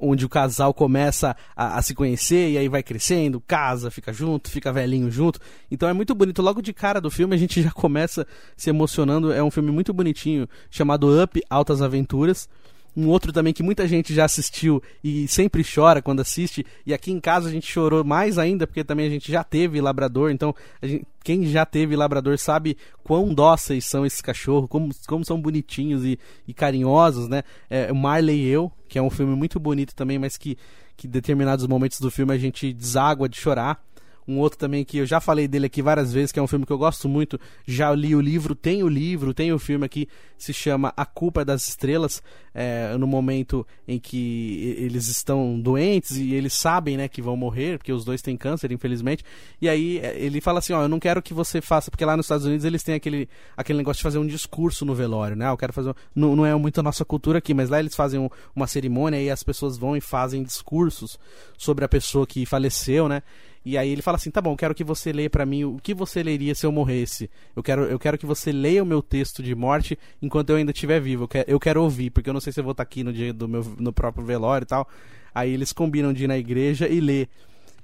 onde 0.00 0.24
o 0.24 0.28
casal 0.28 0.72
começa 0.72 1.36
a, 1.54 1.78
a, 1.78 1.82
se 1.82 1.94
conhecer 1.94 2.50
e 2.50 2.58
aí 2.58 2.68
vai 2.68 2.82
crescendo, 2.82 3.40
casa, 3.40 3.90
fica 3.90 4.12
junto, 4.12 4.50
fica 4.50 4.72
velhinho 4.72 5.10
junto. 5.10 5.38
Então 5.70 5.88
é 5.88 5.92
muito 5.92 6.14
bonito. 6.14 6.42
Logo 6.42 6.62
de 6.62 6.72
cara 6.72 7.00
do 7.00 7.10
filme 7.10 7.34
a 7.34 7.38
gente 7.38 7.60
já 7.62 7.70
começa 7.70 8.26
se 8.56 8.70
emocionando. 8.70 9.32
É 9.32 9.42
um 9.42 9.50
filme 9.50 9.70
muito 9.70 9.92
bonitinho 9.92 10.48
chamado 10.70 11.22
Up 11.22 11.42
Altas 11.50 11.82
Aventuras. 11.82 12.48
Um 12.96 13.08
outro 13.08 13.32
também 13.32 13.52
que 13.52 13.62
muita 13.62 13.88
gente 13.88 14.14
já 14.14 14.24
assistiu 14.24 14.82
e 15.02 15.26
sempre 15.26 15.64
chora 15.64 16.00
quando 16.00 16.20
assiste. 16.20 16.64
E 16.86 16.94
aqui 16.94 17.10
em 17.10 17.20
casa 17.20 17.48
a 17.48 17.52
gente 17.52 17.66
chorou 17.66 18.04
mais 18.04 18.38
ainda, 18.38 18.66
porque 18.66 18.84
também 18.84 19.06
a 19.06 19.10
gente 19.10 19.30
já 19.30 19.42
teve 19.42 19.80
labrador. 19.80 20.30
Então, 20.30 20.54
gente, 20.82 21.06
quem 21.24 21.46
já 21.46 21.66
teve 21.66 21.96
labrador 21.96 22.38
sabe 22.38 22.76
quão 23.02 23.34
dóceis 23.34 23.84
são 23.84 24.06
esses 24.06 24.20
cachorros, 24.20 24.68
como, 24.68 24.94
como 25.08 25.24
são 25.24 25.40
bonitinhos 25.40 26.04
e, 26.04 26.18
e 26.46 26.54
carinhosos, 26.54 27.28
né? 27.28 27.42
É, 27.68 27.92
Marley 27.92 28.44
e 28.44 28.48
Eu, 28.48 28.70
que 28.88 28.98
é 28.98 29.02
um 29.02 29.10
filme 29.10 29.34
muito 29.34 29.58
bonito 29.58 29.94
também, 29.94 30.18
mas 30.18 30.36
que, 30.36 30.56
que 30.96 31.08
determinados 31.08 31.66
momentos 31.66 31.98
do 31.98 32.10
filme 32.10 32.32
a 32.32 32.38
gente 32.38 32.72
deságua 32.72 33.28
de 33.28 33.36
chorar. 33.36 33.82
Um 34.26 34.38
outro 34.38 34.58
também 34.58 34.84
que 34.84 34.98
eu 34.98 35.06
já 35.06 35.20
falei 35.20 35.46
dele 35.46 35.66
aqui 35.66 35.82
várias 35.82 36.12
vezes, 36.12 36.32
que 36.32 36.38
é 36.38 36.42
um 36.42 36.46
filme 36.46 36.64
que 36.64 36.72
eu 36.72 36.78
gosto 36.78 37.08
muito. 37.08 37.38
Já 37.66 37.92
li 37.94 38.14
o 38.14 38.20
livro, 38.20 38.54
tem 38.54 38.82
o 38.82 38.88
livro, 38.88 39.34
tem 39.34 39.52
o 39.52 39.58
filme 39.58 39.84
aqui, 39.84 40.08
se 40.38 40.52
chama 40.52 40.92
A 40.96 41.04
Culpa 41.04 41.42
é 41.42 41.44
das 41.44 41.68
Estrelas. 41.68 42.22
É, 42.56 42.96
no 42.96 43.06
momento 43.06 43.66
em 43.86 43.98
que 43.98 44.76
eles 44.78 45.08
estão 45.08 45.58
doentes 45.58 46.16
e 46.16 46.34
eles 46.34 46.52
sabem 46.54 46.96
né, 46.96 47.08
que 47.08 47.20
vão 47.20 47.36
morrer, 47.36 47.78
porque 47.78 47.92
os 47.92 48.04
dois 48.04 48.22
têm 48.22 48.36
câncer, 48.36 48.70
infelizmente. 48.70 49.24
E 49.60 49.68
aí 49.68 49.98
é, 49.98 50.16
ele 50.16 50.40
fala 50.40 50.60
assim: 50.60 50.72
Ó, 50.72 50.82
eu 50.82 50.88
não 50.88 51.00
quero 51.00 51.20
que 51.20 51.34
você 51.34 51.60
faça, 51.60 51.90
porque 51.90 52.04
lá 52.04 52.16
nos 52.16 52.26
Estados 52.26 52.46
Unidos 52.46 52.64
eles 52.64 52.84
têm 52.84 52.94
aquele, 52.94 53.28
aquele 53.56 53.78
negócio 53.78 53.98
de 53.98 54.04
fazer 54.04 54.18
um 54.18 54.26
discurso 54.26 54.84
no 54.84 54.94
velório, 54.94 55.36
né? 55.36 55.50
Eu 55.50 55.56
quero 55.56 55.72
fazer. 55.72 55.94
Não, 56.14 56.36
não 56.36 56.46
é 56.46 56.54
muito 56.54 56.78
a 56.78 56.82
nossa 56.82 57.04
cultura 57.04 57.38
aqui, 57.38 57.52
mas 57.52 57.68
lá 57.68 57.80
eles 57.80 57.96
fazem 57.96 58.20
um, 58.20 58.30
uma 58.54 58.68
cerimônia 58.68 59.20
e 59.20 59.28
as 59.30 59.42
pessoas 59.42 59.76
vão 59.76 59.96
e 59.96 60.00
fazem 60.00 60.42
discursos 60.42 61.18
sobre 61.58 61.84
a 61.84 61.88
pessoa 61.88 62.24
que 62.24 62.46
faleceu, 62.46 63.08
né? 63.08 63.22
E 63.64 63.78
aí 63.78 63.88
ele 63.88 64.02
fala 64.02 64.16
assim: 64.16 64.30
tá 64.30 64.40
bom, 64.40 64.56
quero 64.56 64.74
que 64.74 64.84
você 64.84 65.12
leia 65.12 65.30
para 65.30 65.46
mim 65.46 65.64
o 65.64 65.78
que 65.82 65.94
você 65.94 66.22
leria 66.22 66.54
se 66.54 66.66
eu 66.66 66.72
morresse. 66.72 67.30
Eu 67.56 67.62
quero, 67.62 67.84
eu 67.84 67.98
quero 67.98 68.18
que 68.18 68.26
você 68.26 68.52
leia 68.52 68.82
o 68.82 68.86
meu 68.86 69.02
texto 69.02 69.42
de 69.42 69.54
morte 69.54 69.98
enquanto 70.20 70.50
eu 70.50 70.56
ainda 70.56 70.72
estiver 70.72 71.00
vivo. 71.00 71.24
Eu 71.24 71.28
quero, 71.28 71.50
eu 71.50 71.60
quero 71.60 71.82
ouvir, 71.82 72.10
porque 72.10 72.28
eu 72.28 72.34
não 72.34 72.40
sei 72.40 72.52
se 72.52 72.60
eu 72.60 72.64
vou 72.64 72.72
estar 72.72 72.82
aqui 72.82 73.02
no 73.02 73.12
dia 73.12 73.32
do 73.32 73.48
meu 73.48 73.64
no 73.78 73.92
próprio 73.92 74.24
velório 74.24 74.64
e 74.64 74.68
tal. 74.68 74.88
Aí 75.34 75.52
eles 75.52 75.72
combinam 75.72 76.12
de 76.12 76.24
ir 76.24 76.28
na 76.28 76.38
igreja 76.38 76.86
e 76.88 77.00
ler 77.00 77.28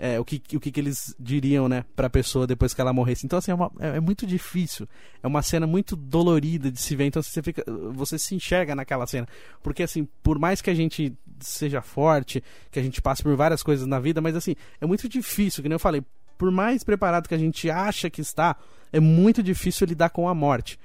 é, 0.03 0.19
o, 0.19 0.25
que, 0.25 0.41
o 0.57 0.61
que, 0.61 0.73
que, 0.73 0.81
eles 0.81 1.15
diriam, 1.21 1.69
né, 1.69 1.85
pra 1.95 2.09
pessoa 2.09 2.47
depois 2.47 2.73
que 2.73 2.81
ela 2.81 2.91
morresse. 2.91 3.27
Então, 3.27 3.39
assim, 3.39 3.51
é, 3.51 3.55
uma, 3.55 3.71
é, 3.79 3.97
é, 3.99 4.01
muito 4.01 4.27
difícil. 4.27 4.89
É 5.23 5.27
uma 5.27 5.43
cena 5.43 5.67
muito 5.67 5.95
dolorida 5.95 6.73
de 6.73 6.81
se 6.81 6.97
ver. 6.97 7.05
Então, 7.05 7.23
você 7.23 7.43
fica. 7.43 7.63
Você 7.93 8.19
se 8.19 8.35
enxerga 8.35 8.75
naquela 8.75 9.07
cena. 9.07 9.29
Porque, 9.63 9.83
assim, 9.83 10.09
por 10.23 10.39
mais 10.39 10.63
que 10.63 10.71
a 10.71 10.75
gente 10.75 11.13
seja 11.41 11.81
forte, 11.83 12.43
que 12.71 12.79
a 12.79 12.83
gente 12.83 13.01
passe 13.01 13.23
por 13.23 13.35
várias 13.37 13.63
coisas 13.63 13.87
na 13.87 13.99
vida, 13.99 14.21
mas 14.21 14.37
assim, 14.37 14.55
é 14.81 14.87
muito 14.87 15.09
difícil, 15.09 15.63
que 15.63 15.69
nem 15.69 15.75
eu 15.75 15.81
falei 15.81 16.03
por 16.41 16.51
mais 16.51 16.83
preparado 16.83 17.29
que 17.29 17.35
a 17.35 17.39
gente 17.39 17.69
acha 17.69 18.09
que 18.09 18.23
está, 18.23 18.57
é 18.91 18.99
muito 18.99 19.43
difícil 19.43 19.87
lidar 19.87 20.09
com 20.09 20.27
a 20.27 20.35
morte. 20.35 20.79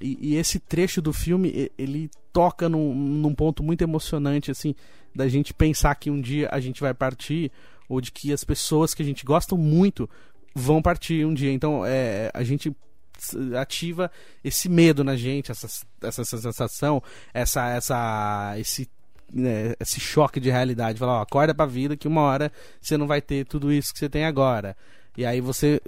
E, 0.00 0.18
e 0.20 0.36
esse 0.36 0.60
trecho 0.60 1.02
do 1.02 1.12
filme, 1.12 1.70
ele 1.76 2.08
toca 2.32 2.68
num, 2.68 2.94
num 2.94 3.34
ponto 3.34 3.62
muito 3.62 3.82
emocionante, 3.82 4.50
assim, 4.52 4.74
da 5.14 5.28
gente 5.28 5.52
pensar 5.52 5.94
que 5.96 6.10
um 6.10 6.20
dia 6.20 6.48
a 6.52 6.60
gente 6.60 6.80
vai 6.80 6.94
partir, 6.94 7.50
ou 7.88 8.00
de 8.00 8.12
que 8.12 8.32
as 8.32 8.44
pessoas 8.44 8.94
que 8.94 9.02
a 9.02 9.04
gente 9.04 9.24
gosta 9.24 9.56
muito 9.56 10.08
vão 10.54 10.80
partir 10.80 11.26
um 11.26 11.34
dia. 11.34 11.52
Então, 11.52 11.84
é, 11.84 12.30
a 12.32 12.44
gente 12.44 12.74
ativa 13.58 14.10
esse 14.42 14.68
medo 14.68 15.04
na 15.04 15.16
gente, 15.16 15.50
essa, 15.50 15.66
essa, 16.02 16.24
sensação, 16.24 17.02
essa, 17.32 17.68
essa, 17.68 18.54
esse, 18.58 18.88
né, 19.34 19.74
esse 19.80 19.98
choque 19.98 20.38
de 20.38 20.50
realidade. 20.50 20.98
Falar, 20.98 21.18
ó, 21.18 21.22
acorda 21.22 21.54
pra 21.54 21.66
vida 21.66 21.96
que 21.96 22.06
uma 22.06 22.22
hora 22.22 22.52
você 22.80 22.96
não 22.96 23.06
vai 23.06 23.20
ter 23.20 23.44
tudo 23.44 23.72
isso 23.72 23.92
que 23.92 23.98
você 23.98 24.08
tem 24.08 24.24
agora. 24.24 24.76
E 25.16 25.26
aí 25.26 25.40
você 25.40 25.80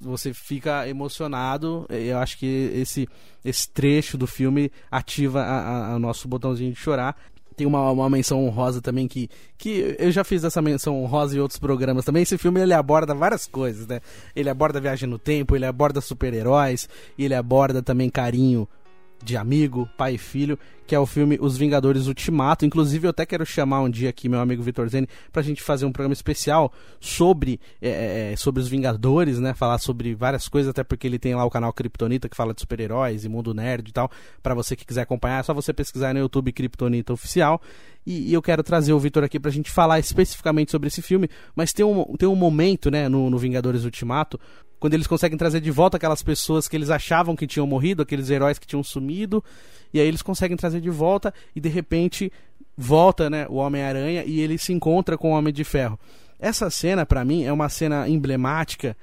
você 0.00 0.34
fica 0.34 0.88
emocionado. 0.88 1.86
Eu 1.88 2.18
acho 2.18 2.38
que 2.38 2.70
esse, 2.74 3.08
esse 3.44 3.68
trecho 3.68 4.18
do 4.18 4.26
filme 4.26 4.70
ativa 4.90 5.44
o 5.94 5.98
nosso 5.98 6.26
botãozinho 6.26 6.72
de 6.72 6.78
chorar. 6.78 7.16
Tem 7.54 7.66
uma, 7.66 7.90
uma 7.90 8.08
menção 8.08 8.44
honrosa 8.44 8.80
também 8.80 9.06
que, 9.06 9.28
que 9.58 9.94
eu 9.98 10.10
já 10.10 10.24
fiz 10.24 10.42
essa 10.42 10.62
menção 10.62 11.00
honrosa 11.02 11.36
em 11.36 11.40
outros 11.40 11.60
programas 11.60 12.04
também. 12.04 12.22
Esse 12.22 12.38
filme 12.38 12.60
ele 12.60 12.72
aborda 12.72 13.14
várias 13.14 13.46
coisas, 13.46 13.86
né? 13.86 14.00
Ele 14.34 14.48
aborda 14.48 14.80
viagem 14.80 15.08
no 15.08 15.18
tempo, 15.18 15.54
ele 15.54 15.66
aborda 15.66 16.00
super-heróis, 16.00 16.88
ele 17.16 17.34
aborda 17.34 17.82
também 17.82 18.10
carinho 18.10 18.66
de 19.22 19.36
amigo, 19.36 19.88
pai 19.96 20.14
e 20.14 20.18
filho, 20.18 20.58
que 20.86 20.94
é 20.94 20.98
o 20.98 21.06
filme 21.06 21.38
Os 21.40 21.56
Vingadores 21.56 22.06
Ultimato. 22.06 22.66
Inclusive, 22.66 23.06
eu 23.06 23.10
até 23.10 23.24
quero 23.24 23.46
chamar 23.46 23.82
um 23.82 23.88
dia 23.88 24.10
aqui 24.10 24.28
meu 24.28 24.40
amigo 24.40 24.62
Vitor 24.62 24.88
Zeni 24.88 25.08
pra 25.32 25.42
gente 25.42 25.62
fazer 25.62 25.86
um 25.86 25.92
programa 25.92 26.12
especial 26.12 26.72
sobre, 27.00 27.60
é, 27.80 27.88
é, 27.88 28.32
é, 28.32 28.36
sobre 28.36 28.60
os 28.60 28.68
Vingadores, 28.68 29.38
né? 29.38 29.54
Falar 29.54 29.78
sobre 29.78 30.14
várias 30.14 30.48
coisas, 30.48 30.70
até 30.70 30.82
porque 30.84 31.06
ele 31.06 31.18
tem 31.18 31.34
lá 31.34 31.44
o 31.44 31.50
canal 31.50 31.72
Kryptonita 31.72 32.28
que 32.28 32.36
fala 32.36 32.52
de 32.52 32.60
super-heróis 32.60 33.24
e 33.24 33.28
mundo 33.28 33.54
nerd 33.54 33.88
e 33.88 33.92
tal. 33.92 34.10
para 34.42 34.54
você 34.54 34.74
que 34.76 34.84
quiser 34.84 35.02
acompanhar, 35.02 35.40
é 35.40 35.42
só 35.42 35.54
você 35.54 35.72
pesquisar 35.72 36.12
no 36.12 36.20
YouTube 36.20 36.52
Kryptonita 36.52 37.12
Oficial. 37.12 37.60
E, 38.04 38.30
e 38.30 38.34
eu 38.34 38.42
quero 38.42 38.62
trazer 38.62 38.92
o 38.92 38.98
Vitor 38.98 39.22
aqui 39.22 39.38
pra 39.38 39.50
gente 39.50 39.70
falar 39.70 39.98
especificamente 40.00 40.70
sobre 40.70 40.88
esse 40.88 41.00
filme, 41.00 41.28
mas 41.54 41.72
tem 41.72 41.86
um, 41.86 42.16
tem 42.16 42.28
um 42.28 42.34
momento, 42.34 42.90
né, 42.90 43.08
no, 43.08 43.30
no 43.30 43.38
Vingadores 43.38 43.84
Ultimato, 43.84 44.38
quando 44.82 44.94
eles 44.94 45.06
conseguem 45.06 45.38
trazer 45.38 45.60
de 45.60 45.70
volta 45.70 45.96
aquelas 45.96 46.24
pessoas 46.24 46.66
que 46.66 46.74
eles 46.74 46.90
achavam 46.90 47.36
que 47.36 47.46
tinham 47.46 47.64
morrido, 47.64 48.02
aqueles 48.02 48.28
heróis 48.30 48.58
que 48.58 48.66
tinham 48.66 48.82
sumido, 48.82 49.42
e 49.94 50.00
aí 50.00 50.08
eles 50.08 50.22
conseguem 50.22 50.56
trazer 50.56 50.80
de 50.80 50.90
volta 50.90 51.32
e 51.54 51.60
de 51.60 51.68
repente 51.68 52.32
volta, 52.76 53.30
né, 53.30 53.46
o 53.48 53.58
Homem-Aranha 53.58 54.24
e 54.24 54.40
ele 54.40 54.58
se 54.58 54.72
encontra 54.72 55.16
com 55.16 55.30
o 55.30 55.36
Homem 55.36 55.54
de 55.54 55.62
Ferro. 55.62 55.96
Essa 56.36 56.68
cena 56.68 57.06
para 57.06 57.24
mim 57.24 57.44
é 57.44 57.52
uma 57.52 57.68
cena 57.68 58.08
emblemática 58.08 58.96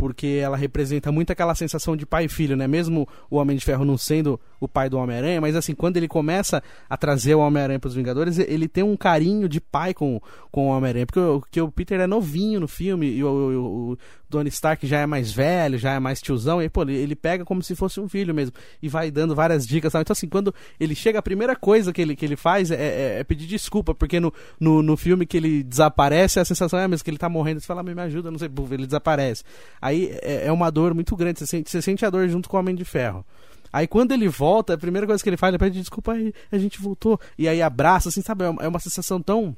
porque 0.00 0.40
ela 0.42 0.56
representa 0.56 1.12
muito 1.12 1.30
aquela 1.30 1.54
sensação 1.54 1.94
de 1.94 2.06
pai 2.06 2.24
e 2.24 2.28
filho, 2.28 2.56
né? 2.56 2.66
Mesmo 2.66 3.06
o 3.28 3.36
Homem 3.36 3.54
de 3.54 3.62
Ferro 3.62 3.84
não 3.84 3.98
sendo 3.98 4.40
o 4.58 4.66
pai 4.66 4.88
do 4.88 4.96
Homem-Aranha, 4.96 5.42
mas 5.42 5.54
assim, 5.54 5.74
quando 5.74 5.98
ele 5.98 6.08
começa 6.08 6.62
a 6.88 6.96
trazer 6.96 7.34
o 7.34 7.40
Homem-Aranha 7.40 7.78
para 7.78 7.88
os 7.88 7.94
Vingadores, 7.94 8.38
ele 8.38 8.66
tem 8.66 8.82
um 8.82 8.96
carinho 8.96 9.46
de 9.46 9.60
pai 9.60 9.92
com, 9.92 10.18
com 10.50 10.68
o 10.68 10.70
Homem-Aranha, 10.70 11.04
porque, 11.04 11.20
porque, 11.20 11.60
o 11.60 11.70
Peter 11.70 12.00
é 12.00 12.06
novinho 12.06 12.60
no 12.60 12.66
filme 12.66 13.08
e 13.08 13.22
o, 13.22 13.28
o, 13.28 13.92
o 13.92 13.98
Tony 14.30 14.48
Stark 14.48 14.86
já 14.86 15.00
é 15.00 15.06
mais 15.06 15.32
velho, 15.32 15.76
já 15.76 15.92
é 15.92 15.98
mais 15.98 16.20
tiozão, 16.22 16.62
e 16.62 16.68
pô, 16.68 16.82
ele, 16.82 17.14
pega 17.14 17.44
como 17.44 17.62
se 17.62 17.74
fosse 17.74 18.00
um 18.00 18.08
filho 18.08 18.34
mesmo 18.34 18.54
e 18.82 18.88
vai 18.88 19.10
dando 19.10 19.34
várias 19.34 19.66
dicas. 19.66 19.92
Sabe? 19.92 20.02
Então, 20.02 20.12
assim, 20.12 20.28
quando 20.28 20.54
ele 20.78 20.94
chega, 20.94 21.18
a 21.18 21.22
primeira 21.22 21.56
coisa 21.56 21.92
que 21.92 22.00
ele, 22.00 22.16
que 22.16 22.24
ele 22.24 22.36
faz 22.36 22.70
é, 22.70 22.74
é, 22.74 23.18
é 23.20 23.24
pedir 23.24 23.46
desculpa, 23.46 23.94
porque 23.94 24.20
no, 24.20 24.32
no, 24.58 24.82
no, 24.82 24.96
filme 24.96 25.26
que 25.26 25.36
ele 25.36 25.62
desaparece, 25.62 26.38
a 26.38 26.44
sensação 26.44 26.78
é 26.78 26.86
mesmo 26.86 27.04
que 27.04 27.10
ele 27.10 27.18
tá 27.18 27.28
morrendo, 27.28 27.60
você 27.60 27.66
fala, 27.66 27.82
me 27.82 28.00
ajuda, 28.00 28.30
não 28.30 28.38
sei, 28.38 28.48
ele 28.70 28.86
desaparece. 28.86 29.42
Aí 29.82 30.16
é, 30.22 30.46
é 30.46 30.52
uma 30.52 30.70
dor 30.70 30.94
muito 30.94 31.14
grande, 31.16 31.40
você 31.40 31.46
sente, 31.46 31.70
você 31.70 31.82
sente 31.82 32.06
a 32.06 32.10
dor 32.10 32.28
junto 32.28 32.48
com 32.48 32.56
o 32.56 32.60
Homem 32.60 32.74
de 32.74 32.84
Ferro. 32.84 33.24
Aí 33.72 33.86
quando 33.86 34.12
ele 34.12 34.28
volta, 34.28 34.74
a 34.74 34.78
primeira 34.78 35.06
coisa 35.06 35.22
que 35.22 35.28
ele 35.28 35.36
faz, 35.36 35.50
ele 35.50 35.58
pede 35.58 35.78
desculpa 35.80 36.12
aí, 36.12 36.32
a 36.50 36.58
gente 36.58 36.80
voltou. 36.80 37.20
E 37.38 37.48
aí 37.48 37.62
abraça, 37.62 38.08
assim, 38.08 38.22
sabe? 38.22 38.44
É 38.44 38.68
uma 38.68 38.76
é 38.76 38.80
sensação 38.80 39.20
tão 39.20 39.56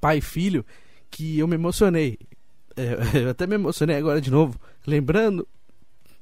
pai 0.00 0.20
filho 0.20 0.64
que 1.10 1.38
eu 1.38 1.48
me 1.48 1.54
emocionei. 1.54 2.18
É, 2.76 3.24
eu 3.24 3.30
até 3.30 3.46
me 3.46 3.54
emocionei 3.54 3.96
agora 3.96 4.20
de 4.20 4.30
novo, 4.30 4.58
lembrando, 4.86 5.46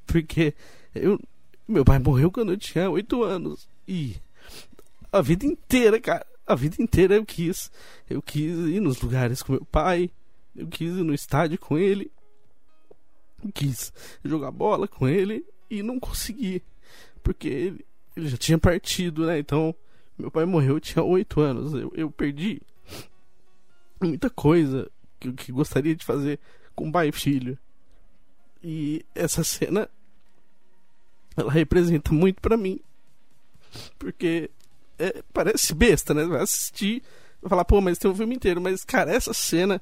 porque 0.07 0.55
eu, 0.95 1.19
meu 1.67 1.85
pai 1.85 1.99
morreu 1.99 2.31
quando 2.31 2.53
eu 2.53 2.59
tinha 2.59 2.91
oito 2.91 3.23
anos. 3.23 3.69
E 3.89 4.17
a 5.11 5.21
vida 5.23 5.47
inteira, 5.47 6.01
cara, 6.01 6.27
a 6.47 6.55
vida 6.55 6.77
inteira 6.79 7.15
eu 7.15 7.25
quis. 7.25 7.71
Eu 8.09 8.21
quis 8.21 8.57
ir 8.69 8.81
nos 8.81 9.01
lugares 9.01 9.43
com 9.43 9.53
meu 9.53 9.65
pai, 9.65 10.11
eu 10.55 10.67
quis 10.67 10.91
ir 10.91 11.03
no 11.03 11.15
estádio 11.15 11.59
com 11.59 11.79
ele, 11.79 12.11
quis 13.55 13.93
jogar 14.25 14.51
bola 14.51 14.87
com 14.87 15.09
ele 15.09 15.45
e 15.71 15.83
não 15.83 15.99
consegui. 15.99 16.63
Porque 17.23 17.49
ele, 17.49 17.87
ele 18.17 18.29
já 18.29 18.37
tinha 18.37 18.59
partido, 18.59 19.27
né? 19.27 19.39
Então, 19.39 19.75
meu 20.19 20.31
pai 20.31 20.45
morreu, 20.45 20.75
eu 20.75 20.81
tinha 20.81 21.03
oito 21.03 21.41
anos. 21.41 21.73
Eu, 21.73 21.93
eu 21.95 22.11
perdi 22.11 22.61
muita 24.01 24.29
coisa 24.29 24.91
que, 25.23 25.33
que 25.33 25.53
gostaria 25.53 25.95
de 25.95 26.05
fazer 26.05 26.39
com 26.75 26.91
pai 26.91 27.09
e 27.09 27.13
filho. 27.13 27.59
E 28.63 29.05
essa 29.15 29.45
cena 29.45 29.89
ela 31.37 31.51
representa 31.51 32.13
muito 32.13 32.41
para 32.41 32.57
mim. 32.57 32.81
Porque 33.99 34.51
é, 34.99 35.23
parece 35.33 35.75
besta, 35.75 36.13
né? 36.13 36.25
Vai 36.25 36.43
assistir, 36.43 37.03
vai 37.41 37.49
falar, 37.49 37.65
pô, 37.65 37.81
mas 37.81 37.99
tem 37.99 38.11
um 38.11 38.15
filme 38.15 38.35
inteiro. 38.35 38.61
Mas, 38.61 38.85
cara, 38.85 39.11
essa 39.11 39.33
cena 39.33 39.81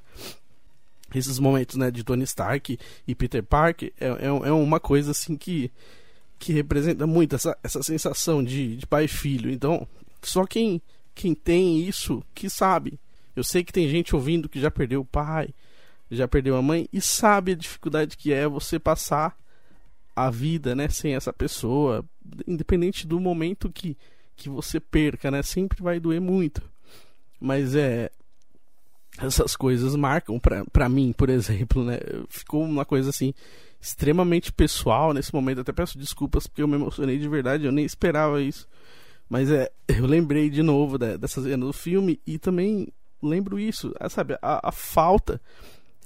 esses 1.15 1.39
momentos 1.39 1.77
né, 1.77 1.91
de 1.91 2.05
Tony 2.05 2.25
Stark 2.25 2.79
e 3.07 3.15
Peter 3.15 3.43
Parker 3.43 3.93
é, 4.01 4.07
é, 4.07 4.27
é, 4.27 4.53
uma 4.53 4.79
coisa 4.79 5.11
assim 5.11 5.37
que, 5.37 5.71
que 6.39 6.53
representa 6.53 7.07
muito 7.07 7.35
essa, 7.35 7.57
essa 7.63 7.83
sensação 7.83 8.43
de, 8.45 8.77
de 8.77 8.87
pai 8.87 9.05
e 9.05 9.09
filho. 9.09 9.51
Então, 9.51 9.87
só 10.23 10.45
quem, 10.45 10.81
quem 11.15 11.35
tem 11.35 11.81
isso 11.81 12.23
que 12.35 12.49
sabe. 12.49 12.99
Eu 13.41 13.45
sei 13.45 13.65
que 13.65 13.73
tem 13.73 13.89
gente 13.89 14.15
ouvindo 14.15 14.51
que 14.51 14.61
já 14.61 14.71
perdeu 14.71 15.01
o 15.01 15.05
pai, 15.05 15.49
já 16.11 16.29
perdeu 16.29 16.57
a 16.57 16.63
mãe 16.63 16.87
e 16.93 17.01
sabe 17.01 17.53
a 17.53 17.57
dificuldade 17.57 18.15
que 18.15 18.35
é 18.35 18.47
você 18.47 18.79
passar 18.79 19.35
a 20.15 20.29
vida, 20.29 20.75
né, 20.75 20.91
sem 20.91 21.15
essa 21.15 21.33
pessoa, 21.33 22.05
independente 22.47 23.07
do 23.07 23.19
momento 23.19 23.71
que, 23.71 23.97
que 24.37 24.51
você 24.51 24.79
perca, 24.79 25.31
né, 25.31 25.43
sempre 25.43 25.83
vai 25.83 25.99
doer 25.99 26.21
muito. 26.21 26.63
Mas 27.41 27.75
é 27.75 28.11
essas 29.19 29.57
coisas 29.57 29.97
marcam 29.97 30.39
para 30.39 30.89
mim, 30.91 31.15
por 31.17 31.31
exemplo, 31.31 31.83
né? 31.83 31.99
Ficou 32.29 32.63
uma 32.63 32.85
coisa 32.85 33.09
assim 33.09 33.33
extremamente 33.81 34.53
pessoal 34.53 35.15
nesse 35.15 35.33
momento. 35.33 35.63
Até 35.63 35.73
peço 35.73 35.99
desculpas 35.99 36.47
porque 36.47 36.63
eu 36.63 36.69
me 36.69 36.75
emocionei 36.75 37.19
de 37.19 37.29
verdade, 37.29 37.65
eu 37.65 37.73
nem 37.73 37.87
esperava 37.87 38.43
isso. 38.43 38.69
Mas 39.31 39.51
é, 39.51 39.71
eu 39.89 40.07
lembrei 40.07 40.51
de 40.51 40.63
novo 40.63 40.99
da, 40.99 41.17
dessa 41.17 41.43
cena 41.43 41.65
do 41.65 41.73
filme 41.73 42.21
e 42.27 42.39
também 42.39 42.93
lembro 43.23 43.59
isso, 43.59 43.95
ah, 43.99 44.09
sabe, 44.09 44.39
a, 44.41 44.69
a 44.69 44.73
falta 44.73 45.41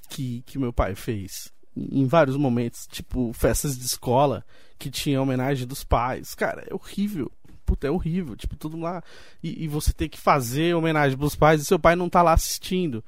que, 0.09 0.43
que 0.47 0.59
meu 0.59 0.73
pai 0.73 0.95
fez 0.95 1.53
em 1.77 2.07
vários 2.07 2.37
momentos, 2.37 2.87
tipo 2.87 3.33
festas 3.33 3.77
de 3.77 3.85
escola 3.85 4.45
que 4.79 4.91
tinha 4.91 5.21
homenagem 5.21 5.67
dos 5.67 5.83
pais. 5.83 6.35
Cara, 6.35 6.65
é 6.71 6.75
horrível 6.75 7.31
puta, 7.65 7.87
é 7.87 7.91
horrível. 7.91 8.37
Tipo, 8.37 8.57
tudo 8.57 8.79
lá. 8.79 9.03
E, 9.43 9.65
e, 9.65 9.69
você 9.69 9.93
ter 9.93 10.09
que 10.09 10.21
fazer 10.21 10.75
homenagem 10.75 11.19
pros 11.19 11.35
pais 11.35 11.61
e 11.61 11.65
seu 11.65 11.79
pai 11.79 11.97
não 11.97 12.09
tá 12.09 12.23
lá 12.23 12.33
assistindo. 12.33 13.03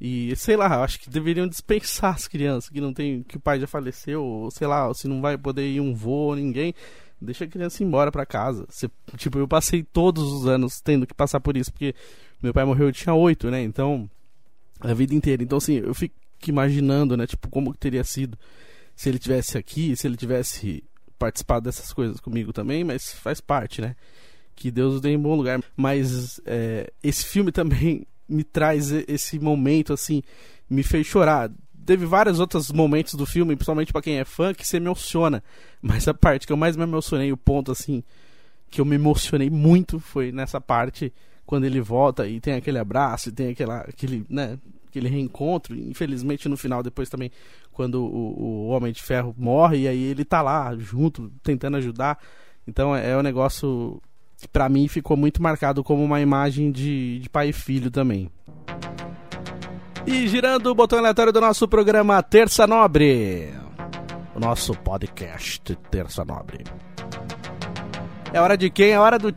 E 0.00 0.34
sei 0.36 0.56
lá, 0.56 0.82
acho 0.82 0.98
que 1.00 1.08
deveriam 1.08 1.46
dispensar 1.46 2.14
as 2.14 2.26
crianças 2.26 2.68
que 2.68 2.80
não 2.80 2.92
tem. 2.92 3.22
que 3.22 3.36
o 3.36 3.40
pai 3.40 3.60
já 3.60 3.66
faleceu, 3.66 4.22
ou 4.24 4.50
sei 4.50 4.66
lá, 4.66 4.92
se 4.94 5.06
não 5.08 5.20
vai 5.20 5.38
poder 5.38 5.68
ir 5.68 5.80
um 5.80 5.94
voo, 5.94 6.34
ninguém. 6.34 6.74
Deixa 7.20 7.44
a 7.44 7.48
criança 7.48 7.82
ir 7.82 7.86
embora 7.86 8.10
pra 8.10 8.26
casa. 8.26 8.66
Você, 8.68 8.90
tipo, 9.16 9.38
eu 9.38 9.46
passei 9.46 9.84
todos 9.84 10.24
os 10.24 10.46
anos 10.46 10.80
tendo 10.80 11.06
que 11.06 11.14
passar 11.14 11.38
por 11.38 11.56
isso, 11.56 11.72
porque 11.72 11.94
meu 12.42 12.52
pai 12.52 12.64
morreu, 12.64 12.88
eu 12.88 12.92
tinha 12.92 13.14
oito, 13.14 13.50
né? 13.50 13.62
Então, 13.62 14.10
a 14.80 14.92
vida 14.92 15.14
inteira. 15.14 15.42
Então, 15.42 15.58
assim, 15.58 15.74
eu 15.74 15.94
fico 15.94 16.14
imaginando, 16.46 17.16
né? 17.16 17.26
Tipo, 17.26 17.48
como 17.48 17.74
teria 17.74 18.02
sido 18.02 18.38
se 18.94 19.08
ele 19.08 19.18
tivesse 19.18 19.56
aqui, 19.56 19.96
se 19.96 20.06
ele 20.06 20.16
tivesse 20.16 20.82
participar 21.18 21.60
dessas 21.60 21.92
coisas 21.92 22.18
comigo 22.18 22.52
também, 22.52 22.82
mas 22.82 23.12
faz 23.12 23.40
parte, 23.40 23.80
né? 23.80 23.94
Que 24.56 24.70
Deus 24.70 24.94
os 24.94 25.00
dê 25.00 25.10
em 25.10 25.18
bom 25.18 25.36
lugar. 25.36 25.62
Mas 25.76 26.40
é, 26.44 26.92
esse 27.02 27.24
filme 27.24 27.52
também 27.52 28.06
me 28.28 28.42
traz 28.42 28.90
esse 28.90 29.38
momento, 29.38 29.92
assim, 29.92 30.22
me 30.68 30.82
fez 30.82 31.06
chorar. 31.06 31.50
Teve 31.84 32.06
vários 32.06 32.38
outros 32.38 32.70
momentos 32.70 33.14
do 33.14 33.26
filme, 33.26 33.56
principalmente 33.56 33.92
para 33.92 34.02
quem 34.02 34.18
é 34.18 34.24
fã, 34.24 34.54
que 34.54 34.66
se 34.66 34.76
emociona. 34.76 35.42
Mas 35.80 36.06
a 36.08 36.14
parte 36.14 36.46
que 36.46 36.52
eu 36.52 36.56
mais 36.56 36.76
me 36.76 36.82
emocionei, 36.82 37.32
o 37.32 37.36
ponto, 37.36 37.72
assim, 37.72 38.02
que 38.70 38.80
eu 38.80 38.84
me 38.84 38.94
emocionei 38.94 39.50
muito 39.50 40.00
foi 40.00 40.32
nessa 40.32 40.60
parte 40.60 41.12
quando 41.46 41.64
ele 41.64 41.80
volta 41.80 42.26
e 42.26 42.40
tem 42.40 42.54
aquele 42.54 42.78
abraço, 42.78 43.28
e 43.28 43.32
tem 43.32 43.48
aquela, 43.50 43.80
aquele, 43.80 44.24
né, 44.28 44.58
aquele 44.88 45.08
reencontro. 45.08 45.74
Infelizmente, 45.74 46.48
no 46.48 46.56
final, 46.56 46.82
depois 46.82 47.08
também, 47.08 47.30
quando 47.72 48.04
o, 48.04 48.40
o 48.40 48.66
Homem 48.68 48.92
de 48.92 49.02
Ferro 49.02 49.34
morre, 49.36 49.80
e 49.80 49.88
aí 49.88 50.02
ele 50.02 50.24
tá 50.24 50.42
lá 50.42 50.74
junto, 50.76 51.30
tentando 51.42 51.76
ajudar. 51.76 52.18
Então 52.66 52.94
é, 52.94 53.10
é 53.10 53.16
um 53.16 53.22
negócio 53.22 54.00
que 54.38 54.48
pra 54.48 54.68
mim 54.68 54.88
ficou 54.88 55.16
muito 55.16 55.42
marcado 55.42 55.84
como 55.84 56.02
uma 56.02 56.20
imagem 56.20 56.70
de, 56.70 57.20
de 57.20 57.28
pai 57.28 57.50
e 57.50 57.52
filho 57.52 57.90
também. 57.90 58.30
E 60.06 60.26
girando 60.26 60.66
o 60.66 60.74
botão 60.74 60.98
aleatório 60.98 61.32
do 61.32 61.40
nosso 61.40 61.68
programa 61.68 62.20
Terça 62.22 62.66
Nobre. 62.66 63.50
O 64.34 64.40
nosso 64.40 64.74
podcast 64.74 65.76
Terça 65.90 66.24
Nobre. 66.24 66.64
É 68.32 68.40
hora 68.40 68.56
de 68.56 68.68
quem? 68.68 68.90
É 68.90 68.98
hora 68.98 69.18
do 69.18 69.32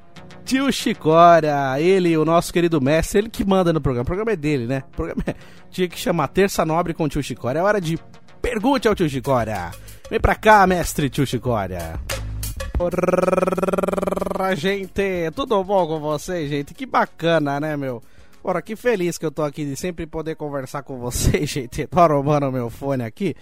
tio 0.45 0.71
Chicória. 0.71 1.79
Ele, 1.81 2.15
o 2.15 2.23
nosso 2.23 2.53
querido 2.53 2.79
mestre, 2.79 3.19
ele 3.19 3.29
que 3.29 3.43
manda 3.43 3.73
no 3.73 3.81
programa. 3.81 4.03
O 4.03 4.05
programa 4.05 4.31
é 4.31 4.35
dele, 4.35 4.67
né? 4.67 4.83
O 4.93 4.95
programa 4.95 5.23
é... 5.25 5.35
tinha 5.69 5.89
que 5.89 5.99
chamar 5.99 6.27
Terça 6.27 6.63
Nobre 6.63 6.93
com 6.93 7.05
o 7.05 7.09
tio 7.09 7.23
Chicória. 7.23 7.59
É 7.59 7.63
hora 7.63 7.81
de 7.81 7.97
pergunte 8.41 8.87
ao 8.87 8.95
tio 8.95 9.09
Chicória. 9.09 9.71
Vem 10.09 10.19
pra 10.19 10.35
cá, 10.35 10.65
mestre 10.67 11.09
tio 11.09 11.25
Chicória. 11.25 11.99
Porra, 12.77 14.55
gente, 14.55 15.31
tudo 15.35 15.63
bom 15.63 15.87
com 15.87 15.99
vocês, 15.99 16.49
gente? 16.49 16.73
Que 16.73 16.85
bacana, 16.85 17.59
né, 17.59 17.75
meu? 17.75 18.03
Porra, 18.43 18.61
que 18.61 18.75
feliz 18.75 19.17
que 19.17 19.25
eu 19.25 19.31
tô 19.31 19.41
aqui 19.41 19.65
de 19.65 19.75
sempre 19.75 20.05
poder 20.05 20.35
conversar 20.35 20.83
com 20.83 20.99
vocês, 20.99 21.49
gente. 21.49 21.87
Tô 21.87 21.99
arrumando 21.99 22.51
meu 22.51 22.69
fone 22.69 23.03
aqui. 23.03 23.35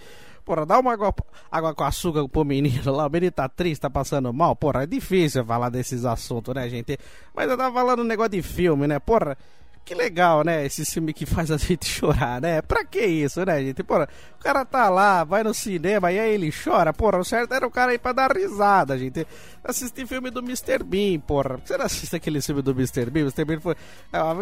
Porra, 0.44 0.66
dá 0.66 0.78
uma 0.78 0.92
água, 0.92 1.14
água 1.50 1.74
com 1.74 1.84
açúcar 1.84 2.28
pro 2.28 2.44
menino 2.44 2.92
lá. 2.92 3.06
O 3.06 3.10
menino 3.10 3.32
tá 3.32 3.48
triste, 3.48 3.80
tá 3.80 3.90
passando 3.90 4.32
mal. 4.32 4.54
Porra, 4.54 4.82
é 4.82 4.86
difícil 4.86 5.44
falar 5.44 5.70
desses 5.70 6.04
assuntos, 6.04 6.54
né, 6.54 6.68
gente? 6.68 6.98
Mas 7.34 7.50
eu 7.50 7.56
tava 7.56 7.74
falando 7.74 8.00
um 8.00 8.04
negócio 8.04 8.32
de 8.32 8.42
filme, 8.42 8.86
né? 8.86 8.98
Porra, 8.98 9.38
que 9.84 9.94
legal, 9.94 10.42
né? 10.42 10.64
Esse 10.64 10.84
filme 10.84 11.12
que 11.12 11.26
faz 11.26 11.50
a 11.50 11.56
gente 11.58 11.86
chorar, 11.86 12.40
né? 12.40 12.62
Pra 12.62 12.84
que 12.84 13.04
isso, 13.04 13.44
né, 13.44 13.60
gente? 13.62 13.82
Porra, 13.82 14.08
o 14.40 14.42
cara 14.42 14.64
tá 14.64 14.88
lá, 14.88 15.24
vai 15.24 15.42
no 15.42 15.52
cinema 15.52 16.10
e 16.10 16.18
aí 16.18 16.34
ele 16.34 16.50
chora. 16.50 16.92
Porra, 16.92 17.18
o 17.18 17.24
certo 17.24 17.52
era 17.52 17.66
o 17.66 17.70
cara 17.70 17.92
ir 17.92 17.98
pra 17.98 18.12
dar 18.12 18.32
risada, 18.32 18.96
gente. 18.98 19.26
Assistir 19.62 20.06
filme 20.06 20.30
do 20.30 20.40
Mr. 20.40 20.82
Bean, 20.84 21.20
porra. 21.20 21.58
Você 21.64 21.76
não 21.76 21.86
assiste 21.86 22.16
aquele 22.16 22.40
filme 22.40 22.62
do 22.62 22.72
Mr. 22.72 23.10
Bean? 23.10 23.24
O 23.24 23.26
Mr. 23.26 23.44
Bean 23.44 23.60
foi. 23.60 23.76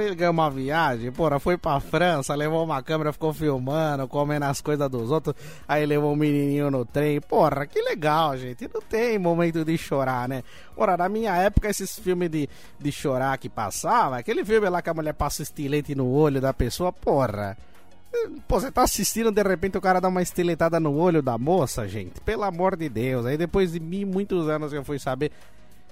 Ele 0.04 0.14
ganhou 0.14 0.32
uma 0.32 0.50
viagem, 0.50 1.10
porra, 1.12 1.38
foi 1.38 1.56
pra 1.56 1.78
França, 1.80 2.34
levou 2.34 2.64
uma 2.64 2.82
câmera, 2.82 3.12
ficou 3.12 3.32
filmando, 3.32 4.06
comendo 4.08 4.44
as 4.44 4.60
coisas 4.60 4.88
dos 4.90 5.10
outros. 5.10 5.34
Aí 5.66 5.84
levou 5.84 6.12
um 6.12 6.16
menininho 6.16 6.70
no 6.70 6.84
trem. 6.84 7.20
Porra, 7.20 7.66
que 7.66 7.80
legal, 7.82 8.36
gente. 8.36 8.68
Não 8.72 8.80
tem 8.80 9.18
momento 9.18 9.64
de 9.64 9.76
chorar, 9.78 10.28
né? 10.28 10.42
Porra, 10.74 10.96
na 10.96 11.08
minha 11.08 11.36
época, 11.36 11.68
esses 11.68 11.98
filmes 11.98 12.30
de, 12.30 12.48
de 12.78 12.92
chorar 12.92 13.36
que 13.38 13.48
passava, 13.48 14.18
aquele 14.18 14.44
filme 14.44 14.68
lá 14.68 14.80
que 14.80 14.90
a 14.90 14.94
mulher 14.94 15.12
passa 15.32 15.42
estilete 15.42 15.94
no 15.94 16.10
olho 16.10 16.42
da 16.42 16.52
pessoa, 16.52 16.92
porra. 16.92 17.56
Pô, 18.46 18.60
você 18.60 18.70
tá 18.70 18.82
assistindo, 18.82 19.32
de 19.32 19.42
repente 19.42 19.78
o 19.78 19.80
cara 19.80 19.98
dá 19.98 20.08
uma 20.08 20.20
estiletada 20.20 20.78
no 20.78 20.94
olho 20.94 21.22
da 21.22 21.38
moça, 21.38 21.88
gente. 21.88 22.20
Pelo 22.20 22.42
amor 22.42 22.76
de 22.76 22.90
Deus. 22.90 23.24
Aí 23.24 23.38
depois 23.38 23.72
de 23.72 23.80
mim, 23.80 24.04
muitos 24.04 24.46
anos 24.50 24.74
eu 24.74 24.84
fui 24.84 24.98
saber 24.98 25.32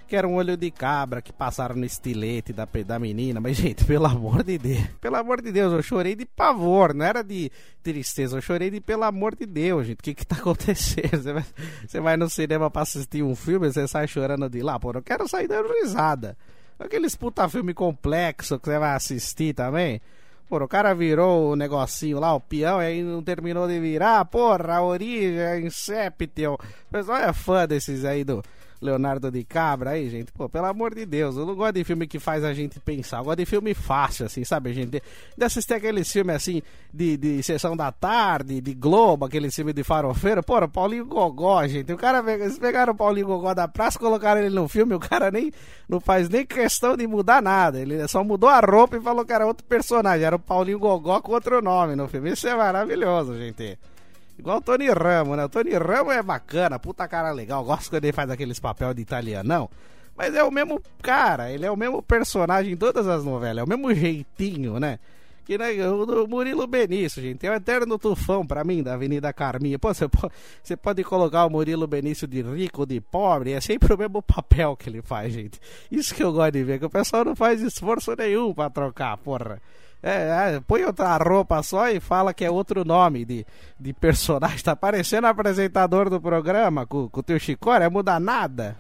que 0.07 0.15
era 0.15 0.29
um 0.29 0.35
olho 0.35 0.59
de 0.59 0.71
cabra 0.71 1.23
que 1.23 1.33
passaram 1.33 1.77
no 1.77 1.87
estilete 1.87 2.53
da, 2.53 2.69
da 2.85 2.99
menina. 2.99 3.41
Mas, 3.41 3.57
gente, 3.57 3.83
pelo 3.87 4.05
amor 4.05 4.43
de 4.43 4.59
Deus. 4.59 4.87
Pelo 5.01 5.17
amor 5.17 5.41
de 5.41 5.51
Deus, 5.51 5.73
eu 5.73 5.83
chorei 5.83 6.15
de 6.15 6.27
pavor, 6.27 6.93
não 6.93 7.07
era 7.07 7.23
de 7.23 7.51
tristeza. 7.83 8.37
Eu 8.37 8.43
chorei 8.43 8.69
de 8.69 8.81
pelo 8.81 9.05
amor 9.05 9.35
de 9.35 9.47
Deus, 9.47 9.87
gente. 9.87 10.01
O 10.01 10.03
que 10.03 10.15
que 10.15 10.27
tá 10.27 10.37
acontecendo? 10.43 11.23
Você 11.23 11.33
vai, 11.33 11.45
você 11.89 12.01
vai 12.01 12.17
no 12.19 12.29
cinema 12.29 12.71
pra 12.71 12.83
assistir 12.83 13.23
um 13.23 13.35
filme, 13.35 13.73
você 13.73 13.89
sai 13.89 14.07
chorando 14.07 14.51
de 14.51 14.61
lá. 14.61 14.79
Pô, 14.79 14.93
eu 14.93 15.03
quero 15.03 15.27
sair 15.27 15.49
dando 15.49 15.73
risada. 15.73 16.37
Aqueles 16.81 17.15
puta 17.15 17.47
filme 17.47 17.75
complexo 17.75 18.59
que 18.59 18.65
você 18.67 18.79
vai 18.79 18.97
assistir 18.97 19.55
também. 19.55 20.01
Porra, 20.49 20.65
o 20.65 20.69
cara 20.69 20.95
virou 20.95 21.53
o 21.53 21.57
negocinho 21.57 22.19
lá, 22.19 22.35
o 22.35 22.41
peão, 22.41 22.83
e 22.83 22.87
aí 22.87 23.03
não 23.03 23.23
terminou 23.23 23.69
de 23.69 23.79
virar. 23.79 24.25
Porra, 24.25 24.77
a 24.77 24.83
origem, 24.83 25.41
a 25.41 25.61
Inception. 25.61 26.55
O 26.55 26.59
pessoal 26.91 27.19
é 27.19 27.33
fã 27.35 27.69
desses 27.69 28.05
aí 28.05 28.25
do, 28.25 28.43
Leonardo 28.81 29.31
DiCaprio 29.31 29.91
aí, 29.91 30.09
gente. 30.09 30.33
Pô, 30.33 30.49
pelo 30.49 30.67
amor 30.67 30.95
de 30.95 31.05
Deus, 31.05 31.37
eu 31.37 31.45
não 31.45 31.55
gosto 31.55 31.75
de 31.75 31.85
filme 31.85 32.07
que 32.07 32.19
faz 32.19 32.43
a 32.43 32.55
gente 32.55 32.81
pensar. 32.81 33.19
Eu 33.19 33.25
gosto 33.25 33.39
de 33.39 33.47
filme 33.47 33.75
fácil, 33.75 34.27
assim, 34.27 34.43
sabe, 34.45 34.73
gente? 34.73 34.91
De, 34.91 35.03
de 35.37 35.45
assistir 35.45 35.75
aqueles 35.75 36.11
filmes 36.11 36.35
assim, 36.35 36.63
de, 36.93 37.17
de 37.17 37.43
sessão 37.43 37.77
da 37.77 37.93
tarde, 37.93 38.61
de 38.61 38.75
Globo, 38.75 39.27
aquele 39.27 39.51
filme 39.51 39.73
de 39.73 39.85
farofeiro. 39.85 40.43
Pô, 40.43 40.67
Paulinho 40.69 41.05
Gogó, 41.05 41.67
gente. 41.67 41.93
O 41.93 41.97
cara, 41.97 42.23
eles 42.33 42.59
pegaram 42.59 42.93
o 42.93 42.97
Paulinho 42.97 43.27
Gogó 43.27 43.53
da 43.53 43.69
praça, 43.69 43.99
colocaram 43.99 44.41
ele 44.41 44.55
no 44.55 44.67
filme, 44.69 44.95
o 44.95 45.01
cara 45.01 45.31
nem 45.31 45.53
não 45.89 46.01
faz 46.01 46.29
nem 46.29 46.47
questão 46.47 46.97
de 46.97 47.07
mudar 47.07 47.43
nada. 47.43 47.79
Ele 47.79 48.07
só 48.09 48.25
mudou 48.25 48.49
a 48.49 48.61
roupa 48.61 48.97
e 48.97 49.01
falou 49.01 49.25
que 49.25 49.33
era 49.33 49.47
outro 49.47 49.67
personagem. 49.67 50.25
Era 50.25 50.37
o 50.37 50.39
Paulinho 50.39 50.79
Gogó 50.79 51.21
com 51.21 51.33
outro 51.33 51.61
nome 51.61 51.95
no 51.97 52.09
filme. 52.09 52.33
Isso 52.33 52.49
é 52.49 52.55
maravilhoso, 52.55 53.37
gente. 53.37 53.79
Igual 54.41 54.57
o 54.57 54.61
Tony 54.63 54.89
Ramo, 54.89 55.37
né? 55.37 55.45
O 55.45 55.51
Tony 55.51 55.73
Ramo 55.73 56.11
é 56.11 56.23
bacana, 56.23 56.79
puta 56.79 57.07
cara 57.07 57.31
legal. 57.31 57.63
Gosto 57.63 57.91
quando 57.91 58.05
ele 58.05 58.13
faz 58.13 58.31
aqueles 58.31 58.59
papel 58.59 58.95
de 58.95 59.03
italianão. 59.03 59.69
Mas 60.17 60.35
é 60.35 60.43
o 60.43 60.51
mesmo 60.51 60.81
cara, 61.03 61.51
ele 61.51 61.67
é 61.67 61.71
o 61.71 61.77
mesmo 61.77 62.03
personagem 62.03 62.73
em 62.73 62.77
todas 62.77 63.07
as 63.07 63.23
novelas, 63.23 63.61
é 63.61 63.65
o 63.65 63.69
mesmo 63.69 63.95
jeitinho, 63.95 64.81
né? 64.81 64.99
Que 65.45 65.59
né, 65.59 65.73
o 65.89 66.27
Murilo 66.27 66.67
Benício, 66.67 67.21
gente, 67.21 67.47
é 67.47 67.51
o 67.51 67.55
eterno 67.55 67.99
tufão 67.99 68.47
pra 68.47 68.65
mim 68.65 68.83
da 68.83 68.95
Avenida 68.95 69.31
Carminha. 69.31 69.79
Pô, 69.79 69.93
você 69.93 70.09
pode, 70.09 70.33
você 70.63 70.77
pode 70.77 71.05
colocar 71.05 71.45
o 71.45 71.51
Murilo 71.51 71.87
Benício 71.87 72.27
de 72.27 72.41
rico, 72.41 72.87
de 72.87 72.99
pobre, 72.99 73.53
é 73.53 73.61
sempre 73.61 73.93
o 73.93 73.99
mesmo 73.99 74.23
papel 74.23 74.75
que 74.75 74.89
ele 74.89 75.03
faz, 75.03 75.35
gente. 75.35 75.61
Isso 75.91 76.15
que 76.15 76.23
eu 76.23 76.33
gosto 76.33 76.53
de 76.53 76.65
ver, 76.65 76.79
que 76.79 76.87
o 76.87 76.91
pessoal 76.91 77.27
não 77.27 77.37
faz 77.37 77.61
esforço 77.61 78.15
nenhum 78.17 78.55
pra 78.55 78.71
trocar, 78.71 79.19
porra. 79.19 79.61
É, 80.03 80.55
é, 80.55 80.61
põe 80.67 80.83
outra 80.85 81.17
roupa 81.19 81.63
só 81.63 81.91
e 81.91 82.01
fala 82.01 82.33
que 82.33 82.45
é 82.45 82.51
outro 82.51 82.85
nome 82.85 83.25
de, 83.25 83.47
de 83.79 83.93
personagem. 83.93 84.61
Tá 84.71 84.77
parecendo 84.77 85.27
apresentador 85.27 86.09
do 86.09 86.21
programa 86.21 86.87
com, 86.87 87.09
com 87.09 87.21
o 87.21 87.23
teu 87.23 87.39
é 87.81 87.89
muda 87.89 88.21
nada. 88.21 88.77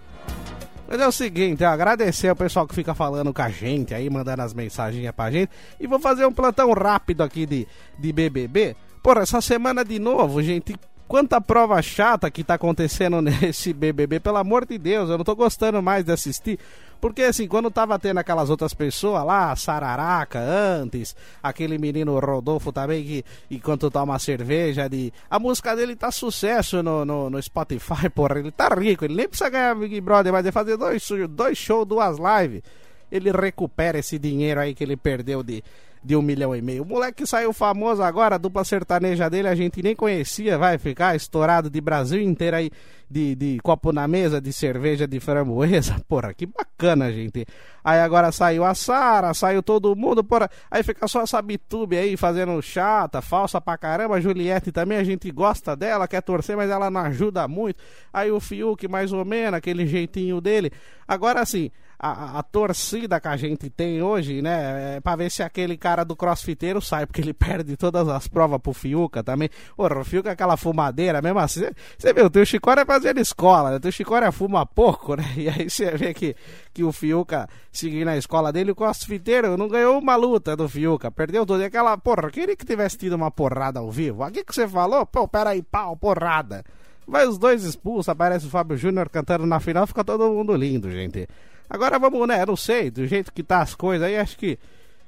Mas 0.90 1.00
é 1.00 1.06
o 1.06 1.12
seguinte, 1.12 1.64
agradecer 1.64 2.28
ao 2.28 2.36
pessoal 2.36 2.66
que 2.66 2.74
fica 2.74 2.94
falando 2.94 3.32
com 3.32 3.42
a 3.42 3.48
gente 3.48 3.94
aí, 3.94 4.10
mandando 4.10 4.42
as 4.42 4.52
mensagens 4.52 5.08
pra 5.12 5.30
gente. 5.30 5.50
E 5.78 5.86
vou 5.86 6.00
fazer 6.00 6.26
um 6.26 6.32
plantão 6.32 6.72
rápido 6.72 7.22
aqui 7.22 7.46
de, 7.46 7.66
de 7.98 8.12
BBB. 8.12 8.74
Porra, 9.00 9.22
essa 9.22 9.40
semana 9.40 9.84
de 9.84 9.98
novo, 10.00 10.42
gente, 10.42 10.74
quanta 11.06 11.40
prova 11.40 11.80
chata 11.80 12.30
que 12.30 12.42
tá 12.42 12.54
acontecendo 12.54 13.22
nesse 13.22 13.72
BBB, 13.72 14.20
pelo 14.20 14.36
amor 14.36 14.66
de 14.66 14.78
Deus, 14.78 15.08
eu 15.08 15.16
não 15.16 15.24
tô 15.24 15.36
gostando 15.36 15.80
mais 15.80 16.04
de 16.04 16.10
assistir. 16.12 16.58
Porque 17.00 17.22
assim, 17.22 17.48
quando 17.48 17.70
tava 17.70 17.98
tendo 17.98 18.18
aquelas 18.18 18.50
outras 18.50 18.74
pessoas 18.74 19.24
lá, 19.24 19.56
Sararaca 19.56 20.38
antes, 20.38 21.16
aquele 21.42 21.78
menino 21.78 22.18
Rodolfo 22.18 22.70
também 22.70 23.02
que 23.02 23.24
enquanto 23.50 23.90
toma 23.90 24.18
cerveja 24.18 24.88
de. 24.88 25.12
A 25.30 25.38
música 25.38 25.74
dele 25.74 25.96
tá 25.96 26.10
sucesso 26.10 26.82
no, 26.82 27.04
no, 27.04 27.30
no 27.30 27.42
Spotify, 27.42 28.10
porra. 28.14 28.38
Ele 28.40 28.50
tá 28.50 28.68
rico, 28.68 29.04
ele 29.04 29.14
nem 29.14 29.28
precisa 29.28 29.48
ganhar 29.48 29.74
Big 29.74 30.00
Brother, 30.00 30.32
mas 30.32 30.44
ele 30.44 30.52
fazer 30.52 30.76
dois, 30.76 31.08
dois 31.30 31.56
shows, 31.56 31.86
duas 31.86 32.18
lives. 32.18 32.62
Ele 33.10 33.32
recupera 33.32 33.98
esse 33.98 34.18
dinheiro 34.18 34.60
aí 34.60 34.74
que 34.74 34.84
ele 34.84 34.96
perdeu 34.96 35.42
de 35.42 35.64
de 36.02 36.16
um 36.16 36.22
milhão 36.22 36.56
e 36.56 36.62
meio. 36.62 36.82
O 36.82 36.86
moleque 36.86 37.26
saiu 37.26 37.52
famoso 37.52 38.02
agora, 38.02 38.36
a 38.36 38.38
dupla 38.38 38.64
sertaneja 38.64 39.28
dele 39.28 39.48
a 39.48 39.54
gente 39.54 39.82
nem 39.82 39.94
conhecia, 39.94 40.56
vai 40.56 40.78
ficar 40.78 41.14
estourado 41.14 41.68
de 41.68 41.80
Brasil 41.80 42.20
inteiro 42.20 42.56
aí, 42.56 42.70
de, 43.08 43.34
de 43.34 43.58
copo 43.62 43.92
na 43.92 44.08
mesa, 44.08 44.40
de 44.40 44.52
cerveja 44.52 45.06
de 45.06 45.20
framboesa. 45.20 46.00
Porra, 46.08 46.32
que 46.32 46.46
bacana, 46.46 47.12
gente. 47.12 47.44
Aí 47.84 48.00
agora 48.00 48.32
saiu 48.32 48.64
a 48.64 48.74
Sara, 48.74 49.34
saiu 49.34 49.62
todo 49.62 49.96
mundo, 49.96 50.22
porra. 50.22 50.50
Aí 50.70 50.82
fica 50.82 51.08
só 51.08 51.22
essa 51.22 51.40
bitube 51.40 51.96
aí 51.96 52.16
fazendo 52.16 52.60
chata, 52.60 53.22
falsa 53.22 53.58
pra 53.60 53.78
caramba. 53.78 54.16
A 54.16 54.20
Juliette 54.20 54.70
também, 54.70 54.98
a 54.98 55.04
gente 55.04 55.30
gosta 55.30 55.74
dela, 55.74 56.06
quer 56.06 56.20
torcer, 56.20 56.56
mas 56.56 56.70
ela 56.70 56.90
não 56.90 57.00
ajuda 57.00 57.48
muito. 57.48 57.82
Aí 58.12 58.30
o 58.30 58.38
Fiuk, 58.38 58.86
mais 58.86 59.12
ou 59.12 59.24
menos, 59.24 59.54
aquele 59.54 59.86
jeitinho 59.86 60.40
dele. 60.40 60.70
Agora 61.08 61.44
sim 61.46 61.70
a, 62.02 62.38
a, 62.38 62.42
torcida 62.42 63.20
que 63.20 63.28
a 63.28 63.36
gente 63.36 63.68
tem 63.68 64.02
hoje, 64.02 64.40
né? 64.40 64.96
É 64.96 65.00
pra 65.00 65.14
ver 65.16 65.30
se 65.30 65.42
aquele 65.42 65.76
cara 65.76 66.02
do 66.02 66.16
crossfiteiro 66.16 66.80
sai, 66.80 67.04
porque 67.04 67.20
ele 67.20 67.34
perde 67.34 67.76
todas 67.76 68.08
as 68.08 68.26
provas 68.26 68.58
pro 68.58 68.72
Fiuca 68.72 69.22
também. 69.22 69.50
Porra, 69.76 70.00
o 70.00 70.04
Fiuca 70.04 70.30
é 70.30 70.32
aquela 70.32 70.56
fumadeira, 70.56 71.20
mesmo 71.20 71.38
assim. 71.38 71.66
Você 71.98 72.14
viu, 72.14 72.24
o 72.24 72.30
teu 72.30 72.46
Chicória 72.46 72.80
é 72.80 72.84
fazendo 72.86 73.20
escola, 73.20 73.70
né? 73.70 73.76
O 73.76 73.80
teu 73.80 73.92
Chicória 73.92 74.32
fuma 74.32 74.64
pouco, 74.64 75.14
né? 75.14 75.24
E 75.36 75.48
aí 75.48 75.68
você 75.68 75.90
vê 75.92 76.14
que, 76.14 76.34
que 76.72 76.82
o 76.82 76.90
Fiuca 76.90 77.46
seguindo 77.70 78.06
na 78.06 78.16
escola 78.16 78.50
dele, 78.50 78.70
o 78.70 78.74
crossfiteiro 78.74 79.56
não 79.58 79.68
ganhou 79.68 79.98
uma 79.98 80.16
luta 80.16 80.56
do 80.56 80.68
Fiuca, 80.68 81.10
perdeu 81.10 81.44
tudo. 81.44 81.60
E 81.60 81.66
aquela, 81.66 81.98
porra, 81.98 82.30
queria 82.30 82.56
que 82.56 82.64
tivesse 82.64 82.96
tido 82.96 83.12
uma 83.12 83.30
porrada 83.30 83.78
ao 83.78 83.90
vivo. 83.90 84.22
Aqui 84.22 84.42
que 84.42 84.54
você 84.54 84.66
falou, 84.66 85.04
pô, 85.04 85.28
peraí, 85.28 85.62
pau, 85.62 85.94
porrada. 85.96 86.64
Vai 87.06 87.26
os 87.26 87.38
dois 87.38 87.64
expulsos, 87.64 88.08
aparece 88.08 88.46
o 88.46 88.50
Fábio 88.50 88.76
Júnior 88.76 89.08
cantando 89.10 89.44
na 89.44 89.60
final, 89.60 89.86
fica 89.86 90.04
todo 90.04 90.30
mundo 90.30 90.54
lindo, 90.54 90.90
gente. 90.90 91.28
Agora 91.70 91.98
vamos, 91.98 92.26
né? 92.26 92.44
Não 92.44 92.56
sei, 92.56 92.90
do 92.90 93.06
jeito 93.06 93.32
que 93.32 93.44
tá 93.44 93.62
as 93.62 93.74
coisas 93.74 94.06
aí, 94.06 94.18
acho 94.18 94.36
que 94.36 94.58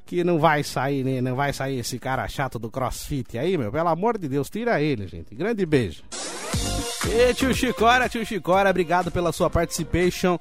que 0.05 0.25
não 0.25 0.39
vai 0.39 0.63
sair, 0.63 1.05
né? 1.05 1.21
Não 1.21 1.35
vai 1.35 1.53
sair 1.53 1.79
esse 1.79 1.99
cara 1.99 2.27
chato 2.29 2.59
do 2.59 2.71
crossfit 2.71 3.39
aí, 3.39 3.57
meu. 3.57 3.71
Pelo 3.71 3.89
amor 3.89 4.19
de 4.19 4.29
Deus, 4.29 4.51
tira 4.51 4.81
ele, 4.81 5.07
gente. 5.07 5.35
Grande 5.35 5.65
beijo. 5.65 6.03
E 7.09 7.35
tio 7.35 7.55
Chicora, 7.55 8.09
tio 8.09 8.25
Chicora, 8.25 8.71
obrigado 8.71 9.11
pela 9.11 9.33
sua 9.33 9.51
participation. 9.51 10.39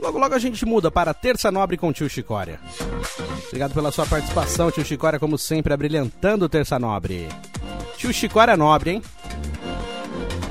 Logo, 0.00 0.18
logo 0.18 0.34
a 0.34 0.38
gente 0.38 0.66
muda 0.66 0.90
para 0.90 1.14
Terça 1.14 1.50
Nobre 1.50 1.76
com 1.76 1.92
tio 1.92 2.08
Chicória. 2.08 2.60
Obrigado 3.46 3.72
pela 3.72 3.92
sua 3.92 4.04
participação, 4.04 4.70
tio 4.70 4.84
Chicória, 4.84 5.18
como 5.18 5.38
sempre, 5.38 5.72
abrilhantando 5.72 6.48
Terça 6.48 6.78
Nobre. 6.78 7.28
Tio 7.96 8.12
Chicória 8.12 8.52
é 8.52 8.56
nobre, 8.56 8.90
hein? 8.90 9.02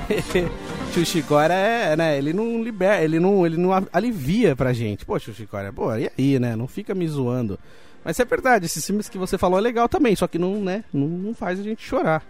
Tio 0.94 1.04
Chicória 1.04 1.54
é, 1.54 1.96
né, 1.96 2.16
ele 2.16 2.32
não 2.32 2.62
libera, 2.62 3.02
ele 3.02 3.18
não, 3.18 3.44
ele 3.44 3.56
não 3.56 3.70
alivia 3.92 4.54
pra 4.54 4.72
gente. 4.72 5.04
Poxa, 5.04 5.24
Tio 5.24 5.34
Chicória, 5.34 5.72
pô, 5.72 5.92
e 5.96 6.08
aí, 6.16 6.38
né? 6.38 6.54
Não 6.54 6.68
fica 6.68 6.94
me 6.94 7.04
zoando. 7.08 7.58
Mas 8.04 8.20
é 8.20 8.24
verdade, 8.24 8.66
esses 8.66 8.86
filmes 8.86 9.08
que 9.08 9.18
você 9.18 9.36
falou 9.36 9.58
é 9.58 9.60
legal 9.60 9.88
também, 9.88 10.14
só 10.14 10.28
que 10.28 10.38
não, 10.38 10.60
né, 10.62 10.84
não, 10.92 11.08
não 11.08 11.34
faz 11.34 11.58
a 11.58 11.64
gente 11.64 11.82
chorar. 11.84 12.22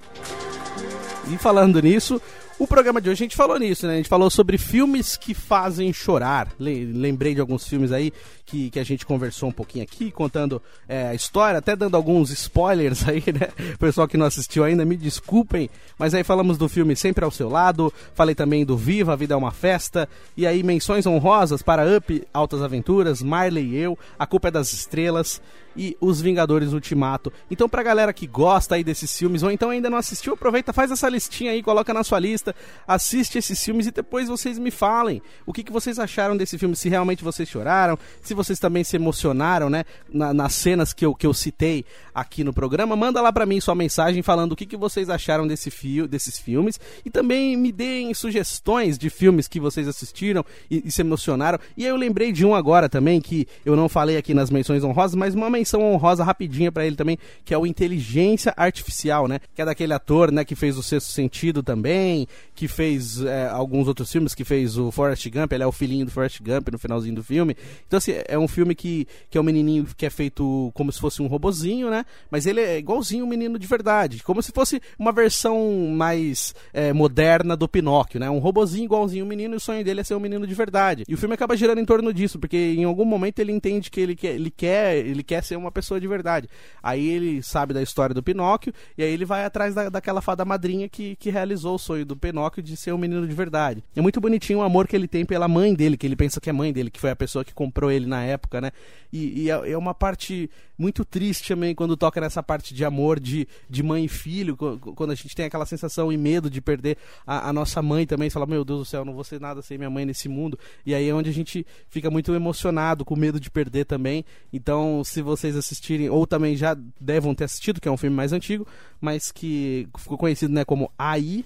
E 1.31 1.37
falando 1.37 1.79
nisso, 1.83 2.19
o 2.59 2.67
programa 2.67 3.03
de 3.03 3.11
hoje 3.11 3.23
a 3.23 3.27
gente 3.27 3.37
falou 3.37 3.59
nisso, 3.59 3.87
né? 3.87 3.95
A 3.95 3.97
gente 3.97 4.09
falou 4.09 4.31
sobre 4.31 4.57
filmes 4.57 5.15
que 5.19 5.35
fazem 5.35 5.93
chorar. 5.93 6.49
Lembrei 6.59 7.35
de 7.35 7.43
alguns 7.43 7.69
filmes 7.69 7.93
aí 7.93 8.15
que, 8.47 8.71
que 8.71 8.79
a 8.79 8.85
gente 8.85 9.07
conversou 9.07 9.49
um 9.49 9.53
pouquinho 9.53 9.85
aqui, 9.85 10.11
contando 10.11 10.61
é, 10.89 11.09
a 11.09 11.15
história, 11.15 11.59
até 11.59 11.75
dando 11.75 11.97
alguns 11.97 12.31
spoilers 12.31 13.07
aí, 13.09 13.23
né? 13.33 13.49
Pessoal 13.79 14.07
que 14.07 14.17
não 14.17 14.27
assistiu 14.27 14.65
ainda, 14.65 14.85
me 14.85 14.97
desculpem. 14.97 15.71
Mas 15.99 16.15
aí 16.15 16.23
falamos 16.23 16.59
do 16.59 16.69
filme 16.69 16.95
Sempre 16.95 17.25
ao 17.25 17.31
Seu 17.31 17.49
Lado, 17.49 17.93
falei 18.15 18.35
também 18.35 18.65
do 18.65 18.77
Viva, 18.77 19.13
a 19.13 19.17
Vida 19.17 19.35
é 19.35 19.37
uma 19.37 19.51
Festa, 19.51 20.09
e 20.37 20.47
aí 20.47 20.63
menções 20.63 21.07
honrosas 21.07 21.63
para 21.63 21.85
Up, 21.97 22.27
Altas 22.33 22.63
Aventuras, 22.63 23.23
Marley 23.23 23.65
e 23.65 23.77
Eu, 23.77 23.99
A 24.19 24.27
Culpa 24.27 24.49
é 24.49 24.51
das 24.51 24.73
Estrelas 24.73 25.41
e 25.77 25.97
Os 26.01 26.21
Vingadores 26.21 26.73
Ultimato. 26.73 27.33
Então, 27.51 27.69
pra 27.69 27.83
galera 27.83 28.13
que 28.13 28.27
gosta 28.27 28.75
aí 28.75 28.85
desses 28.85 29.17
filmes, 29.17 29.43
ou 29.43 29.51
então 29.51 29.71
ainda 29.71 29.91
não 29.91 29.99
assistiu, 29.99 30.35
aproveita, 30.35 30.73
faz 30.73 30.91
essa 30.91 31.09
listinha 31.09 31.51
aí, 31.51 31.63
coloca 31.63 31.93
na 31.93 32.05
sua 32.05 32.19
lista, 32.19 32.55
assiste 32.87 33.39
esses 33.39 33.63
filmes 33.63 33.87
e 33.87 33.91
depois 33.91 34.29
vocês 34.29 34.59
me 34.59 34.71
falem 34.71 35.23
o 35.47 35.53
que, 35.53 35.63
que 35.63 35.73
vocês 35.73 35.99
acharam 35.99 36.37
desse 36.37 36.59
filme, 36.59 36.77
se 36.77 36.89
realmente 36.89 37.25
vocês 37.25 37.49
choraram, 37.49 37.99
se 38.23 38.34
vocês 38.35 38.59
também 38.59 38.85
se 38.85 38.97
emocionaram, 38.97 39.71
né, 39.71 39.85
na, 40.13 40.35
nas 40.35 40.55
cenas 40.55 40.93
que 40.93 41.05
eu, 41.05 41.15
que 41.15 41.27
eu 41.27 41.35
citei 41.35 41.85
aqui 42.15 42.45
no 42.45 42.53
programa, 42.53 42.95
manda 42.97 43.21
lá 43.21 43.33
pra 43.33 43.47
mim 43.47 43.61
sua 43.61 43.75
mensagem 43.75 44.23
falando 44.23 44.53
o 44.53 44.57
que, 44.57 44.67
que 44.67 44.77
vocês 44.77 45.11
acharam 45.11 45.47
desse 45.47 45.71
fio, 45.71 46.07
desses 46.07 46.39
filmes 46.39 46.79
e 47.05 47.11
também 47.11 47.57
me 47.57 47.73
deem 47.73 48.13
sugestões 48.15 48.97
de 48.99 49.11
filmes 49.11 49.49
que 49.49 49.59
vocês 49.59 49.89
assistiram 49.89 50.45
e, 50.71 50.83
e 50.87 50.91
se 50.91 51.01
emocionaram. 51.01 51.59
E 51.77 51.85
aí 51.85 51.91
eu 51.91 51.97
lembrei 51.97 52.33
de 52.33 52.45
um 52.45 52.55
agora 52.55 52.89
também 52.89 53.21
que 53.21 53.47
eu 53.65 53.77
não 53.77 53.89
falei 53.89 54.17
aqui 54.17 54.35
nas 54.35 54.51
menções 54.51 54.85
honrosas, 54.85 55.15
mas 55.15 55.35
uma 55.35 55.51
menção 55.51 55.83
honrosa 55.83 56.25
rapidinha 56.25 56.71
para 56.71 56.87
ele 56.87 56.97
também, 56.97 57.19
que 57.45 57.53
é 57.53 57.59
o 57.59 57.67
Inteligência 57.67 58.53
Artificial, 58.57 59.27
né? 59.29 59.41
Que 59.55 59.63
é 59.63 59.65
daquele 59.65 59.93
ator, 59.93 60.31
né, 60.31 60.45
que 60.45 60.55
fez 60.55 60.77
o 60.77 60.83
Sexto 60.83 61.11
Sentido 61.13 61.63
também, 61.63 62.27
que 62.55 62.69
fez 62.69 63.23
é, 63.23 63.49
alguns 63.49 63.89
outros 63.89 64.11
filmes, 64.11 64.35
que 64.35 64.45
fez 64.45 64.77
o 64.77 64.91
Forrest 64.91 65.29
Gump, 65.29 65.53
ele 65.53 65.63
é 65.63 65.67
o 65.67 65.73
filhinho 65.73 66.05
do 66.05 66.11
Forrest 66.11 66.41
Gump 66.41 66.69
no 66.71 66.79
finalzinho 66.79 67.15
do 67.15 67.25
filme. 67.25 67.57
Então, 67.87 67.99
assim, 67.99 68.13
é 68.27 68.39
um 68.39 68.49
filme 68.49 68.75
que, 68.75 69.07
que 69.31 69.39
é 69.39 69.41
um 69.41 69.45
menininho 69.45 69.87
que 69.97 70.07
é 70.07 70.11
feito 70.11 70.71
como 70.75 70.93
se 70.93 71.01
fosse 71.01 71.23
um 71.23 71.27
robozinho, 71.27 71.91
né? 71.91 72.05
Mas 72.31 72.47
ele 72.47 72.61
é 72.61 72.79
igualzinho 72.79 73.25
um 73.25 73.29
menino 73.29 73.59
de 73.59 73.67
verdade, 73.67 74.23
como 74.23 74.43
se 74.43 74.53
fosse 74.53 74.81
uma 74.99 75.13
versão 75.13 75.89
mais 75.89 76.55
é, 76.73 76.93
moderna 76.93 77.57
do 77.57 77.69
Pinóquio, 77.69 78.21
né? 78.21 78.31
Um 78.31 78.39
robozinho 78.39 78.85
igualzinho 78.85 79.25
um 79.25 79.29
menino 79.29 79.55
e 79.55 79.57
o 79.57 79.61
sonho 79.61 79.85
dele 79.85 80.01
é 80.01 80.05
ser 80.05 80.15
um 80.15 80.21
menino 80.21 80.47
de 80.47 80.55
verdade. 80.55 81.05
E 81.09 81.15
o 81.15 81.19
filme 81.19 81.35
acaba 81.35 81.57
girando 81.57 81.81
em 81.81 81.85
torno 81.85 82.13
disso, 82.13 82.39
porque 82.39 82.57
em 82.57 82.85
algum 82.85 83.05
momento 83.05 83.39
ele 83.39 83.53
entende 83.53 83.91
que 83.91 84.01
ele 84.01 84.15
quer, 84.15 84.35
ele 84.35 84.51
quer, 84.51 84.97
ele 84.97 85.23
quer 85.23 85.43
ser 85.43 85.57
uma 85.57 85.73
pessoa 85.73 86.01
de 86.01 86.07
verdade. 86.07 86.49
Aí 86.83 87.09
ele 87.09 87.43
sabe 87.43 87.75
da 87.75 87.83
história 87.83 88.15
do 88.15 88.23
Pinóquio 88.23 88.73
e 88.97 89.03
aí 89.03 89.11
ele 89.11 89.25
vai 89.25 89.45
atrás 89.45 89.75
da, 89.75 89.89
daquela 89.89 90.21
fada 90.21 90.45
madrinha 90.45 90.89
que, 90.89 91.17
que 91.17 91.31
realizou 91.31 91.75
o 91.75 91.79
sonho 91.79 92.05
do 92.05 92.17
Pinóquio 92.17 92.63
de 92.63 92.77
ser 92.77 92.93
um 92.93 92.99
menino 92.99 93.27
de 93.27 93.35
verdade. 93.35 93.83
É 93.97 94.01
muito 94.01 94.21
bonitinho 94.21 94.61
o 94.61 94.63
amor 94.63 94.87
que 94.87 94.97
ele 94.97 95.09
tem 95.09 95.25
pela 95.25 95.49
mãe 95.49 95.75
dele, 95.75 95.97
que 95.97 96.07
ele 96.07 96.17
pensa 96.17 96.41
que 96.41 96.51
é 96.51 96.53
mãe 96.53 96.73
dele, 96.73 96.91
que 96.91 97.01
foi 97.01 97.11
a 97.11 97.17
pessoa 97.17 97.45
que 97.45 97.55
comprou 97.55 97.91
ele 97.91 98.07
na 98.07 98.14
época, 98.23 98.61
né? 98.61 98.71
E, 99.13 99.45
e 99.45 99.51
é, 99.51 99.73
é, 99.73 99.79
uma 99.79 99.95
parte 99.95 100.51
muito 100.77 101.05
triste 101.05 101.49
também 101.49 101.75
quando 101.75 101.97
toca 101.97 102.21
nessa 102.21 102.43
parte 102.43 102.75
de 102.75 102.85
amor 102.85 103.21
de, 103.21 103.47
de 103.71 103.83
mãe 103.83 104.05
e 104.05 104.09
filho, 104.09 104.57
quando 104.57 105.13
a 105.13 105.15
gente 105.15 105.35
tem 105.35 105.47
aquela 105.47 105.65
sensação 105.67 106.13
e 106.13 106.17
medo 106.17 106.51
de 106.51 106.61
perder 106.61 106.99
a, 107.27 107.49
a 107.49 107.53
nossa 107.53 107.81
mãe 107.81 108.07
também. 108.07 108.29
Você 108.29 108.35
fala, 108.35 108.47
meu 108.47 108.65
Deus 108.65 108.81
do 108.81 108.85
céu, 108.85 109.05
não 109.05 109.15
vou 109.15 109.25
ser 109.25 109.41
nada 109.41 109.63
sem 109.63 109.79
minha 109.79 109.91
mãe 109.91 110.05
nesse 110.05 110.29
mundo. 110.29 110.59
E 110.85 110.95
aí 110.95 111.09
é 111.09 111.15
onde 111.15 111.31
a 111.31 111.33
gente 111.33 111.67
fica 111.89 112.11
muito 112.11 112.35
emocionado, 112.35 113.05
com 113.05 113.17
medo 113.17 113.39
de 113.39 113.51
perder 113.51 113.85
também. 113.85 114.25
Então, 114.53 115.03
se 115.05 115.23
vocês 115.23 115.57
assistirem, 115.57 116.11
ou 116.11 116.27
também 116.27 116.57
já 116.57 116.77
devem 117.01 117.35
ter 117.35 117.45
assistido, 117.45 117.81
que 117.81 117.89
é 117.89 117.93
um 117.93 117.97
filme 117.97 118.17
mais 118.17 118.33
antigo, 118.33 118.67
mas 119.01 119.31
que 119.31 119.89
ficou 119.99 120.19
conhecido 120.19 120.53
né, 120.53 120.65
como 120.65 120.91
AI, 120.99 121.45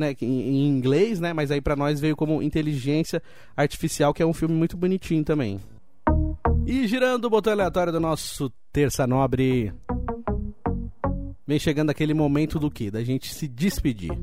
né, 0.00 0.16
em, 0.22 0.66
inglês, 0.66 1.20
né, 1.20 1.32
mas 1.32 1.50
aí 1.50 1.60
para 1.60 1.76
nós 1.76 2.00
veio 2.00 2.16
como 2.16 2.42
Inteligência 2.42 3.22
Artificial, 3.54 4.14
que 4.14 4.22
é 4.22 4.26
um 4.26 4.32
filme 4.32 4.54
muito 4.54 4.76
bonitinho 4.76 5.22
também. 5.22 5.60
E 6.70 6.86
girando 6.86 7.24
o 7.24 7.30
botão 7.30 7.52
aleatório 7.52 7.92
do 7.92 7.98
nosso 7.98 8.48
Terça 8.72 9.04
Nobre, 9.04 9.72
vem 11.44 11.58
chegando 11.58 11.90
aquele 11.90 12.14
momento 12.14 12.60
do 12.60 12.70
que? 12.70 12.92
Da 12.92 13.02
gente 13.02 13.34
se 13.34 13.48
despedir. 13.48 14.16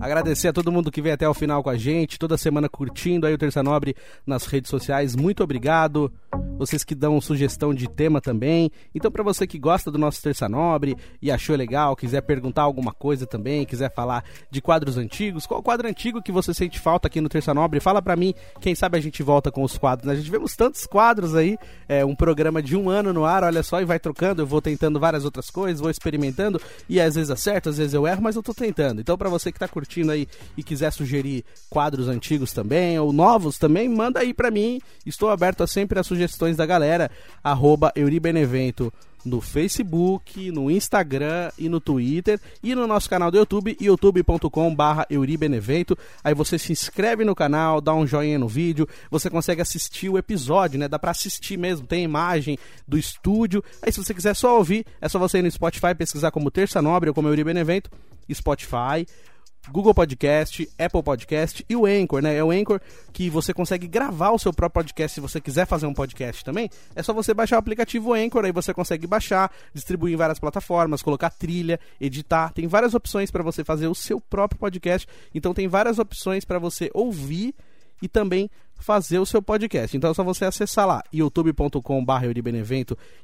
Agradecer 0.00 0.48
a 0.48 0.52
todo 0.54 0.72
mundo 0.72 0.90
que 0.90 1.02
veio 1.02 1.14
até 1.14 1.28
o 1.28 1.34
final 1.34 1.62
com 1.62 1.68
a 1.68 1.76
gente, 1.76 2.18
toda 2.18 2.38
semana 2.38 2.70
curtindo 2.70 3.26
aí 3.26 3.34
o 3.34 3.38
Terça 3.38 3.62
Nobre 3.62 3.94
nas 4.26 4.46
redes 4.46 4.70
sociais. 4.70 5.14
Muito 5.14 5.44
obrigado. 5.44 6.10
Vocês 6.58 6.84
que 6.84 6.94
dão 6.94 7.20
sugestão 7.20 7.74
de 7.74 7.88
tema 7.88 8.20
também. 8.20 8.70
Então, 8.94 9.10
para 9.10 9.22
você 9.22 9.46
que 9.46 9.58
gosta 9.58 9.90
do 9.90 9.98
nosso 9.98 10.22
Terça 10.22 10.48
Nobre 10.48 10.96
e 11.20 11.30
achou 11.30 11.56
legal, 11.56 11.94
quiser 11.96 12.22
perguntar 12.22 12.62
alguma 12.62 12.92
coisa 12.92 13.26
também, 13.26 13.64
quiser 13.64 13.92
falar 13.92 14.24
de 14.50 14.60
quadros 14.60 14.96
antigos, 14.96 15.46
qual 15.46 15.62
quadro 15.62 15.88
antigo 15.88 16.22
que 16.22 16.32
você 16.32 16.54
sente 16.54 16.78
falta 16.78 17.08
aqui 17.08 17.20
no 17.20 17.28
Terça 17.28 17.52
Nobre? 17.52 17.80
Fala 17.80 18.00
para 18.00 18.16
mim, 18.16 18.34
quem 18.60 18.74
sabe 18.74 18.96
a 18.96 19.00
gente 19.00 19.22
volta 19.22 19.50
com 19.50 19.62
os 19.62 19.76
quadros. 19.76 20.06
Né? 20.06 20.14
A 20.14 20.16
gente 20.16 20.30
vemos 20.30 20.56
tantos 20.56 20.86
quadros 20.86 21.34
aí, 21.34 21.58
é 21.88 22.04
um 22.04 22.14
programa 22.14 22.62
de 22.62 22.76
um 22.76 22.88
ano 22.88 23.12
no 23.12 23.24
ar, 23.24 23.44
olha 23.44 23.62
só, 23.62 23.80
e 23.80 23.84
vai 23.84 23.98
trocando. 23.98 24.42
Eu 24.42 24.46
vou 24.46 24.62
tentando 24.62 24.98
várias 24.98 25.24
outras 25.24 25.50
coisas, 25.50 25.80
vou 25.80 25.90
experimentando 25.90 26.60
e 26.88 27.00
às 27.00 27.14
vezes 27.14 27.30
acerto, 27.30 27.68
às 27.68 27.78
vezes 27.78 27.94
eu 27.94 28.06
erro, 28.06 28.22
mas 28.22 28.36
eu 28.36 28.42
tô 28.42 28.54
tentando. 28.54 29.00
Então, 29.00 29.16
para 29.18 29.28
você 29.28 29.52
que 29.52 29.58
tá 29.58 29.68
curtindo, 29.68 30.12
aí 30.12 30.26
e 30.56 30.62
quiser 30.62 30.92
sugerir 30.92 31.44
quadros 31.68 32.08
antigos 32.08 32.52
também 32.52 32.98
ou 32.98 33.12
novos 33.12 33.58
também, 33.58 33.88
manda 33.88 34.20
aí 34.20 34.32
para 34.32 34.50
mim. 34.50 34.80
Estou 35.04 35.30
aberto 35.30 35.62
a 35.62 35.66
sempre 35.66 35.98
as 35.98 36.06
sugestões 36.06 36.45
da 36.54 36.66
galera. 36.66 37.10
Arroba 37.42 37.90
Euribenevento 37.96 38.92
no 39.26 39.40
Facebook, 39.40 40.52
no 40.52 40.70
Instagram 40.70 41.50
e 41.58 41.68
no 41.68 41.80
Twitter 41.80 42.40
e 42.62 42.74
no 42.74 42.86
nosso 42.86 43.10
canal 43.10 43.30
do 43.30 43.36
YouTube, 43.36 43.76
youtube.com/barra 43.80 45.04
Euribenevento. 45.10 45.98
Aí 46.22 46.32
você 46.32 46.58
se 46.58 46.72
inscreve 46.72 47.24
no 47.24 47.34
canal, 47.34 47.80
dá 47.80 47.92
um 47.92 48.06
joinha 48.06 48.38
no 48.38 48.46
vídeo, 48.46 48.88
você 49.10 49.28
consegue 49.28 49.60
assistir 49.60 50.08
o 50.08 50.16
episódio, 50.16 50.78
né? 50.78 50.86
Dá 50.86 50.98
para 50.98 51.10
assistir 51.10 51.58
mesmo, 51.58 51.86
tem 51.86 52.04
imagem 52.04 52.56
do 52.86 52.96
estúdio. 52.96 53.64
Aí 53.82 53.90
se 53.90 54.02
você 54.02 54.14
quiser 54.14 54.34
só 54.34 54.56
ouvir, 54.56 54.86
é 55.00 55.08
só 55.08 55.18
você 55.18 55.38
ir 55.38 55.42
no 55.42 55.50
Spotify 55.50 55.94
pesquisar 55.94 56.30
como 56.30 56.50
Terça 56.50 56.80
Nobre 56.80 57.10
ou 57.10 57.14
como 57.14 57.28
Euribenevento, 57.28 57.90
Spotify. 58.32 59.06
Google 59.70 59.94
Podcast, 59.94 60.68
Apple 60.78 61.02
Podcast 61.02 61.64
e 61.68 61.76
o 61.76 61.86
Anchor, 61.86 62.22
né? 62.22 62.36
É 62.36 62.44
o 62.44 62.50
Anchor 62.50 62.80
que 63.12 63.28
você 63.28 63.52
consegue 63.52 63.86
gravar 63.86 64.30
o 64.30 64.38
seu 64.38 64.52
próprio 64.52 64.82
podcast 64.82 65.14
se 65.14 65.20
você 65.20 65.40
quiser 65.40 65.66
fazer 65.66 65.86
um 65.86 65.94
podcast 65.94 66.44
também. 66.44 66.70
É 66.94 67.02
só 67.02 67.12
você 67.12 67.32
baixar 67.34 67.56
o 67.56 67.58
aplicativo 67.58 68.12
Anchor, 68.12 68.44
aí 68.44 68.52
você 68.52 68.72
consegue 68.72 69.06
baixar, 69.06 69.50
distribuir 69.72 70.14
em 70.14 70.16
várias 70.16 70.38
plataformas, 70.38 71.02
colocar 71.02 71.30
trilha, 71.30 71.80
editar. 72.00 72.52
Tem 72.52 72.66
várias 72.66 72.94
opções 72.94 73.30
para 73.30 73.42
você 73.42 73.64
fazer 73.64 73.88
o 73.88 73.94
seu 73.94 74.20
próprio 74.20 74.58
podcast. 74.58 75.08
Então 75.34 75.52
tem 75.52 75.68
várias 75.68 75.98
opções 75.98 76.44
para 76.44 76.58
você 76.58 76.90
ouvir 76.94 77.54
e 78.02 78.08
também 78.08 78.50
fazer 78.78 79.18
o 79.18 79.26
seu 79.26 79.42
podcast. 79.42 79.96
Então 79.96 80.10
é 80.10 80.14
só 80.14 80.22
você 80.22 80.44
acessar 80.44 80.86
lá 80.86 81.02
youtube.com.br 81.12 81.80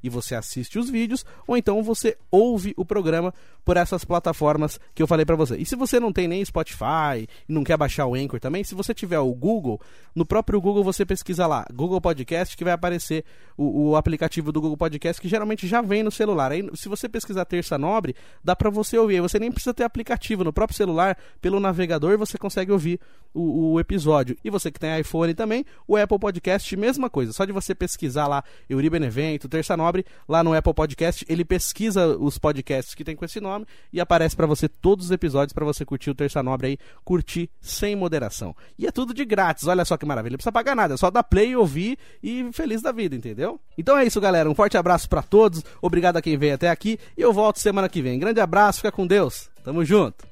e 0.03 0.09
você 0.09 0.35
assiste 0.35 0.79
os 0.79 0.91
vídeos, 0.91 1.25
ou 1.47 1.57
então 1.57 1.83
você 1.83 2.17
ouve 2.31 2.75
o 2.77 2.85
programa 2.85 3.33
por 3.65 3.77
essas 3.77 4.05
plataformas 4.05 4.81
que 4.95 5.03
eu 5.03 5.07
falei 5.07 5.25
para 5.25 5.37
você. 5.37 5.57
E 5.57 5.65
se 5.65 5.77
você 5.77 6.01
não 6.01 6.13
tem 6.13 6.27
nem 6.27 6.45
Spotify 6.45 7.29
e 7.49 7.53
não 7.53 7.63
quer 7.63 7.77
baixar 7.77 8.07
o 8.07 8.15
Anchor 8.15 8.41
também, 8.41 8.65
se 8.65 8.75
você 8.75 8.93
tiver 8.93 9.19
o 9.19 9.33
Google, 9.33 9.81
no 10.15 10.27
próprio 10.27 10.61
Google 10.61 10.83
você 10.83 11.07
pesquisa 11.07 11.47
lá, 11.47 11.65
Google 11.73 12.01
Podcast, 12.01 12.57
que 12.57 12.65
vai 12.65 12.73
aparecer 12.73 13.25
o, 13.57 13.91
o 13.91 13.97
aplicativo 13.97 14.51
do 14.51 14.61
Google 14.61 14.77
Podcast, 14.77 15.21
que 15.21 15.29
geralmente 15.29 15.67
já 15.67 15.81
vem 15.81 16.03
no 16.03 16.11
celular. 16.11 16.53
Aí, 16.53 16.69
se 16.75 16.89
você 16.89 17.09
pesquisar 17.09 17.45
Terça 17.45 17.79
Nobre, 17.79 18.17
dá 18.43 18.57
para 18.57 18.71
você 18.71 18.99
ouvir. 18.99 19.17
Aí 19.17 19.21
você 19.21 19.39
nem 19.39 19.53
precisa 19.53 19.75
ter 19.75 19.85
aplicativo 19.85 20.43
no 20.43 20.53
próprio 20.53 20.77
celular, 20.77 21.17
pelo 21.41 21.61
navegador 21.61 22.19
você 22.19 22.37
consegue 22.37 22.73
ouvir 22.73 23.01
o, 23.33 23.73
o 23.73 23.81
episódio. 23.81 24.37
E 24.45 24.51
você 24.51 24.71
que 24.71 24.81
tem 24.81 24.99
iPhone 24.99 25.35
também, 25.43 25.65
o 25.89 25.97
Apple 25.97 26.19
Podcast, 26.19 26.77
mesma 26.77 27.11
coisa. 27.11 27.33
Só 27.33 27.45
de 27.45 27.51
você 27.51 27.75
pesquisar 27.75 28.29
lá 28.29 28.45
Euri 28.71 28.89
Benevento, 28.89 29.49
Terça 29.49 29.77
Nobre, 29.77 30.07
lá 30.29 30.45
no 30.45 30.55
Apple 30.55 30.73
Podcast, 30.73 31.27
ele 31.29 31.45
pesquisa 31.45 32.17
os 32.17 32.39
podcasts 32.39 32.95
que 32.95 33.03
tem 33.03 33.17
com 33.17 33.25
esse 33.25 33.41
nome 33.41 33.67
e 33.93 34.01
aparece 34.01 34.37
para 34.37 34.47
você 34.47 34.69
todos 34.69 35.07
os 35.07 35.11
episódios 35.11 35.53
para 35.53 35.65
você 35.65 35.85
curtir 35.85 36.11
o 36.11 36.15
Terça 36.15 36.43
Nobre 36.43 36.69
aí, 36.69 36.79
curtir 37.05 37.51
sem 37.61 37.97
moderação. 37.97 38.55
E 38.79 38.87
é 38.87 38.93
tudo 38.93 39.13
de 39.13 39.25
grátis, 39.25 39.67
olha 39.67 39.85
só 39.85 39.97
que 39.97 40.07
maravilha. 40.07 40.35
Não 40.35 40.39
precisa 40.39 40.53
pagar 40.53 40.77
nada, 40.77 40.95
é 40.95 40.97
só 40.97 41.11
dar 41.11 41.25
play, 41.25 41.57
ouvir 41.57 41.99
e 42.23 42.49
feliz 42.53 42.81
da 42.81 42.93
vida, 42.93 43.17
entendeu? 43.17 43.59
Então 43.77 43.99
é 43.99 44.05
isso, 44.05 44.21
galera. 44.21 44.49
Um 44.49 44.55
forte 44.55 44.77
abraço 44.77 45.09
para 45.09 45.23
todos. 45.23 45.65
Obrigado 45.81 46.19
a 46.19 46.23
quem 46.23 46.37
veio 46.37 46.55
até 46.55 46.71
aqui 46.71 46.99
e 47.19 47.21
eu 47.21 47.33
volto 47.33 47.59
semana 47.59 47.89
que 47.89 48.01
vem. 48.01 48.19
Grande 48.19 48.41
abraço, 48.41 48.79
fica 48.79 48.93
com 48.93 49.07
Deus. 49.07 49.51
Tamo 49.65 49.85
junto. 49.85 50.25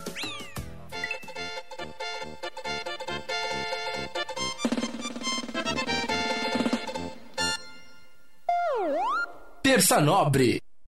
Terça 9.70 10.00
Nobre. 10.00 10.69